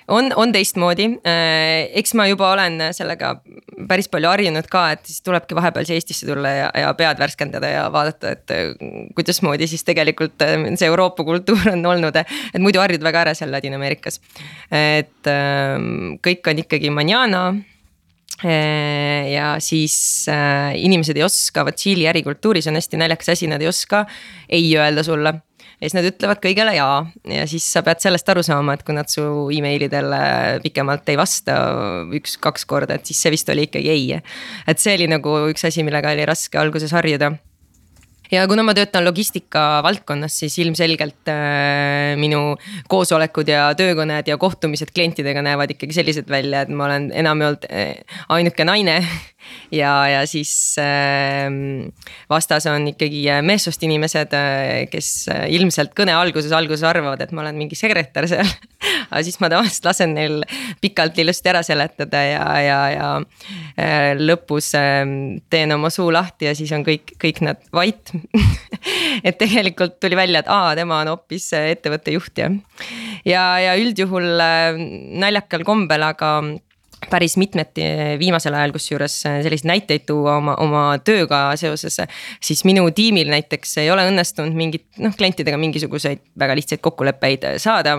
on, 0.09 0.31
on 0.35 0.51
teistmoodi, 0.53 1.05
äh, 1.27 1.89
eks 1.99 2.13
ma 2.17 2.25
juba 2.29 2.51
olen 2.53 2.81
sellega 2.95 3.35
päris 3.89 4.09
palju 4.11 4.29
harjunud 4.31 4.67
ka, 4.71 4.85
et 4.95 5.05
siis 5.07 5.21
tulebki 5.25 5.57
vahepeal 5.57 5.87
siia 5.87 5.99
Eestisse 5.99 6.27
tulla 6.27 6.51
ja, 6.55 6.69
ja 6.83 6.91
pead 6.97 7.21
värskendada 7.21 7.69
ja 7.71 7.87
vaadata, 7.93 8.33
et 8.35 8.53
äh, 8.55 8.71
kuidasmoodi 9.17 9.69
siis 9.69 9.85
tegelikult 9.87 10.41
see 10.41 10.89
Euroopa 10.89 11.25
kultuur 11.27 11.73
on 11.73 11.85
olnud. 11.93 12.15
et 12.19 12.61
muidu 12.63 12.81
harjud 12.81 13.03
väga 13.05 13.25
ära 13.27 13.35
seal 13.37 13.53
Ladina-Ameerikas. 13.53 14.19
et 14.71 15.29
ähm, 15.29 16.17
kõik 16.25 16.49
on 16.49 16.63
ikkagi 16.65 16.93
manana 16.93 17.43
ja 18.39 19.57
siis 19.59 20.25
äh, 20.31 20.71
inimesed 20.79 21.17
ei 21.17 21.25
oska, 21.25 21.65
vot 21.67 21.75
Tšiili 21.75 22.07
ärikultuuris 22.07 22.69
on 22.71 22.79
hästi 22.79 22.97
naljakas 23.01 23.33
asi, 23.35 23.49
nad 23.51 23.61
ei 23.61 23.67
oska 23.67 24.05
ei 24.47 24.69
öelda 24.77 25.03
sulle 25.03 25.33
ja 25.79 25.87
siis 25.87 25.95
nad 25.95 26.07
ütlevad 26.09 26.41
kõigele 26.43 26.73
jaa. 26.75 27.03
Ja 27.31 27.45
siis 27.49 27.65
sa 27.71 27.83
pead 27.85 28.03
sellest 28.03 28.29
aru 28.31 28.43
saama, 28.45 28.75
et 28.75 28.85
kui 28.87 28.95
nad 28.95 29.09
su 29.11 29.23
emailidele 29.55 30.21
pikemalt 30.63 31.07
ei 31.11 31.19
vasta 31.19 31.59
üks-kaks 32.19 32.67
korda, 32.69 32.99
et 32.99 33.09
siis 33.09 33.21
see 33.23 33.33
vist 33.35 33.49
oli 33.51 33.69
ikkagi 33.69 33.93
ei. 33.93 34.09
et 34.67 34.81
see 34.81 34.97
oli 34.99 35.07
nagu 35.11 35.37
üks 35.49 35.67
asi, 35.69 35.85
millega 35.87 36.11
oli 36.15 36.27
raske 36.27 36.59
alguses 36.59 36.95
harjuda. 36.95 37.37
Ja 38.29 38.43
kuna 38.45 38.61
ma 38.61 38.75
töötan 38.77 39.07
logistika 39.07 39.79
valdkonnas, 39.81 40.35
siis 40.43 40.53
ilmselgelt 40.61 41.31
äh, 41.33 42.13
minu 42.21 42.59
koosolekud 42.91 43.49
ja 43.49 43.71
töökõned 43.77 44.29
ja 44.29 44.37
kohtumised 44.37 44.91
klientidega 44.93 45.41
näevad 45.41 45.73
ikkagi 45.73 45.97
sellised 45.97 46.29
välja, 46.29 46.61
et 46.61 46.69
ma 46.69 46.85
olen 46.85 47.07
enamjaolt 47.23 47.65
äh, 47.71 47.95
ainuke 48.29 48.67
naine 48.69 48.99
ja, 49.71 49.91
ja 50.09 50.21
siis 50.29 50.51
äh, 50.81 51.47
vastas 52.29 52.67
on 52.69 52.87
ikkagi 52.91 53.23
äh, 53.31 53.41
meessoost 53.45 53.83
inimesed 53.85 54.33
äh,, 54.37 54.85
kes 54.91 55.09
äh, 55.31 55.45
ilmselt 55.55 55.93
kõne 55.97 56.15
alguses, 56.17 56.53
alguses 56.55 56.85
arvavad, 56.87 57.21
et 57.23 57.33
ma 57.33 57.43
olen 57.43 57.59
mingi 57.59 57.77
sekretär 57.79 58.27
seal. 58.29 58.49
Aga 59.09 59.23
siis 59.25 59.39
ma 59.41 59.49
tavaliselt 59.51 59.89
lasen 59.89 60.13
neil 60.13 60.39
pikalt 60.83 61.17
ilusti 61.21 61.49
ära 61.49 61.63
seletada 61.65 62.21
ja, 62.21 62.43
ja, 62.61 62.79
ja 62.93 63.09
lõpus 64.19 64.71
äh, 64.77 65.03
teen 65.49 65.75
oma 65.75 65.91
suu 65.93 66.11
lahti 66.13 66.49
ja 66.49 66.55
siis 66.57 66.73
on 66.75 66.85
kõik, 66.87 67.15
kõik 67.21 67.43
nad 67.45 67.61
vait. 67.75 68.13
Et 69.27 69.35
tegelikult 69.35 69.97
tuli 69.99 70.15
välja, 70.15 70.39
et 70.39 70.47
aa, 70.47 70.71
tema 70.77 71.01
on 71.03 71.09
hoopis 71.11 71.49
ettevõtte 71.57 72.13
juht 72.13 72.39
ja, 72.39 72.47
ja, 73.27 73.43
ja 73.59 73.73
üldjuhul 73.75 74.39
naljakal 75.19 75.65
kombel, 75.67 76.05
aga 76.07 76.29
päris 77.09 77.35
mitmeti 77.39 77.85
viimasel 78.19 78.55
ajal, 78.55 78.73
kusjuures 78.75 79.15
selliseid 79.25 79.67
näiteid 79.69 80.05
tuua 80.09 80.37
oma, 80.39 80.55
oma 80.63 80.83
tööga 81.05 81.41
seoses. 81.59 81.99
siis 82.41 82.63
minu 82.67 82.85
tiimil 82.95 83.29
näiteks 83.31 83.77
ei 83.83 83.91
ole 83.91 84.05
õnnestunud 84.09 84.55
mingit 84.55 84.85
noh, 85.01 85.13
klientidega 85.17 85.57
mingisuguseid 85.59 86.21
väga 86.39 86.55
lihtsaid 86.59 86.81
kokkuleppeid 86.85 87.45
saada. 87.57 87.97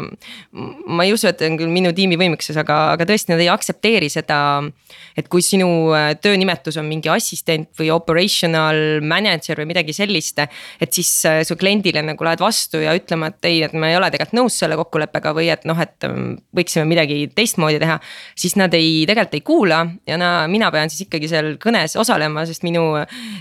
ma 0.87 1.05
ei 1.05 1.13
usu, 1.13 1.29
et 1.31 1.43
on 1.47 1.59
küll 1.61 1.73
minu 1.73 1.93
tiimi 1.97 2.19
võimekuses, 2.21 2.59
aga, 2.61 2.79
aga 2.95 3.07
tõesti, 3.09 3.33
nad 3.35 3.43
ei 3.43 3.51
aktsepteeri 3.53 4.11
seda. 4.13 4.41
et 5.17 5.29
kui 5.29 5.43
sinu 5.45 5.91
töönimetus 6.23 6.79
on 6.81 6.89
mingi 6.89 7.11
assistent 7.13 7.71
või 7.79 7.91
operational 7.95 9.01
manager 9.03 9.61
või 9.61 9.71
midagi 9.75 9.93
sellist. 9.97 10.39
et 10.81 10.93
siis 10.93 11.13
su 11.47 11.57
kliendile 11.57 12.03
nagu 12.03 12.25
lähed 12.25 12.41
vastu 12.41 12.81
ja 12.83 12.95
ütlema, 12.97 13.31
et 13.31 13.51
ei, 13.51 13.63
et 13.67 13.75
ma 13.75 13.91
ei 13.91 13.99
ole 13.99 14.11
tegelikult 14.11 14.39
nõus 14.41 14.59
selle 14.61 14.79
kokkuleppega 14.81 15.35
või 15.37 15.51
et 15.53 15.67
noh, 15.69 15.79
et 15.81 16.09
võiksime 16.57 16.87
midagi 16.89 17.27
teistmoodi 17.35 17.81
teha, 17.83 17.99
siis 18.39 18.57
nad 18.61 18.75
ei 18.77 19.00
ei, 19.01 19.09
tegelikult 19.09 19.39
ei 19.39 19.45
kuula 19.47 19.81
ja 20.09 20.21
na, 20.21 20.31
mina 20.51 20.71
pean 20.75 20.93
siis 20.93 21.07
ikkagi 21.07 21.31
seal 21.31 21.53
kõnes 21.63 21.97
osalema, 22.01 22.45
sest 22.49 22.65
minu, 22.67 22.85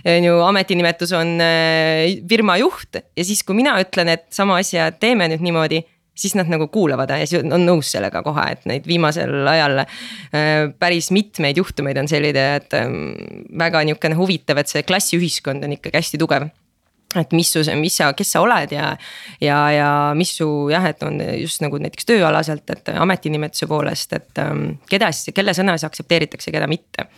minu 0.08 0.40
ametinimetus 0.48 1.14
on 1.18 1.38
äh, 1.44 2.20
firma 2.30 2.60
juht. 2.62 3.00
ja 3.00 3.26
siis, 3.26 3.44
kui 3.44 3.58
mina 3.60 3.78
ütlen, 3.82 4.12
et 4.16 4.28
sama 4.36 4.60
asja 4.64 4.92
teeme 4.96 5.30
nüüd 5.32 5.46
niimoodi 5.46 5.84
siis 6.20 6.36
nad 6.36 6.50
nagu 6.52 6.68
kuulavad 6.68 7.12
ja 7.14 7.28
siis 7.28 7.46
on 7.46 7.64
nõus 7.64 7.92
sellega 7.94 8.22
kohe, 8.26 8.46
et 8.54 8.66
neid 8.70 8.88
viimasel 8.90 9.48
ajal 9.48 9.84
äh, 9.84 10.70
päris 10.80 11.12
mitmeid 11.16 11.60
juhtumeid 11.60 12.00
on 12.02 12.10
selline, 12.12 12.46
et 12.60 12.76
ähm, 12.78 13.14
väga 13.60 13.86
niisugune 13.88 14.20
huvitav, 14.20 14.60
et 14.60 14.72
see 14.72 14.84
klassiühiskond 14.88 15.64
on 15.66 15.78
ikkagi 15.78 16.02
hästi 16.02 16.20
tugev 16.22 16.50
et 17.18 17.34
mis 17.34 17.50
su, 17.50 17.64
mis 17.80 17.96
sa, 18.02 18.12
kes 18.18 18.36
sa 18.36 18.44
oled 18.46 18.74
ja, 18.76 18.92
ja, 19.42 19.58
ja 19.74 19.90
mis 20.18 20.36
su 20.38 20.48
jah, 20.74 20.86
et 20.92 21.02
on 21.06 21.18
just 21.40 21.64
nagu 21.66 21.80
näiteks 21.82 22.08
tööalaselt, 22.10 22.68
et 22.76 22.94
ametinimetuse 22.94 23.70
poolest, 23.70 24.14
et 24.20 24.44
ähm, 24.44 24.78
keda 24.90 25.12
siis, 25.16 25.34
kelle 25.36 25.56
sõna 25.58 25.78
siis 25.78 25.90
aktsepteeritakse, 25.90 26.54
keda 26.54 26.70
mitte. 26.70 27.10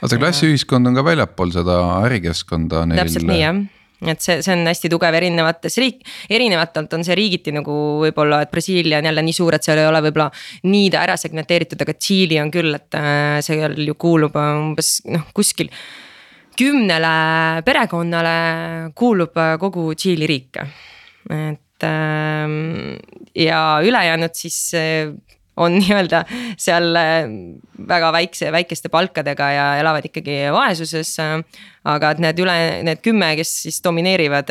aga 0.00 0.10
see 0.10 0.22
klassiühiskond 0.22 0.90
on 0.90 0.98
ka 0.98 1.06
väljapool 1.06 1.54
seda 1.54 1.80
ärikeskkonda 2.08 2.86
neil. 2.90 3.04
täpselt 3.04 3.30
nii 3.30 3.42
jah 3.44 3.64
et 4.04 4.20
see, 4.20 4.42
see 4.44 4.52
on 4.52 4.66
hästi 4.68 4.90
tugev 4.92 5.14
erinevates 5.16 5.78
riik, 5.80 6.02
erinevatelt 6.28 6.92
on 6.92 7.04
see 7.06 7.16
riigiti 7.16 7.54
nagu 7.56 7.74
võib-olla, 8.02 8.42
et 8.44 8.52
Brasiilia 8.52 9.00
on 9.00 9.08
jälle 9.08 9.24
nii 9.24 9.36
suur, 9.36 9.56
et 9.56 9.64
seal 9.64 9.80
ei 9.80 9.88
ole 9.88 10.02
võib-olla 10.04 10.28
nii 10.68 10.90
ta 10.92 11.04
ära 11.06 11.16
segmenteeritud, 11.20 11.80
aga 11.80 11.94
Tšiili 11.96 12.40
on 12.42 12.52
küll, 12.52 12.76
et 12.76 12.98
äh, 12.98 13.38
seal 13.46 13.78
ju 13.86 13.96
kuulub 14.00 14.36
umbes 14.36 14.98
noh, 15.08 15.24
kuskil 15.36 15.72
kümnele 16.58 17.62
perekonnale 17.66 18.36
kuulub 18.96 19.36
äh, 19.40 19.54
kogu 19.60 19.92
Tšiili 19.94 20.26
riik. 20.26 20.58
et 21.30 21.84
ähm, 21.84 22.96
ja 23.34 23.80
ülejäänud 23.82 24.34
siis 24.34 24.74
äh, 24.74 25.12
on 25.56 25.72
nii-öelda 25.80 26.22
seal 26.58 26.96
äh, 26.96 27.28
väga 27.88 28.12
väikse, 28.12 28.52
väikeste 28.52 28.88
palkadega 28.88 29.50
ja 29.50 29.66
elavad 29.80 30.04
ikkagi 30.06 30.38
vaesuses. 30.52 31.16
aga 31.84 32.10
et 32.10 32.18
need 32.22 32.38
üle, 32.42 32.58
need 32.86 33.02
kümme, 33.02 33.32
kes 33.38 33.52
siis 33.62 33.80
domineerivad, 33.84 34.50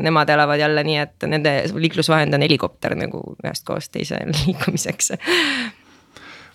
nemad 0.00 0.30
elavad 0.32 0.60
jälle 0.60 0.84
nii, 0.84 0.98
et 1.02 1.26
nende 1.28 1.56
liiklusvahend 1.76 2.34
on 2.34 2.44
helikopter 2.46 2.96
nagu 2.96 3.36
ühest 3.44 3.66
kohast 3.68 3.92
teise 3.92 4.22
liikumiseks 4.44 5.12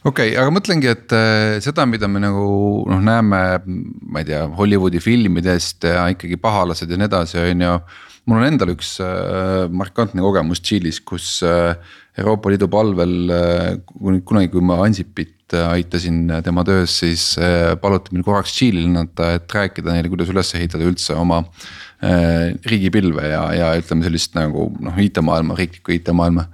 okei 0.07 0.31
okay,, 0.31 0.35
aga 0.39 0.51
mõtlengi, 0.53 0.89
et 0.91 1.15
äh, 1.15 1.57
seda, 1.63 1.85
mida 1.89 2.07
me 2.11 2.21
nagu 2.23 2.43
noh, 2.89 3.01
näeme, 3.03 3.39
ma 4.09 4.21
ei 4.21 4.29
tea, 4.29 4.45
Hollywoodi 4.55 5.01
filmidest 5.03 5.87
ja 5.87 6.05
ikkagi 6.13 6.39
pahalased 6.39 6.91
ja 6.91 6.99
nii 6.99 7.09
edasi, 7.09 7.39
on 7.41 7.65
ju. 7.65 7.73
mul 8.29 8.39
on 8.39 8.47
endal 8.47 8.71
üks 8.75 8.95
äh, 9.03 9.65
markantne 9.71 10.23
kogemus 10.23 10.63
Tšiilis, 10.63 11.01
kus 11.01 11.41
Euroopa 11.43 12.51
Liidu 12.51 12.67
palvel 12.71 13.31
kunagi, 14.27 14.51
kui 14.53 14.63
ma 14.63 14.79
Ansipit 14.85 15.35
aitasin 15.49 16.27
tema 16.45 16.61
töös, 16.67 16.99
siis 17.01 17.23
paluti 17.81 18.13
meil 18.13 18.25
korraks 18.27 18.53
Tšiili 18.53 18.83
lennata, 18.85 19.33
et 19.39 19.55
rääkida 19.55 19.95
neile, 19.95 20.11
kuidas 20.11 20.29
üles 20.29 20.51
ehitada 20.59 20.85
üldse 20.85 21.15
oma 21.17 21.41
riigipilve 22.69 23.31
ja, 23.31 23.41
ja 23.55 23.71
ütleme 23.79 24.05
sellist 24.05 24.35
nagu 24.37 24.69
noh, 24.83 24.99
IT-maailma, 25.01 25.57
riiklikku 25.57 25.95
IT-maailma 25.97 26.45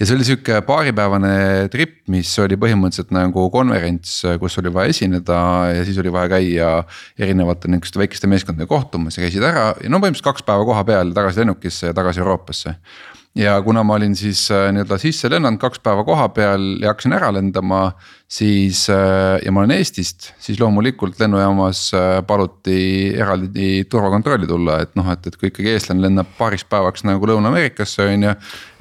ja 0.00 0.06
see 0.08 0.16
oli 0.16 0.24
sihuke 0.24 0.62
paaripäevane 0.64 1.68
trip, 1.72 1.98
mis 2.12 2.30
oli 2.40 2.56
põhimõtteliselt 2.60 3.12
nagu 3.12 3.44
konverents, 3.52 4.22
kus 4.40 4.56
oli 4.62 4.72
vaja 4.72 4.94
esineda 4.94 5.40
ja 5.74 5.84
siis 5.84 5.98
oli 6.00 6.12
vaja 6.14 6.30
käia 6.32 6.70
erinevate 7.20 7.68
nihukeste 7.68 8.00
väikeste 8.00 8.30
meeskondadega 8.30 8.70
kohtumas 8.70 9.18
ja 9.18 9.26
käisid 9.26 9.44
ära. 9.44 9.70
Ja 9.76 9.92
no 9.92 10.00
põhimõtteliselt 10.00 10.30
kaks 10.30 10.46
päeva 10.48 10.64
koha 10.68 10.84
peal 10.88 11.12
tagasi 11.16 11.44
lennukisse 11.44 11.90
ja 11.90 11.96
tagasi 11.96 12.24
Euroopasse. 12.24 12.74
Ja 13.38 13.60
kuna 13.62 13.84
ma 13.86 13.94
olin 13.94 14.16
siis 14.18 14.46
äh, 14.50 14.70
nii-öelda 14.74 14.96
sisse 14.98 15.28
lennanud 15.30 15.60
kaks 15.62 15.84
päeva 15.84 16.02
koha 16.08 16.30
peal 16.34 16.64
ja 16.80 16.90
hakkasin 16.90 17.14
ära 17.14 17.28
lendama, 17.36 17.92
siis 18.30 18.84
äh, 18.90 19.40
ja 19.42 19.50
ma 19.50 19.64
olen 19.64 19.74
Eestist, 19.74 20.28
siis 20.38 20.60
loomulikult 20.60 21.18
lennujaamas 21.18 21.80
äh, 21.98 22.10
paluti 22.26 23.10
eraldi 23.18 23.84
turvakontrolli 23.90 24.46
tulla, 24.46 24.76
et 24.84 24.92
noh, 24.98 25.08
et, 25.10 25.26
et 25.26 25.38
kui 25.38 25.50
ikkagi 25.50 25.72
eestlane 25.72 26.04
lennab 26.04 26.30
paariks 26.38 26.62
päevaks 26.70 27.02
nagu 27.08 27.26
Lõuna-Ameerikasse 27.26 28.06
on 28.06 28.28
ju. 28.28 28.34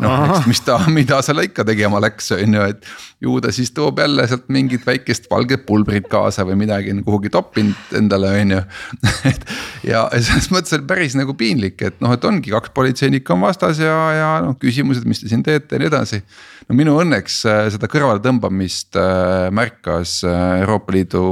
noh, 0.06 0.26
eks 0.28 0.46
mis 0.52 0.62
ta, 0.68 0.78
mida 0.94 1.18
seal 1.26 1.42
ikka 1.42 1.66
tegema 1.66 2.02
läks, 2.04 2.30
on 2.38 2.60
ju, 2.60 2.68
et 2.76 2.86
ju 3.26 3.40
ta 3.42 3.54
siis 3.56 3.74
toob 3.74 4.04
jälle 4.04 4.28
sealt 4.30 4.46
mingit 4.54 4.86
väikest 4.86 5.26
valget 5.32 5.66
pulbrit 5.66 6.06
kaasa 6.12 6.46
või 6.46 6.60
midagi 6.62 6.94
kuhugi 7.02 7.34
toppinud 7.34 7.98
endale, 7.98 8.36
on 8.44 8.54
ju. 8.54 8.62
et 9.34 9.50
ja 9.90 10.06
selles 10.14 10.52
mõttes 10.54 10.78
oli 10.78 10.86
päris 10.94 11.18
nagu 11.18 11.34
piinlik, 11.34 11.82
et 11.90 11.98
noh, 12.06 12.14
et 12.14 12.30
ongi 12.30 12.54
kaks 12.54 12.70
politseinikku 12.78 13.34
on 13.34 13.48
vastas 13.50 13.82
ja, 13.82 13.98
ja 14.14 14.32
noh 14.46 14.62
küsimused, 14.62 15.10
mis 15.10 15.26
te 15.26 15.34
siin 15.34 15.42
teete 15.42 15.74
ja 15.74 15.82
nii 15.82 15.90
edasi. 15.90 16.22
No 16.70 16.78
minu 16.78 16.94
õnneks 17.02 17.38
äh, 17.50 17.60
seda 17.74 17.90
kõrvaletõmbamist 17.90 18.98
äh, 19.00 19.48
märkas 19.56 20.20
äh, 20.28 20.60
Euroopa 20.62 20.94
Liidu 20.94 21.24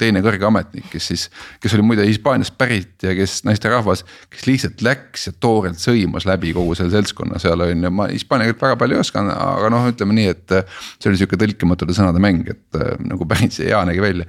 teine 0.00 0.22
kõrge 0.24 0.48
ametnik, 0.48 0.88
kes 0.90 1.10
siis. 1.12 1.26
kes 1.62 1.76
oli 1.76 1.86
muide 1.86 2.06
Hispaaniast 2.08 2.56
pärit 2.58 3.06
ja 3.06 3.14
kes 3.16 3.40
naisterahvas, 3.46 4.02
kes 4.32 4.46
lihtsalt 4.48 4.82
läks 4.84 5.28
ja 5.28 5.34
toorelt 5.38 5.78
sõimas 5.82 6.26
läbi 6.28 6.50
kogu 6.56 6.74
selle 6.78 6.94
seltskonna 6.94 7.38
seal 7.42 7.62
on 7.62 7.86
ju, 7.86 7.92
ma 7.94 8.08
hispaania 8.10 8.50
keelt 8.50 8.64
väga 8.66 8.80
palju 8.80 8.98
ei 8.98 9.04
osanud, 9.04 9.34
aga 9.36 9.70
noh, 9.72 9.86
ütleme 9.92 10.18
nii, 10.18 10.32
et. 10.34 10.56
see 10.98 11.10
oli 11.10 11.20
sihuke 11.20 11.38
tõlkimatute 11.38 11.94
sõnade 11.96 12.20
mäng, 12.22 12.48
et 12.50 12.82
nagu 13.06 13.26
päris 13.28 13.60
hea 13.62 13.84
nägi 13.86 14.02
välja, 14.02 14.26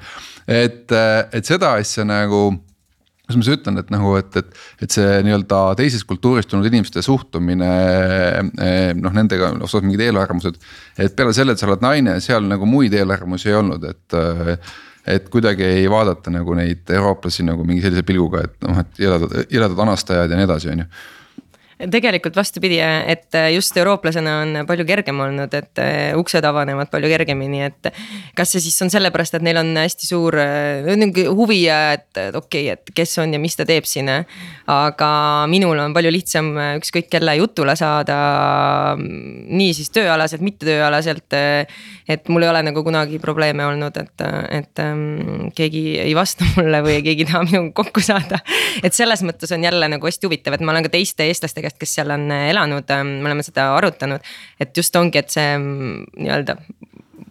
et, 0.48 0.94
et 0.94 1.50
seda 1.50 1.74
asja 1.80 2.06
nagu 2.08 2.46
kuidas 3.24 3.40
ma 3.40 3.46
siis 3.48 3.56
ütlen, 3.56 3.80
et 3.80 3.92
nagu, 3.94 4.14
et, 4.20 4.36
et, 4.40 4.64
et 4.84 4.92
see 4.96 5.20
nii-öelda 5.24 5.60
teisest 5.80 6.08
kultuurist 6.10 6.50
tulnud 6.52 6.68
inimeste 6.68 7.02
suhtumine 7.06 7.70
eh, 8.60 8.90
noh, 9.00 9.16
nendega 9.16 9.54
osas 9.64 9.86
mingid 9.86 10.04
eelarvamused. 10.10 10.60
et 11.00 11.16
peale 11.16 11.36
selle, 11.36 11.56
et 11.56 11.62
sa 11.62 11.70
oled 11.70 11.86
naine, 11.86 12.18
seal 12.24 12.44
nagu 12.50 12.68
muid 12.68 12.94
eelarvamusi 13.00 13.52
ei 13.52 13.60
olnud, 13.62 13.88
et 13.88 14.20
et 15.04 15.26
kuidagi 15.32 15.66
ei 15.68 15.90
vaadata 15.92 16.32
nagu 16.32 16.54
neid 16.56 16.88
eurooplasi 16.96 17.44
nagu 17.44 17.66
mingi 17.68 17.84
sellise 17.84 18.06
pilguga, 18.08 18.46
et 18.48 18.56
noh, 18.64 18.78
et 18.80 19.04
jeledad, 19.04 19.36
jeledad 19.52 19.82
anastajad 19.84 20.32
ja 20.32 20.40
nii 20.40 20.48
edasi, 20.48 20.72
on 20.72 20.84
ju 20.84 20.88
tegelikult 21.91 22.36
vastupidi, 22.38 22.78
et 22.80 23.36
just 23.54 23.78
eurooplasena 23.78 24.34
on 24.43 24.60
palju 24.67 24.86
kergem 24.88 25.19
olnud, 25.24 25.54
et 25.58 25.82
äh, 25.82 26.13
uksed 26.19 26.46
avanevad 26.46 26.91
palju 26.91 27.10
kergemini, 27.12 27.63
et. 27.67 27.91
kas 28.36 28.54
see 28.54 28.63
siis 28.63 28.78
on 28.86 28.91
sellepärast, 28.93 29.38
et 29.38 29.46
neil 29.46 29.60
on 29.62 29.74
hästi 29.78 30.08
suur 30.08 30.38
äh, 30.39 31.28
huvi 31.34 31.63
ja 31.65 31.80
et, 31.98 32.10
et 32.17 32.36
okei 32.36 32.69
okay,, 32.69 32.78
et 32.78 32.93
kes 32.96 33.17
on 33.24 33.34
ja 33.36 33.41
mis 33.41 33.58
ta 33.58 33.65
teeb 33.67 33.88
siin. 33.89 34.12
aga 34.67 35.10
minul 35.52 35.80
on 35.80 35.93
palju 35.96 36.12
lihtsam 36.12 36.54
ükskõik 36.80 37.10
kelle 37.12 37.36
jutule 37.38 37.76
saada. 37.80 38.96
nii 38.98 39.74
siis 39.74 39.91
tööalaselt, 39.93 40.41
mitte 40.41 40.65
tööalaselt. 40.67 41.34
et 42.08 42.30
mul 42.30 42.43
ei 42.43 42.50
ole 42.50 42.63
nagu 42.69 42.84
kunagi 42.84 43.19
probleeme 43.19 43.65
olnud, 43.65 43.98
et, 43.98 44.26
et 44.50 44.84
ähm, 44.84 45.50
keegi 45.56 46.00
ei 46.04 46.15
vasta 46.15 46.46
mulle 46.58 46.84
või 46.86 47.00
keegi 47.04 47.26
ei 47.26 47.32
taha 47.32 47.43
minuga 47.48 47.84
kokku 47.84 48.04
saada. 48.04 48.39
et 48.84 48.93
selles 48.93 49.24
mõttes 49.24 49.52
on 49.56 49.63
jälle 49.63 49.89
nagu 49.89 50.08
hästi 50.08 50.28
huvitav, 50.28 50.58
et 50.58 50.65
ma 50.65 50.76
olen 50.76 50.88
ka 50.88 50.93
teiste 50.93 51.28
eestlastega 51.28 51.73
käest, 51.74 51.80
kes 51.82 51.98
seal 52.00 52.14
on 52.14 52.30
äh, 52.32 52.50
elanud, 52.52 52.90
ähm, 52.92 53.20
me 53.22 53.32
oleme 53.32 53.44
seda 53.44 53.74
arutanud. 53.78 54.22
et 54.60 54.76
just 54.78 54.96
ongi, 54.96 55.20
et 55.20 55.30
see 55.30 55.58
mm, 55.58 56.06
nii-öelda 56.18 56.58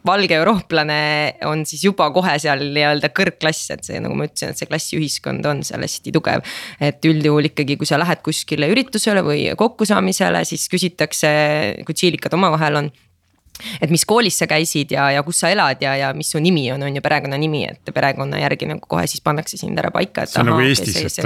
valge 0.04 0.34
eurooplane 0.34 1.34
on 1.46 1.62
siis 1.66 1.84
juba 1.84 2.10
kohe 2.10 2.34
seal 2.42 2.64
nii-öelda 2.74 3.12
kõrgklass, 3.14 3.70
et 3.70 3.84
see, 3.86 4.00
nagu 4.02 4.16
ma 4.18 4.26
ütlesin, 4.26 4.50
et 4.50 4.58
see 4.58 4.66
klassiühiskond 4.66 5.46
on 5.46 5.62
seal 5.62 5.82
hästi 5.82 6.12
tugev. 6.12 6.42
et 6.80 7.04
üldjuhul 7.04 7.52
ikkagi, 7.52 7.76
kui 7.78 7.86
sa 7.86 8.00
lähed 8.00 8.22
kuskile 8.24 8.70
üritusele 8.72 9.22
või 9.22 9.46
kokkusaamisele, 9.56 10.44
siis 10.44 10.66
küsitakse, 10.72 11.32
kui 11.86 11.94
tšiilikad 11.94 12.34
omavahel 12.34 12.82
on 12.82 12.92
et 13.80 13.90
mis 13.92 14.04
koolis 14.08 14.38
sa 14.42 14.48
käisid 14.50 14.92
ja, 14.94 15.08
ja 15.14 15.22
kus 15.26 15.42
sa 15.42 15.50
elad 15.52 15.82
ja, 15.82 15.94
ja 15.98 16.10
mis 16.16 16.30
su 16.32 16.40
nimi 16.42 16.64
on, 16.74 16.82
on 16.82 16.96
ju 16.96 17.02
perekonnanimi, 17.04 17.62
et 17.70 17.92
perekonna 17.94 18.40
järgi 18.42 18.68
nagu 18.70 18.86
kohe 18.88 19.04
siis 19.10 19.22
pannakse 19.24 19.58
sind 19.60 19.78
ära 19.78 19.92
paika. 19.94 20.26
see 20.26 20.40
on 20.40 20.48
aha, 20.48 20.58
nagu 20.58 20.68
Eestis, 20.68 21.18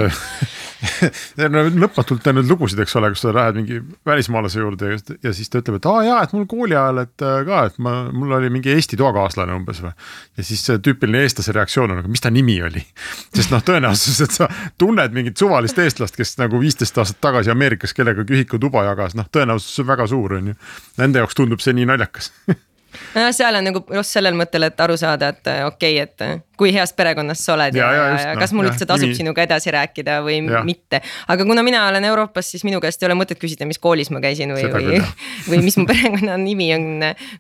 et 1.37 1.51
no 1.53 1.65
lõpmatult 1.87 2.27
on 2.31 2.39
neid 2.41 2.51
lugusid, 2.51 2.81
eks 2.83 2.97
ole, 3.01 3.11
kus 3.15 3.25
sa 3.25 3.33
lähed 3.35 3.61
mingi 3.61 3.81
välismaalase 4.07 4.61
juurde 4.61 4.93
ja, 4.93 4.99
ja 5.29 5.35
siis 5.37 5.51
ta 5.53 5.62
ütleb, 5.62 5.79
et 5.81 5.89
aa 5.91 6.03
jaa, 6.07 6.19
et 6.27 6.35
mul 6.37 6.47
kooli 6.51 6.77
ajal, 6.77 7.03
et 7.07 7.27
äh, 7.27 7.39
ka, 7.49 7.62
et 7.71 7.81
ma, 7.83 7.97
mul 8.12 8.37
oli 8.39 8.53
mingi 8.53 8.75
Eesti 8.75 8.99
toakaaslane 9.01 9.57
umbes 9.57 9.83
või. 9.85 9.95
ja 10.37 10.47
siis 10.47 10.65
see 10.67 10.81
tüüpiline 10.85 11.25
eestlase 11.25 11.55
reaktsioon 11.57 11.95
on, 11.95 12.03
aga 12.03 12.12
mis 12.12 12.25
ta 12.25 12.33
nimi 12.35 12.59
oli. 12.67 12.85
sest 13.37 13.55
noh, 13.55 13.65
tõenäosus, 13.65 14.21
et 14.27 14.37
sa 14.37 14.51
tunned 14.79 15.17
mingit 15.17 15.39
suvalist 15.41 15.79
eestlast, 15.83 16.19
kes 16.19 16.37
nagu 16.43 16.61
viisteist 16.61 16.99
aastat 17.01 17.23
tagasi 17.25 17.53
Ameerikas 17.55 17.97
kellegagi 17.97 18.37
ühikutuba 18.37 18.85
jagas, 18.91 19.17
noh 19.19 19.29
tõenäosus 19.33 19.81
on 19.83 19.91
väga 19.95 20.09
suur, 20.11 20.39
on 20.41 20.53
ju. 20.53 20.61
Nende 21.01 21.23
jaoks 21.23 21.37
tundub 21.39 21.62
see 21.62 21.75
nii 21.77 21.89
naljakas 21.89 22.26
nojah, 23.15 23.33
seal 23.35 23.57
on 23.59 23.67
nagu 23.67 23.83
just 23.99 24.15
sellel 24.17 24.37
mõttel, 24.39 24.67
et 24.69 24.81
aru 24.83 24.97
saada, 25.01 25.31
et 25.35 25.51
äh, 25.51 25.62
okei 25.67 25.97
okay,, 25.97 26.05
et 26.07 26.25
äh, 26.25 26.43
kui 26.57 26.73
heast 26.75 26.97
perekonnast 26.97 27.45
sa 27.45 27.55
oled 27.55 27.77
ja, 27.77 27.89
ja, 27.93 28.05
ja, 28.12 28.21
ja 28.31 28.35
kas 28.41 28.53
mul 28.57 28.69
üldse 28.71 28.89
tasub 28.89 29.12
sinuga 29.17 29.45
edasi 29.45 29.73
rääkida 29.75 30.19
või 30.25 30.39
ja. 30.45 30.62
mitte. 30.67 31.03
aga 31.33 31.47
kuna 31.49 31.65
mina 31.67 31.87
olen 31.91 32.07
Euroopas, 32.09 32.51
siis 32.53 32.65
minu 32.69 32.81
käest 32.83 33.03
ei 33.03 33.11
ole 33.11 33.19
mõtet 33.19 33.41
küsida, 33.41 33.69
mis 33.69 33.81
koolis 33.83 34.12
ma 34.15 34.23
käisin 34.25 34.55
või, 34.57 34.69
või, 34.73 35.01
või 35.51 35.62
mis 35.65 35.77
mu 35.81 35.87
perekonnanimi 35.89 36.71
on. 36.77 36.87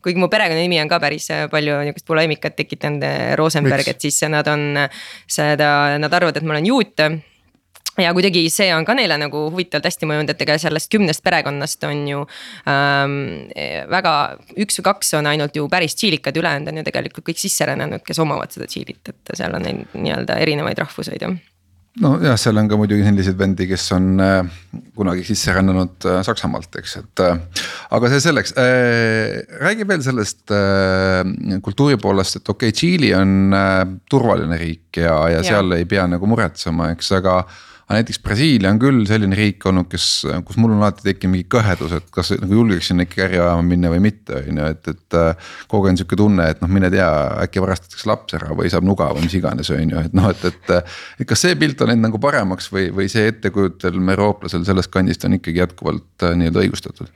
kuigi 0.04 0.20
mu 0.20 0.30
perekonnanimi 0.32 0.80
on 0.84 0.92
ka 0.92 1.00
päris 1.02 1.30
äh, 1.34 1.46
palju 1.52 1.80
niukest 1.90 2.08
poleemikat 2.08 2.58
tekitanud, 2.58 3.06
Rosenberg, 3.40 3.88
et 3.88 4.08
siis 4.08 4.20
nad 4.32 4.46
on 4.50 4.84
seda, 5.30 5.70
nad 6.00 6.12
arvavad, 6.12 6.36
et 6.36 6.46
ma 6.46 6.56
olen 6.56 6.70
juut 6.72 7.06
ja 8.02 8.12
kuidagi 8.16 8.46
see 8.52 8.68
on 8.74 8.84
ka 8.88 8.96
neile 8.98 9.18
nagu 9.20 9.46
huvitavalt 9.50 9.88
hästi 9.88 10.08
mõjunud, 10.10 10.32
et 10.32 10.46
ega 10.46 10.58
sellest 10.60 10.90
kümnest 10.92 11.24
perekonnast 11.26 11.88
on 11.88 12.04
ju 12.10 12.22
ähm, 12.70 13.18
väga, 13.92 14.14
üks 14.56 14.80
või 14.80 14.88
kaks 14.92 15.16
on 15.20 15.32
ainult 15.32 15.56
ju 15.56 15.66
päris 15.72 15.96
tšiilikad, 15.98 16.36
ülejäänud 16.36 16.72
on 16.72 16.80
ju 16.82 16.86
tegelikult 16.90 17.30
kõik 17.30 17.42
sisserännanud, 17.42 18.04
kes 18.06 18.22
omavad 18.22 18.54
seda 18.54 18.68
tšiilit, 18.70 19.02
et 19.12 19.36
seal 19.36 19.56
on 19.56 19.66
neid 19.66 19.98
nii-öelda 19.98 20.40
erinevaid 20.44 20.84
rahvuseid 20.84 21.26
jah 21.26 21.36
nojah, 22.00 22.36
seal 22.40 22.58
on 22.60 22.68
ka 22.68 22.78
muidugi 22.78 23.04
selliseid 23.06 23.38
vendi, 23.40 23.66
kes 23.70 23.84
on 23.96 24.08
äh, 24.20 24.56
kunagi 24.96 25.24
sisse 25.26 25.54
rännanud 25.56 26.06
äh, 26.08 26.18
Saksamaalt, 26.26 26.80
eks, 26.80 26.96
et 27.00 27.22
äh,. 27.24 27.38
aga 27.96 28.10
see 28.12 28.22
selleks 28.26 28.52
äh,, 28.60 29.38
räägi 29.62 29.86
veel 29.88 30.02
sellest 30.04 30.52
äh, 30.54 31.22
kultuuri 31.64 31.96
poolest, 32.02 32.40
et 32.40 32.52
okei 32.52 32.68
okay,, 32.68 32.76
Tšiili 32.76 33.14
on 33.16 33.56
äh, 33.56 33.78
turvaline 34.10 34.60
riik 34.60 35.00
ja, 35.00 35.16
ja, 35.30 35.38
ja 35.38 35.46
seal 35.46 35.78
ei 35.78 35.88
pea 35.88 36.04
nagu 36.10 36.28
muretsema, 36.28 36.90
eks, 36.96 37.14
aga 37.20 37.40
aga 37.86 38.00
näiteks 38.00 38.18
Brasiilia 38.18 38.70
on 38.74 38.80
küll 38.82 39.04
selline 39.06 39.36
riik 39.38 39.62
olnud, 39.70 39.86
kes, 39.90 40.06
kus 40.46 40.56
mul 40.58 40.72
on 40.74 40.80
alati 40.80 41.04
tekkinud 41.06 41.36
mingi 41.36 41.46
kõhedus, 41.54 41.94
et 41.94 42.08
kas 42.14 42.32
nagu 42.42 42.58
julgeks 42.58 42.90
sinna 42.90 43.06
ikka 43.06 43.22
äri 43.28 43.38
ajama 43.38 43.62
minna 43.62 43.92
või 43.92 44.00
mitte, 44.08 44.40
on 44.40 44.58
ju, 44.58 44.70
et, 44.74 44.90
et. 44.90 45.18
kogu 45.70 45.86
aeg 45.86 45.94
on 45.94 46.00
sihuke 46.00 46.18
tunne, 46.18 46.48
et 46.50 46.64
noh, 46.64 46.72
mine 46.72 46.90
tea, 46.90 47.06
äkki 47.44 47.62
varastatakse 47.62 48.10
laps 48.10 48.38
ära 48.40 48.50
või 48.58 48.72
saab 48.74 48.88
nuga 48.88 49.12
või 49.14 49.28
mis 49.28 49.38
iganes, 49.38 49.70
on 49.70 49.94
ju, 49.94 50.02
et 50.02 50.18
noh, 50.18 50.28
et, 50.34 50.44
et. 50.50 50.92
et 51.20 51.30
kas 51.30 51.46
see 51.46 51.54
pilt 51.60 51.82
on 51.84 51.92
läinud 51.92 52.08
nagu 52.08 52.22
paremaks 52.22 52.72
või, 52.74 52.88
või 52.94 53.06
see 53.12 53.30
ettekujutelm 53.30 54.14
eurooplasel 54.16 54.66
sellest 54.66 54.90
kandist 54.90 55.28
on 55.28 55.38
ikkagi 55.38 55.62
jätkuvalt 55.62 56.26
nii-öelda 56.26 56.66
õigustatud? 56.66 57.12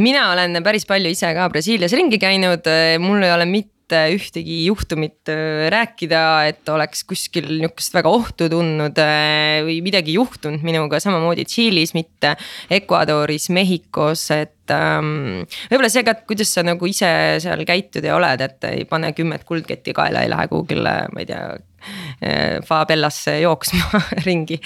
mina 0.00 0.30
olen 0.32 0.58
päris 0.64 0.86
palju 0.88 1.10
ise 1.12 1.30
ka 1.36 1.46
Brasiilias 1.52 1.94
ringi 1.94 2.18
käinud, 2.18 2.66
mul 3.04 3.22
ei 3.22 3.34
ole 3.36 3.46
mitte 3.46 3.79
mitte 3.90 4.14
ühtegi 4.14 4.66
juhtumit 4.68 5.28
äh, 5.28 5.66
rääkida, 5.72 6.22
et 6.46 6.68
oleks 6.70 7.02
kuskil 7.08 7.48
nihukest 7.58 7.94
väga 7.94 8.10
ohtu 8.10 8.46
tundnud 8.50 8.98
äh, 9.02 9.62
või 9.66 9.80
midagi 9.82 10.14
juhtunud 10.14 10.62
minuga, 10.62 11.00
samamoodi 11.02 11.44
Tšiilis, 11.48 11.94
mitte 11.94 12.36
Ecuadoris, 12.70 13.48
Mehhikos, 13.50 14.28
et 14.36 14.70
ähm, 14.74 15.42
võib-olla 15.72 15.90
see 15.90 16.04
ka, 16.06 16.14
et 16.14 16.26
kuidas 16.28 16.54
sa 16.54 16.62
nagu 16.66 16.86
ise 16.86 17.10
seal 17.42 17.66
käitud 17.66 18.06
ja 18.06 18.14
oled, 18.18 18.46
et 18.46 18.70
ei 18.70 18.86
pane 18.86 19.10
kümmet 19.16 19.44
kuldketti 19.48 19.96
kaela, 19.96 20.22
ei 20.22 20.30
lähe 20.30 20.46
kuhugile, 20.52 20.94
ma 21.10 21.24
ei 21.24 21.30
tea 21.32 21.42
Äh, 21.58 21.69
Fabellasse 22.68 23.38
jooksma 23.40 24.02
ringi. 24.28 24.60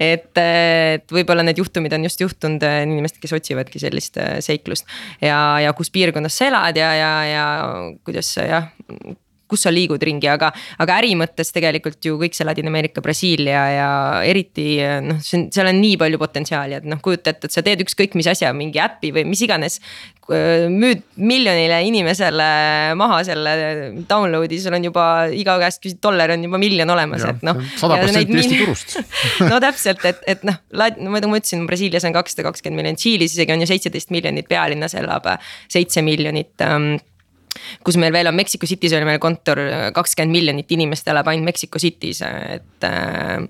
et, 0.00 0.30
et 0.36 1.14
võib-olla 1.14 1.44
need 1.46 1.60
juhtumid 1.62 1.94
on 1.96 2.06
just 2.08 2.22
juhtunud 2.22 2.66
äh, 2.66 2.82
inimesed, 2.86 3.20
kes 3.22 3.34
otsivadki 3.38 3.82
sellist 3.82 4.20
äh, 4.20 4.38
seiklust. 4.44 4.88
ja, 5.24 5.40
ja 5.64 5.74
kus 5.76 5.92
piirkonnas 5.94 6.38
sa 6.38 6.50
elad 6.50 6.78
ja, 6.80 6.92
ja, 6.98 7.12
ja 7.30 7.48
kuidas 8.04 8.34
jah 8.40 8.70
kus 9.50 9.66
sa 9.66 9.72
liigud 9.74 10.02
ringi, 10.06 10.28
aga, 10.30 10.52
aga 10.80 10.98
äri 11.00 11.16
mõttes 11.18 11.52
tegelikult 11.54 11.98
ju 12.06 12.18
kõik 12.20 12.36
see 12.36 12.46
Ladina-Ameerika, 12.48 13.02
Brasiilia 13.04 13.64
ja 13.74 13.90
eriti 14.26 14.78
noh, 15.04 15.18
see 15.24 15.40
on, 15.40 15.48
seal 15.54 15.70
on 15.70 15.80
nii 15.82 15.98
palju 16.00 16.20
potentsiaali, 16.20 16.78
et 16.80 16.88
noh, 16.88 17.02
kujuta 17.02 17.34
ette, 17.34 17.50
et 17.50 17.56
sa 17.56 17.64
teed 17.66 17.82
ükskõik 17.84 18.16
mis 18.18 18.30
asja, 18.30 18.52
mingi 18.56 18.80
äpi 18.82 19.12
või 19.16 19.26
mis 19.28 19.42
iganes. 19.46 19.80
müüd 20.30 21.00
miljonile 21.18 21.80
inimesele 21.82 22.44
maha 22.94 23.16
selle 23.26 23.54
download'i, 24.06 24.60
sul 24.62 24.76
on 24.76 24.84
juba 24.86 25.04
iga 25.34 25.56
käest 25.58 25.82
küsid 25.82 25.98
dollar 26.02 26.30
on 26.30 26.44
juba 26.46 26.60
miljon 26.62 26.90
olemas, 26.94 27.24
et 27.26 27.42
noh. 27.42 27.58
sada 27.80 27.98
protsenti 27.98 28.38
Eesti 28.38 28.60
turust 28.60 28.94
no 29.50 29.58
täpselt, 29.62 30.04
et, 30.06 30.22
et 30.30 30.46
noh, 30.46 30.60
nagu 30.70 31.32
ma 31.32 31.40
ütlesin, 31.40 31.66
Brasiilias 31.66 32.06
on 32.06 32.14
kakssada 32.14 32.46
kakskümmend 32.46 32.78
miljonit, 32.78 33.02
Tšiilis 33.02 33.34
isegi 33.34 33.56
on 33.56 33.64
ju 33.64 33.70
seitseteist 33.72 34.14
miljonit, 34.14 34.46
pealinnas 34.50 34.94
elab 35.00 35.26
seitse 35.70 36.04
miljonit 36.06 36.62
um, 36.66 36.92
kus 37.84 37.98
meil 38.00 38.12
veel 38.14 38.30
on 38.30 38.38
Mexico 38.38 38.68
City's 38.68 38.94
oli 38.96 39.08
meil 39.08 39.20
kontor, 39.22 39.62
kakskümmend 39.96 40.36
miljonit 40.36 40.72
inimest 40.76 41.08
elab 41.10 41.28
ainult 41.32 41.50
Mexico 41.52 41.80
City's, 41.82 42.22
et 42.22 42.86
äh, 42.86 43.40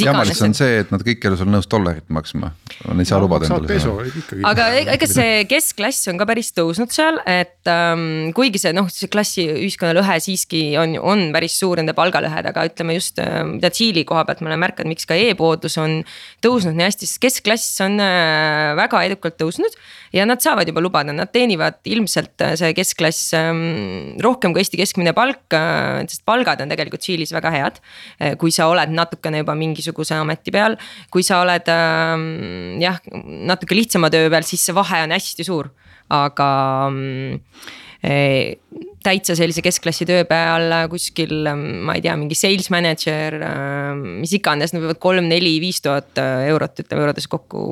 jamalis 0.00 0.40
on 0.44 0.54
see, 0.56 0.78
et 0.82 0.92
nad 0.92 1.02
kõik 1.04 1.20
ei 1.20 1.30
ole 1.30 1.38
sul 1.40 1.50
nõus 1.52 1.68
dollarit 1.70 2.06
maksma, 2.12 2.52
nad 2.86 3.02
ei 3.02 3.08
saa 3.08 3.18
no, 3.20 3.26
lubada 3.26 3.48
endale 3.48 3.76
seda. 3.76 4.42
aga 4.48 4.68
e-, 4.78 4.86
ega 4.94 5.08
see 5.10 5.42
keskklass 5.50 6.08
on 6.12 6.20
ka 6.20 6.26
päris 6.28 6.52
tõusnud 6.56 6.94
seal, 6.94 7.20
et 7.28 7.68
ähm, 7.70 8.32
kuigi 8.36 8.62
see 8.62 8.72
noh, 8.76 8.88
see 8.92 9.10
klassi 9.12 9.44
ühiskonna 9.52 9.92
lõhe 9.98 10.16
siiski 10.24 10.62
on, 10.80 10.96
on 10.96 11.26
päris 11.34 11.58
suur 11.60 11.82
nende 11.82 11.94
palgalõhed, 11.98 12.48
aga 12.48 12.64
ütleme 12.70 12.96
just 12.96 13.20
äh, 13.22 13.42
mida 13.48 13.72
Tšiili 13.72 14.06
koha 14.08 14.24
pealt 14.28 14.40
ma 14.40 14.52
olen 14.52 14.62
märganud, 14.64 14.92
miks 14.94 15.08
ka 15.08 15.18
e-poodlus 15.18 15.76
on 15.82 16.00
tõusnud 16.44 16.76
nii 16.78 16.88
hästi, 16.88 17.10
sest 17.10 17.20
keskklass 17.22 17.84
on 17.84 18.00
äh, 18.02 18.72
väga 18.80 19.04
edukalt 19.10 19.36
tõusnud. 19.40 19.76
ja 20.12 20.24
nad 20.28 20.40
saavad 20.44 20.68
juba 20.68 20.82
lubada, 20.84 21.12
nad 21.12 21.32
teenivad 21.32 21.80
ilmselt 21.88 22.40
äh, 22.44 22.56
see 22.60 22.72
keskklass 22.76 23.32
ähm, 23.36 24.16
rohkem 24.24 24.56
kui 24.56 24.64
Eesti 24.64 24.80
keskmine 24.80 25.12
palk 25.16 25.52
äh,, 25.56 26.00
sest 26.08 26.24
palgad 26.28 26.64
on 26.64 26.72
tegelikult 26.72 27.04
Tšiilis 27.04 27.32
väga 27.36 27.52
head. 27.52 27.80
Äh, 28.20 28.36
kui 28.40 28.52
sa 28.54 28.68
oled 28.72 28.92
natukene 28.92 29.42
juba 29.42 29.56
mingi 29.58 29.81
mingisuguse 29.82 30.14
ameti 30.14 30.54
peal. 30.54 30.78
kui 31.10 31.26
sa 31.26 31.42
oled 31.42 31.68
äh, 31.68 32.14
jah, 32.82 33.02
natuke 33.50 33.76
lihtsama 33.76 34.10
töö 34.12 34.30
peal, 34.30 34.46
siis 34.46 34.64
see 34.64 34.76
vahe 34.76 35.02
on 35.06 35.14
hästi 35.16 35.46
suur, 35.46 35.72
aga 36.12 36.48
äh, 38.06 38.54
täitsa 39.02 39.34
sellise 39.38 39.62
keskklassi 39.62 40.06
töö 40.06 40.24
peal 40.28 40.72
kuskil, 40.90 41.46
ma 41.86 41.96
ei 41.98 42.02
tea, 42.04 42.14
mingi 42.18 42.36
sales 42.38 42.68
manager, 42.74 43.36
mis 44.22 44.34
iganes, 44.38 44.74
nad 44.74 44.82
võivad 44.82 45.00
kolm, 45.02 45.28
neli, 45.30 45.56
viis 45.62 45.82
tuhat 45.82 46.18
eurot, 46.18 46.82
ütleme 46.84 47.04
eurodes 47.04 47.28
kokku 47.30 47.64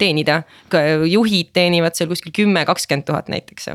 teenida. 0.00 0.42
juhid 1.08 1.52
teenivad 1.56 1.96
seal 1.96 2.10
kuskil 2.12 2.34
kümme, 2.36 2.64
kakskümmend 2.68 3.08
tuhat 3.08 3.28
näiteks. 3.32 3.72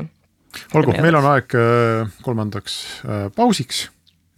olgu, 0.74 0.94
meil 0.98 1.18
on 1.18 1.30
aeg 1.34 1.54
äh, 1.54 2.18
kolmandaks 2.26 2.80
äh, 3.04 3.28
pausiks 3.34 3.88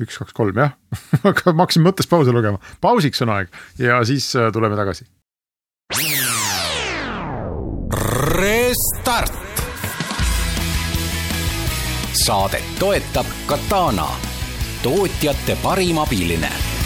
üks, 0.04 0.18
kaks, 0.20 0.34
kolm 0.36 0.58
jah 0.60 0.76
aga 1.28 1.54
ma 1.54 1.66
hakkasin 1.66 1.84
mõttes 1.86 2.08
pause 2.10 2.34
lugema, 2.34 2.60
pausiks 2.82 3.22
on 3.26 3.34
aeg 3.36 3.52
ja 3.80 4.00
siis 4.08 4.30
äh, 4.38 4.50
tuleme 4.54 4.78
tagasi. 4.78 5.08
Restart. 8.40 9.38
saadet 12.20 12.76
toetab 12.78 13.26
Katana, 13.48 14.06
tootjate 14.84 15.56
parim 15.62 15.98
abiline 16.02 16.79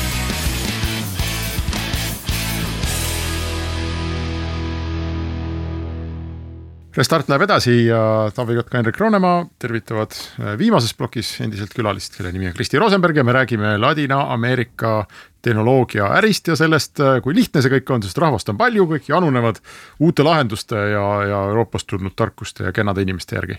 Restart 6.95 7.27
läheb 7.27 7.43
edasi 7.49 7.73
ja 7.89 8.01
Taavi 8.35 8.55
Kotka, 8.55 8.79
Henrik 8.79 8.99
Roonemaa 9.03 9.41
tervitavad 9.59 10.15
äh, 10.15 10.53
viimases 10.59 10.95
plokis 10.95 11.33
endiselt 11.43 11.75
külalist, 11.75 12.15
kelle 12.15 12.31
nimi 12.31 12.47
on 12.47 12.55
Kristi 12.55 12.79
Rosenberg 12.79 13.19
ja 13.19 13.25
me 13.27 13.35
räägime 13.35 13.75
Ladina-Ameerika 13.83 14.95
tehnoloogia 15.43 16.13
ärist 16.21 16.53
ja 16.53 16.57
sellest, 16.57 17.03
äh, 17.03 17.19
kui 17.25 17.35
lihtne 17.35 17.65
see 17.65 17.75
kõik 17.75 17.91
on, 17.97 18.07
sest 18.07 18.23
rahvast 18.23 18.55
on 18.55 18.61
palju, 18.63 18.87
kõik 18.95 19.11
janunevad 19.11 19.59
uute 20.07 20.23
lahenduste 20.23 20.87
ja, 20.95 21.07
ja 21.27 21.45
Euroopast 21.51 21.91
tulnud 21.91 22.15
tarkuste 22.15 22.71
ja 22.71 22.77
kenade 22.77 23.03
inimeste 23.03 23.43
järgi 23.43 23.59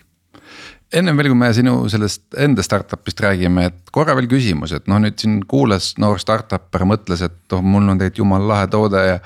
ennem 0.95 1.17
veel, 1.17 1.31
kui 1.31 1.39
me 1.39 1.49
sinu 1.55 1.73
sellest 1.91 2.37
enda 2.41 2.63
startup'ist 2.65 3.21
räägime, 3.25 3.67
et 3.71 3.93
korra 3.95 4.15
veel 4.17 4.29
küsimus, 4.31 4.75
et 4.75 4.87
noh, 4.91 4.99
nüüd 5.01 5.17
siin 5.21 5.41
kuulas 5.49 5.93
noor 6.01 6.21
startup'er 6.21 6.85
mõtles, 6.87 7.23
et 7.25 7.55
oh, 7.55 7.63
mul 7.65 7.87
on 7.89 7.99
tegelikult 7.99 8.23
jumala 8.23 8.49
lahe 8.53 8.71
toode 8.71 9.03
ja 9.03 9.19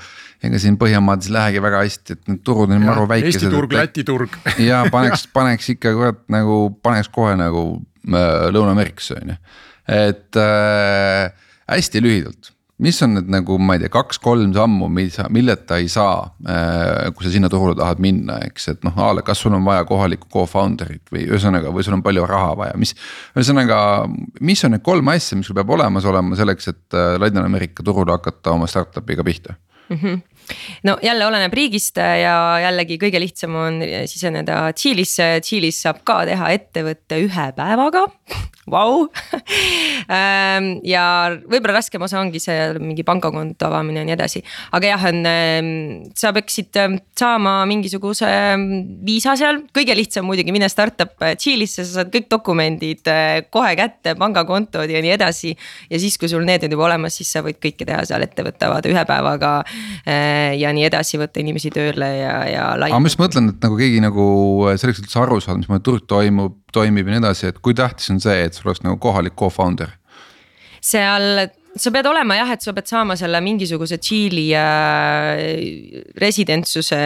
ega 0.45 0.61
siin 0.61 0.77
Põhjamaades 0.79 1.29
ei 1.29 1.35
lähegi 1.35 1.63
väga 1.63 1.81
hästi, 1.83 2.15
et 2.15 2.31
need 2.31 2.43
turud 2.47 2.71
on 2.71 2.85
maru 2.85 3.07
väikesed. 3.11 3.41
Eesti 3.41 3.51
turg, 3.53 3.75
Läti 3.75 4.05
turg. 4.07 4.37
ja 4.69 4.85
paneks, 4.91 5.27
paneks 5.37 5.73
ikka 5.75 5.93
kurat 5.97 6.21
nagu, 6.31 6.61
paneks 6.83 7.11
kohe 7.13 7.35
nagu 7.39 7.65
äh, 8.07 8.47
Lõuna-Ameerikasse 8.55 9.19
on 9.19 9.33
ju, 9.33 9.41
et 9.99 10.39
äh, 10.39 11.49
hästi 11.75 12.05
lühidalt 12.05 12.53
mis 12.83 13.01
on 13.03 13.17
need 13.17 13.29
nagu, 13.31 13.57
ma 13.59 13.75
ei 13.75 13.83
tea, 13.83 13.91
kaks-kolm 13.93 14.53
sammu, 14.55 14.87
mis, 14.93 15.17
milleta 15.35 15.79
ei 15.81 15.89
saa, 15.91 16.29
äh, 16.47 17.09
kui 17.15 17.25
sa 17.25 17.33
sinna 17.33 17.49
turule 17.51 17.75
tahad 17.77 17.99
minna, 18.03 18.39
eks, 18.47 18.69
et 18.73 18.87
noh, 18.87 18.95
a 19.03 19.11
la 19.17 19.23
kas 19.25 19.43
sul 19.43 19.55
on 19.57 19.67
vaja 19.67 19.85
kohalikku 19.89 20.29
co-founder'it 20.31 21.11
või 21.13 21.25
ühesõnaga, 21.27 21.73
või 21.75 21.85
sul 21.85 21.97
on 21.97 22.05
palju 22.05 22.25
raha 22.29 22.55
vaja, 22.59 22.79
mis. 22.79 22.95
ühesõnaga, 23.35 23.81
mis 24.45 24.63
on 24.63 24.75
need 24.75 24.85
kolm 24.85 25.11
asja, 25.11 25.37
mis 25.39 25.49
sul 25.51 25.59
peab 25.59 25.75
olemas 25.75 26.07
olema 26.07 26.39
selleks, 26.39 26.71
et 26.71 26.97
äh, 26.97 27.15
Ladina-Ameerika 27.19 27.85
turule 27.85 28.15
hakata 28.15 28.55
oma 28.55 28.69
startup'iga 28.71 29.27
pihta 29.27 29.57
mm? 29.89 29.95
-hmm 29.95 30.38
no 30.87 30.97
jälle 31.03 31.27
oleneb 31.27 31.53
riigist 31.53 31.97
ja 31.97 32.35
jällegi 32.65 32.99
kõige 33.01 33.21
lihtsam 33.21 33.55
on 33.59 33.81
siseneda 34.09 34.61
Tšiilisse, 34.73 35.31
Tšiilis 35.45 35.83
saab 35.85 36.03
ka 36.07 36.21
teha 36.29 36.53
ettevõtte 36.55 37.21
ühe 37.25 37.51
päevaga 37.57 38.05
vau 38.69 39.07
ehm, 40.07 40.69
ja 40.93 41.03
võib-olla 41.49 41.79
raskem 41.79 42.03
osa 42.05 42.19
ongi 42.21 42.41
see 42.41 42.55
mingi 42.79 43.03
pangakonto 43.07 43.67
avamine 43.67 44.03
ja 44.03 44.07
nii 44.07 44.15
edasi. 44.15 44.41
aga 44.75 44.91
jah, 44.93 45.05
on, 45.09 45.19
ehm, 45.29 45.71
sa 46.17 46.31
peaksid 46.35 46.79
ehm, 46.79 46.97
saama 47.19 47.57
mingisuguse 47.69 48.29
viisa 49.05 49.35
seal, 49.39 49.63
kõige 49.75 49.95
lihtsam 49.97 50.27
muidugi 50.29 50.53
minna 50.55 50.69
startup 50.71 51.15
Tšiilisse, 51.19 51.83
sa 51.85 51.99
saad 51.99 52.13
kõik 52.13 52.29
dokumendid 52.31 53.09
kohe 53.53 53.73
kätte, 53.79 54.15
pangakontod 54.19 54.89
ja 54.91 55.01
nii 55.03 55.15
edasi. 55.15 55.55
ja 55.89 55.99
siis, 55.99 56.17
kui 56.19 56.29
sul 56.31 56.45
need 56.47 56.63
on 56.65 56.75
juba 56.75 56.87
olemas, 56.89 57.17
siis 57.19 57.31
sa 57.33 57.43
võid 57.45 57.59
kõike 57.61 57.87
teha 57.87 58.03
seal, 58.07 58.23
ettevõtte 58.25 58.69
avada 58.69 58.91
ühe 58.91 59.05
päevaga 59.09 59.53
ja 60.59 60.71
nii 60.75 60.87
edasi, 60.89 61.19
võtta 61.21 61.41
inimesi 61.41 61.71
tööle 61.73 62.09
ja, 62.17 62.35
ja. 62.49 62.65
aga 62.75 62.99
ma 62.99 63.11
just 63.11 63.21
mõtlen, 63.21 63.51
et 63.53 63.63
nagu 63.65 63.77
keegi 63.79 64.01
nagu 64.03 64.25
selleks, 64.73 65.01
et 65.01 65.07
üldse 65.07 65.21
aru 65.21 65.39
saada, 65.43 65.59
mismoodi 65.61 65.85
turg 65.85 66.05
toimub, 66.09 66.57
toimib 66.75 67.07
ja 67.07 67.15
nii 67.15 67.23
edasi, 67.23 67.51
et 67.53 67.61
kui 67.63 67.77
tähtis 67.77 68.11
on 68.13 68.21
see, 68.23 68.43
et 68.45 68.57
sul 68.57 68.71
oleks 68.71 68.83
nagu 68.85 68.99
kohalik 69.01 69.37
co-founder? 69.39 69.95
seal 70.79 71.49
sa 71.77 71.91
pead 71.93 72.07
olema 72.09 72.37
jah, 72.39 72.49
et 72.55 72.63
sa 72.65 72.73
pead 72.73 72.89
saama 72.89 73.15
selle 73.19 73.39
mingisuguse 73.45 73.99
Tšiili 74.01 74.45
äh, 74.57 75.41
residentsuse 76.21 76.99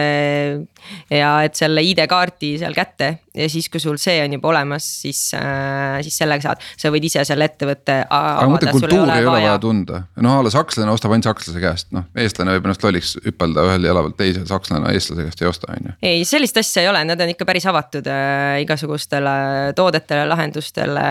ja 1.12 1.30
et 1.44 1.58
selle 1.58 1.84
ID-kaardi 1.84 2.54
seal 2.62 2.76
kätte. 2.76 3.10
ja 3.34 3.48
siis, 3.50 3.68
kui 3.68 3.82
sul 3.82 3.98
see 4.00 4.20
on 4.24 4.36
juba 4.36 4.52
olemas, 4.52 4.86
siis 5.02 5.20
äh,, 5.36 5.98
siis 6.06 6.16
sellega 6.22 6.46
saad, 6.46 6.64
sa 6.80 6.92
võid 6.94 7.08
ise 7.10 7.24
selle 7.28 7.48
ettevõtte. 7.50 7.98
aga 8.06 8.46
ma 8.46 8.54
mõtlen, 8.54 8.76
kultuuri 8.78 9.18
ei 9.18 9.26
ole 9.26 9.36
vaja 9.36 9.58
tunda, 9.62 10.04
noh 10.24 10.38
a 10.38 10.46
la 10.46 10.54
sakslane 10.54 10.94
ostab 10.94 11.12
ainult 11.16 11.28
sakslase 11.28 11.62
käest, 11.62 11.90
noh 11.96 12.08
eestlane 12.24 12.56
võib 12.56 12.70
ennast 12.70 12.86
lolliks 12.86 13.14
hüpelda 13.26 13.66
ühel 13.68 13.90
jala 13.90 14.06
pealt 14.06 14.18
teisele, 14.22 14.48
sakslane 14.48 14.94
eestlase 14.94 15.28
käest 15.28 15.44
ei 15.44 15.50
osta, 15.50 15.74
on 15.74 15.90
ju. 15.90 15.98
ei, 16.00 16.24
sellist 16.28 16.62
asja 16.62 16.86
ei 16.86 16.92
ole, 16.94 17.04
nad 17.10 17.20
on 17.20 17.34
ikka 17.34 17.48
päris 17.48 17.68
avatud 17.68 18.08
äh, 18.08 18.62
igasugustele 18.64 19.36
toodetele, 19.76 20.28
lahendustele 20.30 21.06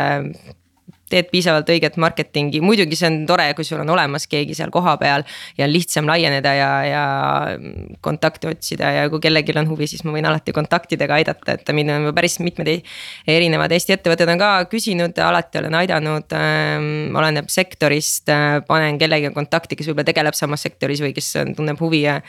teed 1.14 1.30
piisavalt 1.32 1.70
õiget 1.70 1.97
marketingi, 2.01 2.61
muidugi 2.66 2.97
see 2.97 3.09
on 3.11 3.20
tore, 3.30 3.47
kui 3.57 3.68
sul 3.68 3.82
on 3.84 3.93
olemas 3.93 4.26
keegi 4.32 4.57
seal 4.57 4.74
kohapeal. 4.74 5.26
ja 5.57 5.68
on 5.68 5.74
lihtsam 5.74 6.09
laieneda 6.09 6.53
ja, 6.57 6.72
ja 6.88 7.03
kontakte 8.01 8.49
otsida 8.51 8.91
ja 8.97 9.07
kui 9.11 9.22
kellelgi 9.24 9.55
on 9.59 9.70
huvi, 9.70 9.88
siis 9.89 10.03
ma 10.07 10.16
võin 10.16 10.28
alati 10.30 10.53
kontaktidega 10.55 11.20
aidata, 11.20 11.57
et 11.57 11.74
mind 11.76 11.93
on 11.93 12.09
päris 12.16 12.39
mitmed 12.43 12.70
erinevad 13.28 13.72
Eesti 13.76 13.95
ettevõtted 13.97 14.30
on 14.34 14.41
ka 14.41 14.49
küsinud, 14.72 15.18
alati 15.22 15.59
olen 15.61 15.78
aidanud 15.82 16.36
ähm,. 16.38 17.16
oleneb 17.18 17.49
sektorist 17.51 18.30
äh,, 18.32 18.59
panen 18.68 18.97
kellegagi 19.01 19.34
kontakti, 19.36 19.78
kes 19.78 19.89
võib-olla 19.89 20.07
tegeleb 20.07 20.38
samas 20.38 20.64
sektoris 20.66 21.01
või 21.03 21.14
kes 21.16 21.34
tunneb 21.57 21.82
huvi 21.82 22.03
ja. 22.05 22.20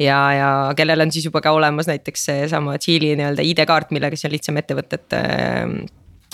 ja, 0.00 0.18
ja 0.36 0.48
kellel 0.78 1.04
on 1.04 1.12
siis 1.14 1.26
juba 1.28 1.42
ka 1.44 1.52
olemas 1.56 1.90
näiteks 1.90 2.28
seesama 2.30 2.78
Tšiili 2.78 3.14
nii-öelda 3.18 3.44
ID-kaart, 3.46 3.92
millega 3.94 4.16
siis 4.16 4.30
on 4.30 4.34
lihtsam 4.36 4.60
ettevõtet 4.60 5.18
äh, 5.18 5.60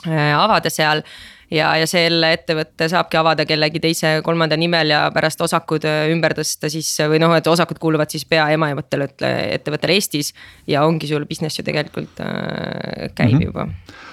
äh, 0.06 0.30
avada 0.38 0.72
seal 0.72 1.04
ja, 1.50 1.70
ja 1.80 1.86
selle 1.88 2.32
ettevõtte 2.36 2.88
saabki 2.90 3.18
avada 3.20 3.46
kellegi 3.48 3.80
teise, 3.82 4.18
kolmanda 4.24 4.56
nimel 4.60 4.92
ja 4.92 5.02
pärast 5.14 5.40
osakud 5.44 5.86
äh, 5.88 6.08
ümber 6.12 6.34
tõsta 6.38 6.70
siis 6.72 6.90
või 7.08 7.20
noh, 7.22 7.34
et 7.36 7.48
osakud 7.50 7.80
kuuluvad 7.82 8.12
siis 8.12 8.26
pea 8.28 8.48
emaettevõttele, 8.56 9.32
ettevõttele 9.56 9.96
Eestis. 9.98 10.32
ja 10.66 10.84
ongi 10.86 11.08
sul 11.10 11.24
business 11.28 11.58
ju 11.58 11.64
tegelikult 11.66 12.20
äh, 12.24 13.08
käib 13.14 13.32
mm 13.32 13.38
-hmm. 13.38 13.44
juba. 13.44 13.68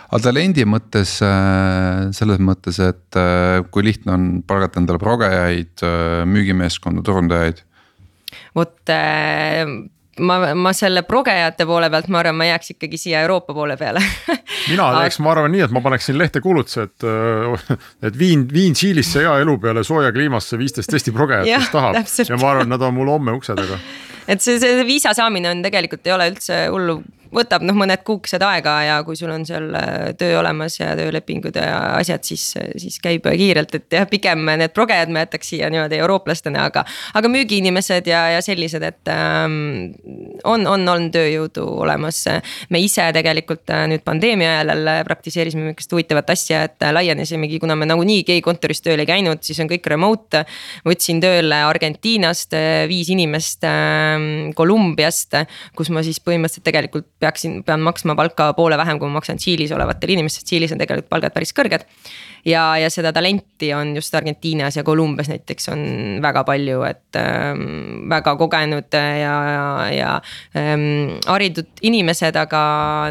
aga 0.09 0.21
talendi 0.23 0.65
mõttes 0.65 1.17
äh, 1.25 2.11
selles 2.11 2.39
mõttes, 2.39 2.79
et 2.79 3.19
äh, 3.19 3.63
kui 3.71 3.83
lihtne 3.83 4.13
on 4.13 4.43
palgata 4.47 4.79
endale 4.79 4.99
progejaid, 4.99 5.81
müügimeeskonda, 6.25 7.01
turundajaid? 7.01 7.63
vot 8.55 8.79
ma, 10.19 10.53
ma 10.55 10.73
selle 10.73 11.03
progejate 11.03 11.65
poole 11.67 11.89
pealt, 11.91 12.07
ma 12.13 12.21
arvan, 12.21 12.37
ma 12.39 12.47
jääks 12.49 12.73
ikkagi 12.75 12.99
siia 12.99 13.21
Euroopa 13.25 13.53
poole 13.53 13.77
peale. 13.77 14.03
Mina 14.71 14.89
teeks, 14.99 15.19
ma 15.23 15.33
arvan 15.33 15.53
nii, 15.55 15.65
et 15.67 15.75
ma 15.75 15.81
paneksin 15.85 16.17
lehte 16.19 16.41
kuulutuse, 16.43 16.87
et, 16.89 17.07
äh, 17.07 17.77
et 18.09 18.19
viin, 18.19 18.47
viin 18.51 18.75
Tšiilisse 18.77 19.25
hea 19.25 19.37
elu 19.43 19.57
peale 19.61 19.83
sooja 19.87 20.11
kliimasse 20.15 20.59
viisteist 20.61 20.93
Eesti 20.93 21.13
progejat, 21.15 21.49
kes 21.59 21.71
tahab. 21.73 22.01
ja 22.29 22.41
ma 22.41 22.51
arvan, 22.53 22.71
nad 22.71 22.85
on 22.85 22.95
mul 22.97 23.11
homme 23.17 23.35
ukse 23.37 23.57
taga. 23.57 23.79
et 24.27 24.41
see, 24.41 24.59
see 24.61 24.85
viisa 24.87 25.13
saamine 25.17 25.51
on 25.51 25.63
tegelikult 25.65 26.07
ei 26.07 26.15
ole 26.15 26.31
üldse 26.33 26.65
hullu 26.73 27.01
võtab 27.35 27.63
noh, 27.65 27.75
mõned 27.77 28.03
kuukesed 28.05 28.43
aega 28.45 28.75
ja 28.85 28.95
kui 29.05 29.17
sul 29.19 29.31
on 29.33 29.45
seal 29.47 29.67
äh, 29.77 30.11
töö 30.19 30.39
olemas 30.39 30.77
ja 30.79 30.93
töölepingud 30.97 31.57
ja 31.59 31.97
asjad, 31.99 32.23
siis, 32.27 32.45
siis 32.81 32.99
käib 33.03 33.27
kiirelt, 33.27 33.75
et 33.77 33.97
jah, 33.97 34.07
pigem 34.09 34.45
need 34.45 34.73
progejad 34.75 35.11
ma 35.13 35.25
jätaks 35.25 35.51
siia 35.53 35.69
niimoodi 35.73 35.99
eurooplastena, 36.03 36.67
aga. 36.69 36.85
aga 37.17 37.31
müügiinimesed 37.31 38.09
ja, 38.09 38.25
ja 38.35 38.43
sellised, 38.45 38.83
et 38.85 39.11
ähm, 39.11 39.95
on, 40.43 40.65
on 40.69 40.87
olnud 40.95 41.13
tööjõudu 41.15 41.65
olemas. 41.85 42.23
me 42.69 42.81
ise 42.81 43.07
tegelikult 43.15 43.69
äh, 43.73 43.85
nüüd 43.91 44.05
pandeemia 44.05 44.55
ajal 44.55 44.73
jälle 44.75 44.95
praktiseerisime 45.07 45.69
mingit 45.69 45.91
huvitavat 45.91 46.31
asja, 46.35 46.63
et 46.69 46.87
laienesimegi, 46.95 47.59
kuna 47.63 47.77
me 47.77 47.87
nagunii 47.89 48.23
keegi 48.27 48.43
kontoris 48.45 48.83
tööl 48.85 49.03
ei 49.03 49.09
käinud, 49.09 49.43
siis 49.45 49.59
on 49.63 49.71
kõik 49.71 49.87
remote. 49.91 50.45
võtsin 50.85 51.21
tööle 51.23 51.63
Argentiinast 51.67 52.55
äh, 52.55 52.85
viis 52.91 53.11
inimest 53.13 53.65
äh,, 53.67 54.14
Kolumbiast, 54.55 55.37
kus 55.77 55.91
ma 55.93 56.03
siis 56.05 56.21
põhimõtteliselt 56.23 56.65
tegelikult 56.67 57.07
peaksin, 57.19 57.61
pean 57.67 57.83
maksma 57.85 58.15
palka 58.17 58.51
poole 58.57 58.77
vähem, 58.79 58.99
kui 58.99 59.09
ma 59.09 59.19
maksan 59.19 59.41
Tšiilis 59.41 59.73
olevatele 59.75 60.17
inimestele, 60.17 60.47
Tšiilis 60.47 60.75
on 60.75 60.81
tegelikult 60.81 61.11
palgad 61.11 61.35
päris 61.35 61.53
kõrged. 61.55 61.87
Ja, 62.45 62.63
ja 62.77 62.89
seda 62.93 63.11
talenti 63.15 63.71
on 63.73 63.95
just 63.97 64.13
Argentiinas 64.15 64.77
ja 64.77 64.83
Kolumbias 64.83 65.29
näiteks 65.31 65.69
on 65.73 65.81
väga 66.23 66.43
palju, 66.47 66.81
et 66.87 67.19
ähm, 67.19 68.05
väga 68.09 68.35
kogenud 68.39 68.93
ja, 68.93 69.35
ja, 69.49 69.65
ja 69.93 70.11
ähm, 70.57 71.17
haritud 71.27 71.83
inimesed, 71.85 72.37
aga 72.39 72.63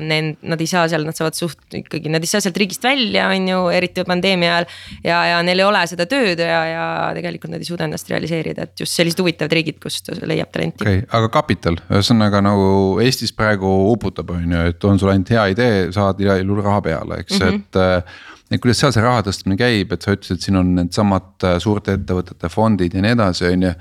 need, 0.05 0.37
nad 0.43 0.61
ei 0.61 0.71
saa 0.71 0.87
seal, 0.91 1.07
nad 1.07 1.17
saavad 1.19 1.39
suht 1.39 1.79
ikkagi, 1.81 2.13
nad 2.13 2.25
ei 2.25 2.31
saa 2.31 2.43
sealt 2.45 2.59
riigist 2.61 2.85
välja, 2.85 3.29
on 3.35 3.49
ju, 3.51 3.63
eriti 3.75 4.05
pandeemia 4.07 4.53
ajal. 4.55 4.69
ja, 5.05 5.21
ja 5.33 5.41
neil 5.47 5.63
ei 5.63 5.69
ole 5.69 5.85
seda 5.91 6.07
tööd 6.11 6.43
ja, 6.43 6.61
ja 6.71 6.87
tegelikult 7.17 7.55
nad 7.55 7.65
ei 7.65 7.69
suuda 7.69 7.89
ennast 7.89 8.11
realiseerida, 8.13 8.69
et 8.69 8.85
just 8.85 8.95
sellised 8.95 9.23
huvitavad 9.23 9.55
riigid, 9.57 9.81
kust 9.83 10.13
leiab 10.23 10.53
talenti. 10.55 10.85
okei 10.85 11.03
okay,, 11.03 11.09
aga 11.19 11.33
kapital, 11.41 11.81
ühesõnaga 11.91 12.43
nagu 12.45 12.69
Eestis 13.05 13.35
praegu 13.35 13.71
uputab, 13.91 14.31
on 14.37 14.55
ju, 14.55 14.69
et 14.71 14.87
on 14.89 15.01
sul 15.01 15.13
ainult 15.13 15.35
hea 15.35 15.49
idee, 15.57 15.83
saad 15.95 16.23
igal 16.23 16.45
juhul 16.45 16.63
raha 16.63 16.85
peale, 16.85 17.21
eks 17.25 17.41
mm, 17.41 17.49
-hmm. 17.49 17.67
et. 18.05 18.33
Et 18.53 18.61
kuidas 18.61 18.79
seal 18.83 18.93
see 18.93 19.03
raha 19.03 19.23
tõstmine 19.25 19.57
käib, 19.59 19.93
et 19.95 20.05
sa 20.05 20.13
ütlesid, 20.15 20.43
siin 20.45 20.61
on 20.61 20.75
needsamad 20.77 21.47
äh, 21.49 21.57
suurte 21.63 21.97
ettevõtete 21.97 22.51
fondid 22.53 22.95
ja 22.95 23.03
nii 23.05 23.15
edasi, 23.17 23.49
on 23.49 23.69
ju. 23.69 23.73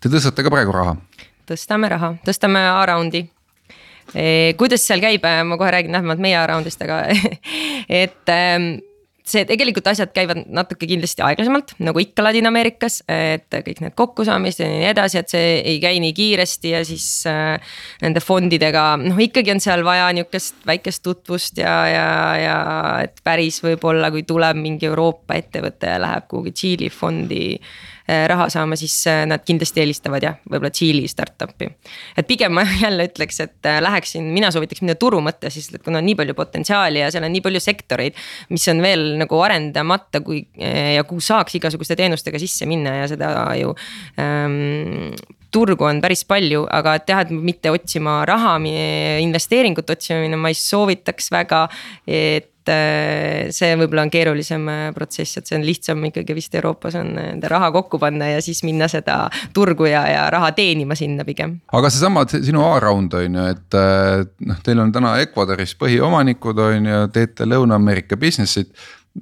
Te 0.00 0.12
tõstate 0.12 0.46
ka 0.46 0.52
praegu 0.54 0.74
raha? 0.76 0.96
tõstame 1.48 1.90
raha, 1.90 2.12
tõstame 2.26 2.62
A-raundi 2.70 3.24
e,. 4.14 4.54
kuidas 4.60 4.84
seal 4.86 5.02
käib, 5.02 5.26
ma 5.48 5.58
kohe 5.60 5.72
räägin 5.74 5.94
lähemalt 5.96 6.22
meie 6.22 6.38
A-raundist, 6.38 6.82
aga 6.86 7.02
et 8.02 8.32
ähm, 8.32 8.76
see 9.32 9.46
tegelikult 9.48 9.88
asjad 9.92 10.12
käivad 10.14 10.42
natuke 10.52 10.86
kindlasti 10.90 11.24
aeglasemalt, 11.24 11.74
nagu 11.82 12.02
ikka 12.02 12.24
Ladina-Ameerikas, 12.26 13.00
et 13.10 13.48
kõik 13.52 13.82
need 13.84 13.96
kokkusaamised 13.98 14.64
ja 14.64 14.70
nii 14.70 14.88
edasi, 14.92 15.20
et 15.22 15.32
see 15.32 15.54
ei 15.60 15.78
käi 15.82 16.00
nii 16.02 16.16
kiiresti 16.16 16.74
ja 16.76 16.84
siis 16.86 17.08
äh,. 17.30 17.72
Nende 18.02 18.20
fondidega, 18.24 18.96
noh 18.98 19.18
ikkagi 19.20 19.52
on 19.52 19.60
seal 19.62 19.82
vaja 19.86 20.08
nihukest 20.16 20.64
väikest 20.66 21.02
tutvust 21.04 21.58
ja, 21.60 21.74
ja, 21.88 22.06
ja 22.40 22.56
et 23.04 23.20
päris 23.24 23.60
võib-olla, 23.62 24.10
kui 24.14 24.24
tuleb 24.26 24.58
mingi 24.58 24.88
Euroopa 24.88 25.36
ettevõte 25.38 25.92
ja 25.92 26.00
läheb 26.02 26.26
kuhugi 26.30 26.54
Tšiili 26.56 26.90
fondi 26.92 27.44
raha 28.28 28.48
saama, 28.52 28.76
siis 28.78 28.94
äh, 29.10 29.22
nad 29.28 29.44
kindlasti 29.46 29.82
eelistavad 29.82 30.24
jah, 30.24 30.38
võib-olla 30.48 30.72
Tšiili 30.74 31.08
startup'i. 31.10 31.68
et 32.18 32.28
pigem 32.28 32.54
ma 32.56 32.64
jälle 32.84 33.08
ütleks, 33.10 33.40
et 33.44 33.68
äh, 33.68 33.80
läheksin, 33.84 34.30
mina 34.34 34.50
soovitaks 34.54 34.82
minna 34.84 34.96
turu 35.00 35.22
mõttes, 35.24 35.54
sest 35.58 35.78
et 35.78 35.84
kuna 35.84 36.02
on 36.02 36.08
nii 36.10 36.18
palju 36.18 36.36
potentsiaali 36.38 37.02
ja 37.02 37.10
seal 37.14 37.26
on 37.26 37.34
nii 37.34 37.44
palju 37.44 37.62
sektoreid. 37.62 38.18
mis 38.50 38.68
on 38.72 38.82
veel 38.82 39.06
nagu 39.20 39.42
arendamata, 39.42 40.22
kui 40.24 40.42
ja 40.58 41.04
kuhu 41.08 41.20
saaks 41.22 41.54
igasuguste 41.58 41.96
teenustega 41.98 42.40
sisse 42.42 42.66
minna 42.66 42.96
ja 43.02 43.06
seda 43.10 43.30
ju 43.58 43.74
ähm, 44.20 45.12
turgu 45.52 45.84
on 45.84 46.00
päris 46.02 46.24
palju, 46.28 46.64
aga 46.72 46.96
jah, 47.08 47.22
et 47.24 47.32
mitte 47.34 47.70
otsima 47.72 48.22
raha, 48.28 48.56
investeeringut 49.22 49.90
otsima, 49.92 50.24
ma 50.36 50.52
ei 50.52 50.58
soovitaks 50.58 51.30
väga. 51.34 51.66
et 52.06 52.51
et 52.62 52.70
äh, 52.70 53.50
see 53.50 53.74
võib-olla 53.78 54.04
on 54.06 54.12
keerulisem 54.12 54.68
äh, 54.70 54.84
protsess, 54.94 55.38
et 55.38 55.48
see 55.48 55.58
on 55.58 55.64
lihtsam 55.66 56.02
ikkagi 56.06 56.36
vist 56.36 56.54
Euroopas 56.54 56.94
on 57.00 57.10
enda 57.18 57.50
raha 57.50 57.72
kokku 57.74 57.98
panna 58.02 58.28
ja 58.30 58.42
siis 58.44 58.62
minna 58.66 58.88
seda 58.90 59.24
turgu 59.54 59.88
ja, 59.90 60.04
ja 60.10 60.22
raha 60.30 60.52
teenima 60.54 60.94
sinna 60.98 61.26
pigem. 61.26 61.58
aga 61.72 61.90
seesama 61.90 62.24
sinu 62.30 62.62
A-round 62.68 63.18
on 63.18 63.38
ju, 63.40 63.48
et 63.56 63.78
äh, 63.78 64.22
noh, 64.46 64.62
teil 64.62 64.82
on 64.84 64.94
täna 64.94 65.16
Ecuadoris 65.24 65.74
põhiomanikud 65.80 66.62
on 66.62 66.90
ju, 66.92 67.04
teete 67.14 67.48
Lõuna-Ameerika 67.50 68.18
business'it. 68.20 68.70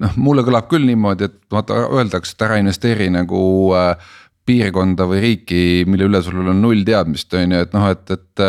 noh, 0.00 0.16
mulle 0.20 0.44
kõlab 0.46 0.68
küll 0.70 0.84
niimoodi, 0.86 1.30
et 1.30 1.40
vaata 1.50 1.86
öeldakse, 1.88 2.36
et 2.36 2.44
ära 2.46 2.60
investeeri 2.60 3.08
nagu 3.10 3.42
äh, 3.74 3.94
piirkonda 4.46 5.06
või 5.08 5.20
riiki, 5.24 5.84
mille 5.88 6.10
üle 6.10 6.20
sul 6.22 6.42
on 6.44 6.60
null 6.60 6.84
teadmist, 6.84 7.32
on 7.38 7.56
ju, 7.56 7.66
et 7.66 7.76
noh, 7.76 7.88
et, 7.88 8.10
et. 8.10 8.48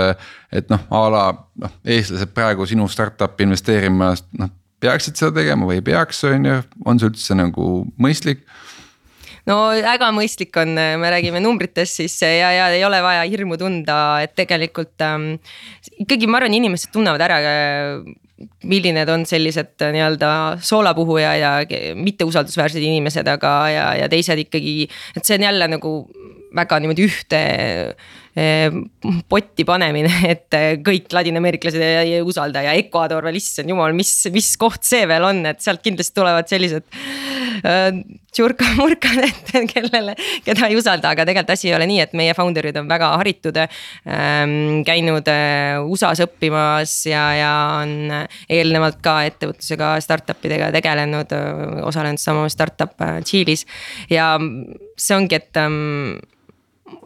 et 0.51 0.71
noh, 0.71 0.87
a 0.91 1.09
la 1.13 1.27
noh, 1.63 1.77
eestlased 1.85 2.33
praegu 2.35 2.65
sinu 2.67 2.87
startup'i 2.91 3.47
investeerima, 3.47 4.15
noh 4.41 4.57
peaksid 4.81 5.19
seda 5.19 5.41
tegema 5.41 5.69
või 5.69 5.79
ei 5.79 5.85
peaks, 5.91 6.23
on 6.29 6.47
ju, 6.49 6.59
on 6.85 7.01
see 7.01 7.11
üldse 7.11 7.37
nagu 7.37 7.71
mõistlik? 8.01 8.45
no 9.49 9.57
väga 9.73 10.11
mõistlik 10.13 10.57
on, 10.61 10.75
me 11.01 11.13
räägime 11.13 11.41
numbritest 11.41 12.01
siis 12.01 12.17
ja, 12.21 12.51
ja 12.53 12.67
ei 12.73 12.83
ole 12.85 13.01
vaja 13.03 13.23
hirmu 13.25 13.57
tunda, 13.61 14.21
et 14.25 14.35
tegelikult 14.37 15.01
ähm, 15.05 15.31
ikkagi 16.03 16.29
ma 16.29 16.41
arvan, 16.41 16.59
inimesed 16.59 16.93
tunnevad 16.93 17.23
ära 17.25 17.39
milline 18.65 19.03
on 19.13 19.25
sellised 19.29 19.81
nii-öelda 19.93 20.31
soolapuhuja 20.65 21.33
ja 21.37 21.51
mitteusaldusväärsed 21.97 22.81
inimesed, 22.81 23.27
aga, 23.29 23.53
ja, 23.69 23.85
ja 24.01 24.09
teised 24.11 24.39
ikkagi, 24.45 24.87
et 25.15 25.27
see 25.27 25.37
on 25.37 25.45
jälle 25.49 25.67
nagu 25.75 25.93
väga 26.55 26.81
niimoodi 26.83 27.05
ühte 27.07 27.41
potti 28.31 29.65
panemine, 29.67 30.11
et 30.33 30.55
eh, 30.55 30.77
kõik 30.83 31.11
ladinaameeriklased 31.11 31.83
ei 31.83 32.21
usalda 32.23 32.63
ja 32.63 32.75
Ecuador 32.79 33.25
veel, 33.27 33.41
issand 33.41 33.71
jumal, 33.71 33.91
mis, 33.97 34.13
mis 34.31 34.53
koht 34.59 34.87
see 34.87 35.03
veel 35.09 35.25
on, 35.27 35.43
et 35.49 35.59
sealt 35.63 35.83
kindlasti 35.83 36.15
tulevad 36.15 36.47
sellised 36.47 36.87
äh, 37.67 37.89
tšurka-murkad, 38.31 39.19
et 39.27 39.51
kellele, 39.73 40.15
keda 40.45 40.71
ei 40.71 40.79
usalda, 40.79 41.11
aga 41.11 41.27
tegelikult 41.27 41.53
asi 41.57 41.71
ei 41.71 41.75
ole 41.75 41.89
nii, 41.91 41.99
et 42.05 42.15
meie 42.15 42.35
founder'id 42.37 42.79
on 42.79 42.87
väga 42.91 43.11
haritud 43.19 43.59
ähm,. 43.65 44.81
käinud 44.87 45.27
äh, 45.27 45.83
USA-s 45.83 46.23
õppimas 46.23 46.95
ja, 47.11 47.27
ja 47.35 47.53
on 47.81 48.15
eelnevalt 48.47 49.03
ka 49.03 49.21
ettevõtlusega, 49.27 49.97
startup 50.03 50.47
idega 50.47 50.71
tegelenud, 50.71 51.35
osalenud 51.83 52.21
sama 52.21 52.47
startup 52.51 52.95
Tšiilis 53.25 53.65
ja 54.11 54.37
see 54.95 55.17
ongi, 55.17 55.41
et 55.41 55.59
ähm, 55.59 56.21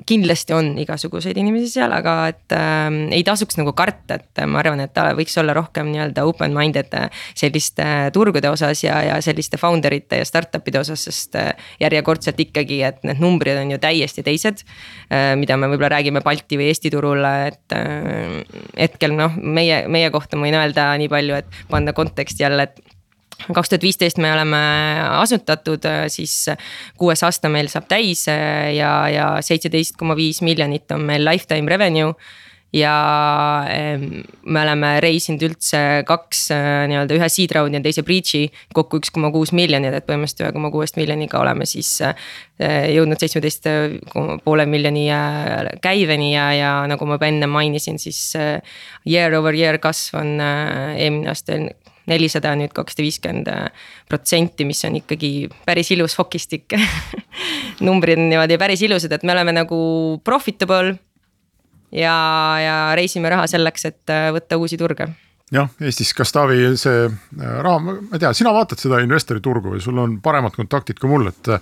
kindlasti 0.06 0.54
on 0.56 0.72
igasuguseid 0.82 1.38
inimesi 1.40 1.70
seal, 1.78 1.94
aga 1.96 2.16
et 2.32 2.56
äh, 2.56 2.88
ei 3.16 3.24
tasuks 3.26 3.58
nagu 3.60 3.74
karta, 3.78 4.20
et 4.20 4.44
ma 4.50 4.62
arvan, 4.62 4.84
et 4.84 4.94
ta 4.96 5.08
võiks 5.18 5.36
olla 5.42 5.56
rohkem 5.58 5.90
nii-öelda 5.94 6.26
open-minded 6.30 6.96
äh, 7.00 7.24
selliste 7.38 7.86
äh, 7.86 8.10
turgude 8.16 8.50
osas 8.52 8.84
ja, 8.84 9.00
ja 9.06 9.20
selliste 9.26 9.60
founder 9.62 9.96
ite 9.98 10.22
ja 10.22 10.28
startup'ide 10.28 10.82
osas, 10.82 11.06
sest 11.10 11.38
äh, 11.40 11.54
järjekordselt 11.82 12.40
ikkagi, 12.48 12.82
et 12.88 13.04
need 13.08 13.22
numbrid 13.24 13.60
on 13.62 13.76
ju 13.76 13.82
täiesti 13.82 14.26
teised 14.26 14.66
äh,. 15.10 15.34
mida 15.40 15.58
me 15.58 15.70
võib-olla 15.72 15.96
räägime 15.98 16.24
Balti 16.26 16.60
või 16.60 16.70
Eesti 16.72 16.92
turul, 16.94 17.26
et 17.50 17.76
äh, 17.76 18.42
hetkel 18.78 19.16
noh, 19.18 19.38
meie, 19.38 19.86
meie 19.92 20.12
kohta 20.14 20.38
ma 20.38 20.48
võin 20.48 20.60
öelda 20.60 20.92
nii 21.02 21.12
palju, 21.12 21.42
et 21.42 21.64
panna 21.72 21.94
konteksti 21.98 22.46
jälle, 22.46 22.70
et 22.70 22.95
kaks 23.46 23.70
tuhat 23.70 23.84
viisteist 23.84 24.22
me 24.22 24.32
oleme 24.34 24.62
asutatud, 25.20 25.86
siis 26.12 26.48
kuues 26.98 27.24
aasta 27.26 27.52
meil 27.52 27.70
saab 27.72 27.90
täis 27.92 28.26
ja, 28.30 28.96
ja 29.12 29.28
seitseteist 29.46 30.00
koma 30.00 30.18
viis 30.18 30.42
miljonit 30.46 30.92
on 30.96 31.06
meil 31.06 31.26
lifetime 31.28 31.70
revenue. 31.72 32.16
Ja 32.76 32.92
me 34.44 34.62
oleme 34.66 34.90
reisinud 35.00 35.46
üldse 35.48 35.80
kaks 36.04 36.42
äh, 36.52 36.82
nii-öelda 36.92 37.16
ühe 37.16 37.30
seed 37.32 37.54
round'i 37.56 37.80
ja 37.80 37.84
teise 37.86 38.04
breach'i 38.04 38.42
kokku 38.76 39.00
üks 39.00 39.14
koma 39.16 39.30
kuus 39.32 39.54
miljonit, 39.56 39.96
et 39.96 40.04
põhimõtteliselt 40.04 40.44
ühe 40.44 40.52
koma 40.58 40.74
kuuest 40.74 41.00
miljoniga 41.00 41.40
oleme 41.40 41.64
siis 41.70 41.94
äh, 42.04 42.18
jõudnud 42.92 43.22
seitsmeteist 43.22 43.70
poole 44.44 44.68
miljoni 44.68 45.06
äh, 45.14 45.72
käiveni 45.86 46.34
ja, 46.34 46.50
ja 46.58 46.74
nagu 46.92 47.08
ma 47.08 47.16
juba 47.16 47.32
enne 47.32 47.48
mainisin, 47.48 48.02
siis 48.02 48.34
year 49.08 49.40
over 49.40 49.56
year 49.56 49.80
kasv 49.80 50.20
on 50.20 50.36
eelmine 50.44 51.32
aasta 51.32 51.62
nelisada, 52.10 52.54
nüüd 52.60 52.74
kakssada 52.76 53.06
viiskümmend 53.06 53.52
protsenti, 54.10 54.68
mis 54.68 54.84
on 54.88 55.00
ikkagi 55.02 55.32
päris 55.66 55.92
ilus 55.96 56.18
hokistik 56.20 56.78
numbrid 57.88 58.20
on 58.20 58.30
niimoodi 58.30 58.60
päris 58.62 58.86
ilusad, 58.86 59.12
et 59.16 59.24
me 59.24 59.36
oleme 59.36 59.56
nagu 59.56 59.80
profitable 60.24 60.96
ja, 61.92 62.16
ja 62.62 62.78
reisime 62.98 63.30
raha 63.32 63.48
selleks, 63.50 63.88
et 63.92 64.14
äh, 64.14 64.30
võtta 64.36 64.60
uusi 64.62 64.80
turge 64.80 65.10
jah, 65.54 65.70
Eestis, 65.82 66.14
kas 66.18 66.34
Taavi, 66.36 66.74
see 66.80 67.06
äh, 67.06 67.58
raha, 67.66 67.80
ma 67.84 67.98
ei 68.14 68.22
tea, 68.22 68.34
sina 68.38 68.54
vaatad 68.56 68.82
seda 68.82 69.02
investori 69.04 69.44
turgu 69.44 69.76
või 69.76 69.84
sul 69.84 70.00
on 70.02 70.20
paremad 70.24 70.56
kontaktid 70.58 71.00
kui 71.02 71.12
mul, 71.12 71.30
et. 71.32 71.54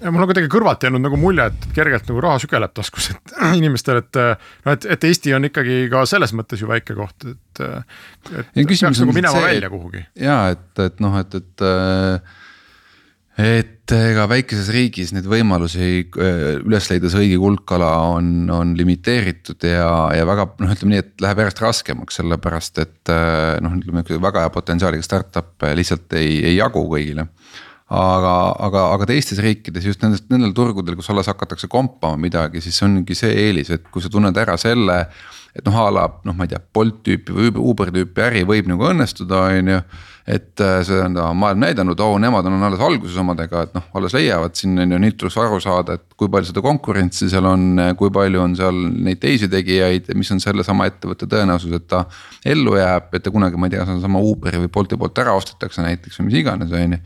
Ja 0.00 0.12
mul 0.12 0.24
on 0.24 0.30
kuidagi 0.30 0.48
kõrvalt 0.52 0.84
jäänud 0.86 1.04
nagu 1.04 1.18
mulje, 1.20 1.50
et 1.50 1.66
kergelt 1.76 2.06
nagu 2.08 2.22
raha 2.24 2.40
sügeleb 2.40 2.72
taskus, 2.76 3.10
et 3.12 3.34
inimestel, 3.60 4.00
et 4.00 4.20
noh, 4.20 4.74
et, 4.74 4.86
et 4.96 5.08
Eesti 5.10 5.34
on 5.36 5.48
ikkagi 5.50 5.82
ka 5.92 6.04
selles 6.08 6.32
mõttes 6.36 6.62
ju 6.62 6.70
väike 6.70 6.96
koht, 6.98 7.28
et. 7.28 7.64
et 7.64 8.54
peaks 8.56 9.02
nagu 9.04 9.16
minema 9.16 9.36
see, 9.36 9.48
välja 9.48 9.72
kuhugi. 9.72 10.04
ja 10.20 10.38
et, 10.54 10.70
et 10.86 11.02
noh, 11.04 11.18
et, 11.20 11.36
et 11.40 11.68
et 13.40 13.92
ega 13.94 14.26
väikeses 14.28 14.68
riigis 14.74 15.12
neid 15.14 15.26
võimalusi 15.30 15.86
äh, 16.02 16.58
üles 16.60 16.88
leida 16.90 17.10
see 17.10 17.24
õige 17.24 17.38
kuldkala 17.40 17.88
on, 18.16 18.50
on 18.52 18.74
limiteeritud 18.76 19.64
ja, 19.64 19.86
ja 20.16 20.26
väga 20.28 20.48
noh, 20.60 20.74
ütleme 20.74 20.94
nii, 20.94 21.04
et 21.04 21.24
läheb 21.24 21.40
järjest 21.44 21.62
raskemaks, 21.64 22.20
sellepärast 22.20 22.82
et 22.82 23.12
äh, 23.12 23.56
noh, 23.64 23.78
ütleme 23.80 24.04
väga 24.26 24.44
hea 24.44 24.52
potentsiaaliga 24.54 25.06
startup'e 25.06 25.72
lihtsalt 25.78 26.18
ei, 26.20 26.40
ei 26.50 26.58
jagu 26.58 26.84
kõigile 26.90 27.28
aga, 27.90 28.34
aga, 28.66 28.84
aga 28.94 29.08
teistes 29.10 29.40
riikides 29.42 29.88
just 29.88 30.04
nendest, 30.04 30.28
nendel 30.30 30.54
turgudel, 30.54 30.94
kus 30.98 31.10
alles 31.10 31.30
hakatakse 31.30 31.68
kompama 31.70 32.20
midagi, 32.20 32.62
siis 32.62 32.78
ongi 32.86 33.16
see 33.18 33.32
eelis, 33.48 33.72
et 33.74 33.90
kui 33.90 34.02
sa 34.02 34.12
tunned 34.12 34.36
ära 34.38 34.56
selle. 34.60 35.04
et 35.50 35.66
noh, 35.66 35.74
a 35.74 35.90
la 35.90 36.04
noh, 36.22 36.34
ma 36.38 36.46
ei 36.46 36.52
tea, 36.52 36.60
Bolt 36.62 37.00
tüüpi 37.02 37.34
või 37.34 37.50
Uber 37.58 37.90
tüüpi 37.90 38.22
äri 38.22 38.44
võib 38.46 38.68
nagu 38.70 38.86
õnnestuda, 38.86 39.48
on 39.50 39.74
ju 39.74 39.80
et 40.30 40.60
äh, 40.62 40.76
see 40.86 40.98
on 41.02 41.16
maailm 41.34 41.58
näidanud, 41.64 41.98
oo 42.04 42.18
nemad 42.22 42.46
on 42.46 42.62
alles 42.62 42.82
alguses 42.86 43.16
omadega, 43.18 43.64
et 43.66 43.72
noh, 43.74 43.88
alles 43.98 44.14
leiavad 44.14 44.54
siin 44.54 44.78
on 44.78 44.94
ju, 44.94 45.00
nüüd 45.02 45.16
tuleks 45.18 45.38
aru 45.42 45.58
saada, 45.64 45.96
et 45.98 46.14
kui 46.14 46.30
palju 46.30 46.52
seda 46.52 46.62
konkurentsi 46.62 47.26
seal 47.32 47.48
on, 47.50 47.82
kui 47.98 48.12
palju 48.14 48.44
on 48.44 48.54
seal 48.58 48.78
neid 49.08 49.18
teisi 49.22 49.48
tegijaid, 49.50 50.12
mis 50.14 50.30
on 50.30 50.42
sellesama 50.44 50.86
ettevõtte 50.92 51.26
tõenäosus, 51.30 51.74
et 51.74 51.88
ta 51.90 52.04
ellu 52.46 52.76
jääb, 52.78 53.10
et 53.16 53.26
ta 53.26 53.34
kunagi, 53.34 53.58
ma 53.58 53.66
ei 53.66 53.74
tea, 53.74 53.88
sedasama 53.88 54.22
Uberi 54.30 54.62
või 54.62 54.70
Bolti 54.78 55.00
poolt 55.00 55.18
ära 55.24 55.34
ostetakse 55.34 55.82
näiteks 55.82 56.20
või 56.20 56.30
mis 56.30 56.40
iganes, 56.44 56.70
on 56.70 56.98
ju 56.98 57.02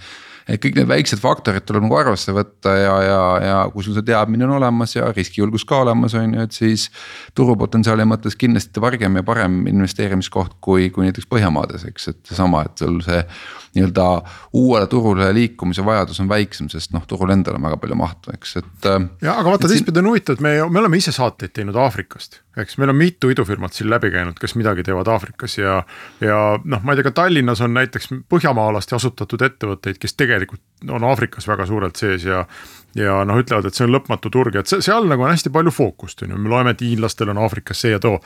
et 0.48 0.60
kõik 0.60 0.76
need 0.78 0.88
väiksed 0.90 1.22
faktorid 1.22 1.64
tuleb 1.64 1.86
nagu 1.86 1.96
arvesse 1.98 2.34
võtta 2.36 2.74
ja, 2.76 2.94
ja, 3.04 3.20
ja 3.44 3.58
kui 3.72 3.86
sul 3.86 3.96
see 3.96 4.06
teadmine 4.06 4.46
on 4.48 4.56
olemas 4.58 4.96
ja 4.96 5.08
riskijulgus 5.12 5.64
ka 5.68 5.82
olemas, 5.86 6.16
on 6.18 6.36
ju, 6.36 6.44
et 6.44 6.56
siis. 6.56 6.88
turupotentsiaali 7.34 8.04
mõttes 8.06 8.36
kindlasti 8.38 8.80
targem 8.80 9.16
ja 9.18 9.24
parem 9.26 9.64
investeerimiskoht 9.70 10.58
kui, 10.64 10.90
kui 10.94 11.08
näiteks 11.08 11.28
Põhjamaades, 11.30 11.86
eks, 11.88 12.08
et 12.12 12.20
seesama, 12.28 12.64
et 12.68 12.84
sul 12.84 13.00
see 13.04 13.22
nii-öelda 13.74 14.06
uuele 14.60 14.86
turule 14.90 15.30
liikumise 15.34 15.84
vajadus 15.84 16.20
on 16.22 16.30
väiksem, 16.30 16.70
sest 16.72 16.94
noh, 16.94 17.04
turul 17.10 17.34
endal 17.34 17.58
on 17.58 17.68
väga 17.68 17.80
palju 17.82 17.98
mahtu, 17.98 18.34
eks, 18.36 18.56
et. 18.62 18.90
ja 19.24 19.36
aga 19.36 19.50
vaata 19.50 19.70
teistpidi 19.70 20.02
on 20.02 20.12
huvitav, 20.12 20.38
et 20.38 20.44
me, 20.44 20.56
me 20.68 20.82
oleme 20.82 21.00
ise 21.00 21.14
saateid 21.14 21.54
teinud 21.56 21.78
Aafrikast 21.78 22.44
eks 22.62 22.78
meil 22.78 22.92
on 22.92 22.96
mitu 22.96 23.30
idufirmat 23.32 23.74
siin 23.74 23.90
läbi 23.90 24.10
käinud, 24.14 24.38
kes 24.40 24.54
midagi 24.58 24.84
teevad 24.86 25.08
Aafrikas 25.10 25.58
ja, 25.58 25.80
ja 26.22 26.38
noh, 26.62 26.82
ma 26.82 26.94
ei 26.94 27.00
tea, 27.00 27.08
ka 27.08 27.14
Tallinnas 27.22 27.62
on 27.64 27.74
näiteks 27.74 28.10
põhjamaalaste 28.30 28.94
asutatud 28.98 29.42
ettevõtteid, 29.42 29.98
kes 30.02 30.14
tegelikult 30.18 30.62
on 30.90 31.04
Aafrikas 31.04 31.48
väga 31.48 31.66
suurelt 31.66 31.96
sees 31.96 32.24
ja. 32.26 32.44
ja 32.98 33.16
noh, 33.26 33.38
ütlevad, 33.40 33.66
et 33.68 33.76
see 33.76 33.86
on 33.86 33.94
lõpmatu 33.94 34.30
turg, 34.32 34.56
et 34.60 34.70
seal 34.70 35.08
nagu 35.10 35.24
on 35.26 35.32
hästi 35.32 35.52
palju 35.54 35.72
fookust, 35.74 36.22
on 36.26 36.34
ju, 36.34 36.40
me 36.40 36.52
loeme, 36.52 36.74
et 36.74 36.84
hiinlastel 36.84 37.32
on 37.32 37.40
Aafrikas 37.44 37.82
see 37.84 37.94
ja 37.94 38.02
too. 38.02 38.20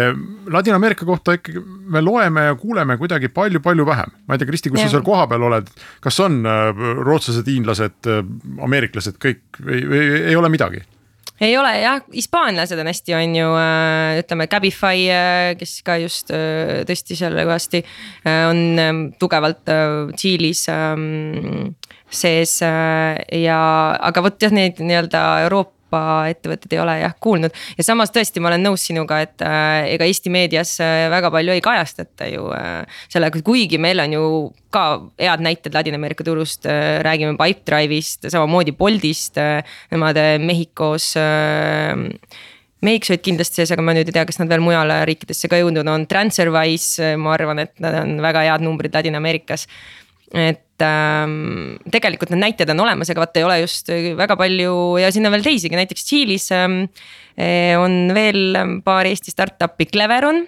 Ehm, 0.00 0.22
Ladina-Ameerika 0.54 1.08
kohta 1.08 1.36
ikkagi 1.38 1.60
me 1.64 2.02
loeme 2.04 2.48
ja 2.48 2.56
kuuleme 2.60 2.96
kuidagi 3.00 3.28
palju-palju 3.34 3.86
vähem, 3.86 4.16
ma 4.26 4.36
ei 4.36 4.42
tea, 4.42 4.48
Kristi, 4.48 4.72
kus 4.72 4.84
ja. 4.84 4.88
sa 4.88 4.98
seal 4.98 5.06
kohapeal 5.06 5.44
oled, 5.50 5.70
kas 6.04 6.20
on 6.24 6.40
äh, 6.48 6.88
rootslased, 7.04 7.48
hiinlased, 7.50 8.00
äh, 8.08 8.24
ameeriklased 8.64 9.20
kõik 9.22 9.60
või, 9.60 9.84
või 9.90 10.10
ei 10.24 10.40
ole 10.40 10.52
midagi? 10.52 10.84
ei 11.40 11.56
ole 11.58 11.72
jah, 11.80 12.02
hispaanlased 12.14 12.78
on 12.78 12.88
hästi, 12.90 13.14
on 13.18 13.36
ju 13.36 13.48
äh, 13.58 14.20
ütleme, 14.22 14.46
Cabify, 14.50 15.06
äh, 15.10 15.50
kes 15.58 15.76
ka 15.86 15.96
just 16.02 16.30
äh, 16.34 16.84
tõstis 16.88 17.22
jälle 17.24 17.44
kõvasti, 17.46 17.82
on 18.24 18.62
ähm, 18.80 19.02
tugevalt 19.18 19.66
Tšiilis 20.14 20.66
ähm, 20.72 21.74
sees 22.16 22.58
ja, 22.62 23.60
aga 24.00 24.22
vot 24.24 24.42
jah, 24.42 24.52
neid 24.54 24.80
nii-öelda 24.80 25.24
Euroopa 25.44 25.74
ettevõtted 26.30 26.72
ei 26.74 26.80
ole 26.82 26.94
jah 27.00 27.14
kuulnud. 27.20 27.54
ja 27.78 27.84
samas 27.84 28.12
tõesti, 28.14 28.40
ma 28.42 28.50
olen 28.50 28.64
nõus 28.66 28.86
sinuga, 28.88 29.20
et 29.24 29.42
äh, 29.44 29.94
ega 29.94 30.08
Eesti 30.08 30.32
meedias 30.32 30.76
äh, 30.82 31.06
väga 31.12 31.30
palju 31.34 31.54
ei 31.54 31.62
kajastata 31.64 32.28
ju 32.30 32.48
äh, 32.54 32.82
sellega, 33.12 33.42
kuigi 33.44 33.78
meil 33.78 34.00
on 34.04 34.16
ju 34.16 34.24
ka 34.74 34.86
head 35.20 35.44
näited 35.44 35.74
Ladina-Ameerika 35.74 36.26
turust 36.26 36.66
äh,, 36.66 36.98
räägime 37.04 37.36
Pipedrive'ist, 37.38 38.28
samamoodi 38.32 38.74
Boltist 38.78 39.38
äh,, 39.38 39.62
nemad 39.94 40.18
äh, 40.18 40.36
Mehhikos 40.42 41.14
äh, 41.20 41.94
Mehhikos 42.84 43.14
olid 43.14 43.24
kindlasti 43.24 43.62
sees, 43.62 43.70
aga 43.72 43.80
ma 43.80 43.94
nüüd 43.96 44.10
ei 44.10 44.12
tea, 44.12 44.26
kas 44.28 44.36
nad 44.42 44.50
veel 44.50 44.60
mujale 44.60 44.98
riikidesse 45.08 45.48
ka 45.48 45.56
jõudnud 45.56 45.88
on, 45.88 46.02
Transferwise, 46.10 47.14
ma 47.16 47.32
arvan, 47.32 47.62
et 47.62 47.72
nad 47.80 47.96
on 48.02 48.18
väga 48.20 48.42
head 48.44 48.66
numbrid 48.66 48.92
Ladina-Ameerikas 48.92 49.64
et 50.34 50.63
ähm, 50.82 51.76
tegelikult 51.92 52.32
need 52.32 52.42
näited 52.42 52.70
on 52.74 52.82
olemas, 52.86 53.10
aga 53.12 53.22
vaata 53.22 53.40
ei 53.40 53.46
ole 53.46 53.60
just 53.62 53.90
väga 54.18 54.36
palju 54.40 54.74
ja 55.02 55.12
siin 55.14 55.28
on 55.28 55.34
veel 55.36 55.46
teisigi, 55.46 55.78
näiteks 55.78 56.08
Tšiilis 56.08 56.48
ähm, 56.56 56.80
eh, 57.36 57.74
on 57.78 58.14
veel 58.16 58.58
paar 58.86 59.06
Eesti 59.10 59.34
startup'i, 59.34 59.86
Cleveron. 59.92 60.44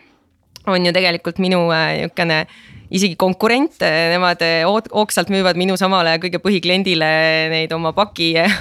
On 0.67 0.87
ju 0.87 0.91
tegelikult 0.91 1.39
minu 1.39 1.69
äh, 1.71 2.01
niisugune 2.03 2.41
äh, 2.43 2.57
isegi 2.95 3.17
konkurente, 3.19 3.89
nemad 4.13 4.43
hoogsalt 4.67 5.31
müüvad 5.33 5.59
minu 5.59 5.77
samale 5.79 6.17
kõige 6.23 6.39
põhikliendile 6.43 7.09
neid 7.51 7.73
oma 7.75 7.93
paki 7.97 8.29
äh, 8.39 8.55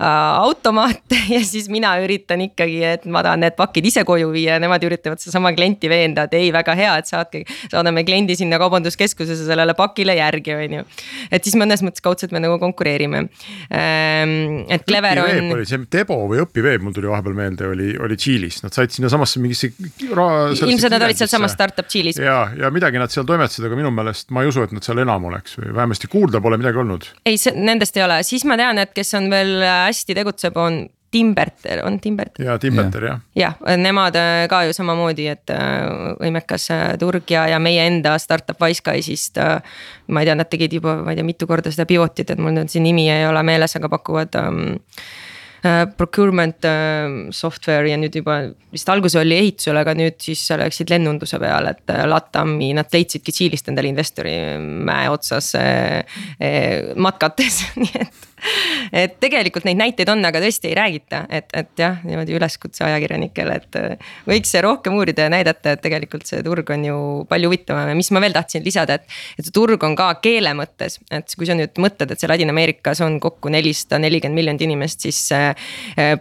automaate 0.00 1.18
ja 1.34 1.42
siis 1.44 1.68
mina 1.72 1.92
üritan 2.02 2.42
ikkagi, 2.46 2.80
et 2.96 3.06
ma 3.10 3.22
tahan 3.26 3.44
need 3.44 3.56
pakid 3.58 3.88
ise 3.90 4.04
koju 4.08 4.30
viia 4.34 4.56
ja 4.56 4.62
nemad 4.62 4.84
üritavad 4.86 5.20
sedasama 5.20 5.52
klienti 5.56 5.90
veenda, 5.92 6.26
et 6.26 6.36
ei, 6.38 6.50
väga 6.54 6.76
hea, 6.78 6.94
et 7.02 7.10
saatke, 7.10 7.42
saadame 7.72 8.04
kliendi 8.08 8.36
sinna 8.38 8.60
kaubanduskeskusesse 8.62 9.48
sellele 9.48 9.76
pakile 9.78 10.16
järgi, 10.18 10.56
on 10.56 10.78
ju. 10.78 10.86
et 11.30 11.44
siis 11.44 11.58
mõnes 11.60 11.84
mõttes 11.84 12.04
kaudselt 12.04 12.32
me 12.32 12.40
nagu 12.42 12.56
konkureerime. 12.62 13.26
Ähm, 13.68 14.64
et 14.72 14.86
Clever 14.88 15.20
on. 15.24 15.52
see 15.68 15.84
Debo 15.92 16.18
või 16.30 16.40
Õpiveeb, 16.44 16.84
mul 16.84 16.96
tuli 16.96 17.10
vahepeal 17.10 17.36
meelde, 17.36 17.68
oli, 17.68 17.92
oli 18.00 18.16
Tšiilis, 18.16 18.62
nad 18.64 18.74
said 18.76 18.94
sinnasamasse 18.94 19.42
mingisse. 19.42 19.72
ilmselt 19.76 20.92
nad 20.92 21.04
olid 21.04 21.20
sealsamas 21.20 21.54
startup 21.56 21.88
Tšiilis. 21.88 22.20
ja, 22.22 22.46
ja 22.56 22.72
midagi 22.74 23.00
nad 23.00 23.12
seal 23.12 23.26
toimetasid 23.28 23.66
aga 23.66 23.75
minu 23.76 23.92
meelest 23.94 24.32
ma 24.34 24.42
ei 24.42 24.50
usu, 24.50 24.64
et 24.66 24.74
nad 24.74 24.84
seal 24.84 25.00
enam 25.02 25.28
oleks 25.30 25.58
või 25.60 25.72
vähemasti 25.76 26.10
kuulda 26.12 26.42
pole 26.44 26.58
midagi 26.60 26.82
olnud. 26.82 27.08
ei, 27.26 27.38
nendest 27.54 27.96
ei 27.96 28.06
ole, 28.06 28.20
siis 28.26 28.44
ma 28.48 28.58
tean, 28.60 28.80
et 28.82 28.92
kes 28.96 29.14
on 29.18 29.30
veel 29.32 29.58
hästi 29.64 30.16
tegutseb, 30.18 30.56
on 30.60 30.86
Timberter, 31.16 31.84
on 31.86 32.00
Timberter? 32.00 32.44
ja 32.44 32.58
Timberter 32.58 33.04
jah. 33.04 33.20
jah, 33.38 33.54
nemad 33.80 34.16
äh, 34.20 34.46
ka 34.50 34.64
ju 34.66 34.74
samamoodi, 34.76 35.28
et 35.32 35.52
äh, 35.54 36.16
võimekas 36.20 36.66
äh, 36.74 36.86
turg 37.00 37.30
ja, 37.30 37.46
ja 37.52 37.60
meie 37.62 37.86
enda 37.86 38.16
startup 38.22 38.60
Wiseguys'ist. 38.60 39.40
ma 40.08 40.22
ei 40.22 40.28
tea, 40.28 40.34
nad 40.36 40.50
tegid 40.50 40.76
juba, 40.80 40.98
ma 41.04 41.14
ei 41.14 41.20
tea, 41.20 41.28
mitu 41.28 41.48
korda 41.48 41.72
seda 41.72 41.86
pivot'it, 41.88 42.34
et 42.34 42.42
mul 42.42 42.56
nüüd 42.58 42.72
see 42.72 42.84
nimi 42.84 43.08
ei 43.12 43.24
ole 43.28 43.42
meeles, 43.46 43.78
aga 43.78 43.92
pakuvad 43.92 44.36
um, 44.42 44.76
Äh, 44.76 45.25
procurement 45.96 46.66
äh, 46.68 47.30
software 47.34 47.90
ja 47.90 47.98
nüüd 48.00 48.16
juba 48.18 48.38
vist 48.74 48.88
alguses 48.92 49.18
oli 49.20 49.38
ehitusel, 49.38 49.78
aga 49.80 49.94
nüüd 49.98 50.18
siis 50.22 50.42
läksid 50.50 50.92
lennunduse 50.92 51.40
peale, 51.42 51.76
et 51.76 51.94
äh, 51.94 52.04
LATAM-i 52.08 52.72
nad 52.76 52.92
leidsidki 52.92 53.34
Tšiilist 53.34 53.70
endale 53.72 53.90
investori 53.92 54.36
mäe 54.60 55.10
otsas 55.12 55.52
matkates, 56.96 57.62
nii 57.82 57.92
et 58.00 58.24
et 58.92 59.16
tegelikult 59.20 59.64
neid 59.66 59.78
näiteid 59.80 60.10
on, 60.12 60.22
aga 60.28 60.40
tõesti 60.42 60.70
ei 60.70 60.76
räägita, 60.76 61.22
et, 61.32 61.48
et 61.56 61.80
jah, 61.80 61.98
niimoodi 62.06 62.36
üleskutse 62.36 62.84
ajakirjanikele, 62.86 63.56
et. 63.56 63.78
võiks 64.28 64.52
rohkem 64.62 64.96
uurida 64.98 65.26
ja 65.26 65.32
näidata, 65.32 65.74
et 65.74 65.82
tegelikult 65.84 66.26
see 66.28 66.42
turg 66.46 66.70
on 66.72 66.84
ju 66.84 66.98
palju 67.30 67.50
huvitavam 67.50 67.90
ja 67.90 67.96
mis 67.98 68.10
ma 68.14 68.22
veel 68.24 68.36
tahtsin 68.36 68.64
lisada, 68.66 68.98
et. 69.00 69.16
et 69.38 69.48
see 69.48 69.54
turg 69.56 69.82
on 69.86 69.96
ka 69.98 70.10
keele 70.24 70.52
mõttes, 70.58 71.00
et 71.10 71.36
kui 71.36 71.48
sa 71.48 71.56
nüüd 71.58 71.80
mõtled, 71.82 72.12
et 72.12 72.22
see 72.22 72.30
Ladina-Ameerikas 72.30 73.02
on 73.06 73.18
kokku 73.22 73.52
nelisada 73.52 74.00
nelikümmend 74.02 74.36
miljonit 74.36 74.66
inimest, 74.68 75.06
siis 75.08 75.20
äh, 75.34 75.55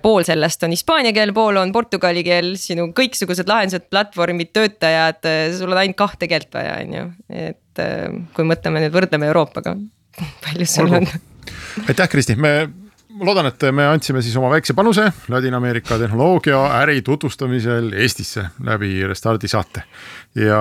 pool 0.02 0.26
sellest 0.28 0.64
on 0.68 0.74
hispaania 0.76 1.14
keel, 1.16 1.34
pool 1.36 1.60
on 1.62 1.74
portugali 1.76 2.24
keel, 2.26 2.54
sinu 2.62 2.90
kõiksugused 2.96 3.50
lahendused, 3.50 3.90
platvormid, 3.92 4.54
töötajad, 4.56 5.26
sul 5.58 5.74
on 5.74 5.82
ainult 5.84 6.00
kahte 6.00 6.30
keelt 6.32 6.54
vaja, 6.56 6.80
on 6.84 6.98
ju, 7.00 7.06
et 7.52 7.84
äh, 7.84 8.08
kui 8.36 8.48
mõtleme 8.48 8.84
nüüd, 8.84 8.96
võrdleme 8.96 9.30
Euroopaga, 9.32 9.76
palju 10.46 10.70
sul 10.70 10.90
Olgu. 10.90 11.04
on? 11.04 11.54
aitäh, 11.90 12.10
Kristi, 12.10 12.38
me 12.40 12.58
ma 13.16 13.30
loodan, 13.30 13.48
et 13.48 13.64
me 13.72 13.86
andsime 13.88 14.22
siis 14.24 14.36
oma 14.40 14.50
väikse 14.52 14.76
panuse 14.76 15.06
Ladina-Ameerika 15.32 15.98
tehnoloogia 16.00 16.60
äri 16.82 17.02
tutvustamisel 17.06 17.94
Eestisse 17.94 18.50
läbi 18.64 19.08
Restardi 19.08 19.48
saate. 19.48 19.84
ja 20.36 20.60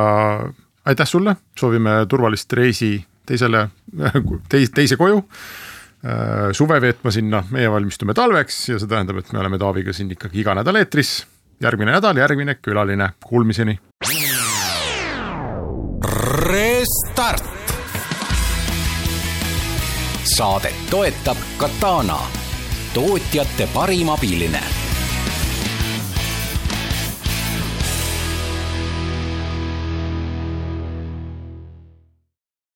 aitäh 0.84 1.08
sulle, 1.08 1.36
soovime 1.58 2.04
turvalist 2.08 2.52
reisi 2.52 3.04
teisele, 3.26 3.68
teis-, 4.48 4.70
teise 4.78 4.96
koju 4.96 5.24
suve 6.52 6.80
veetma 6.80 7.10
sinna, 7.14 7.42
meie 7.50 7.70
valmistume 7.70 8.14
talveks 8.14 8.58
ja 8.68 8.78
see 8.80 8.90
tähendab, 8.90 9.22
et 9.22 9.32
me 9.32 9.40
oleme 9.40 9.58
Taaviga 9.58 9.92
siin 9.96 10.10
ikkagi 10.12 10.42
iga 10.42 10.54
nädal 10.58 10.76
eetris. 10.76 11.24
järgmine 11.62 11.92
nädal, 11.92 12.16
järgmine 12.16 12.54
külaline, 12.60 13.08
kuulmiseni. 13.24 13.78
Restart. 16.44 17.44
saadet 20.36 20.88
toetab 20.90 21.36
Katana, 21.56 22.18
tootjate 22.94 23.68
parim 23.74 24.08
abiline 24.08 24.60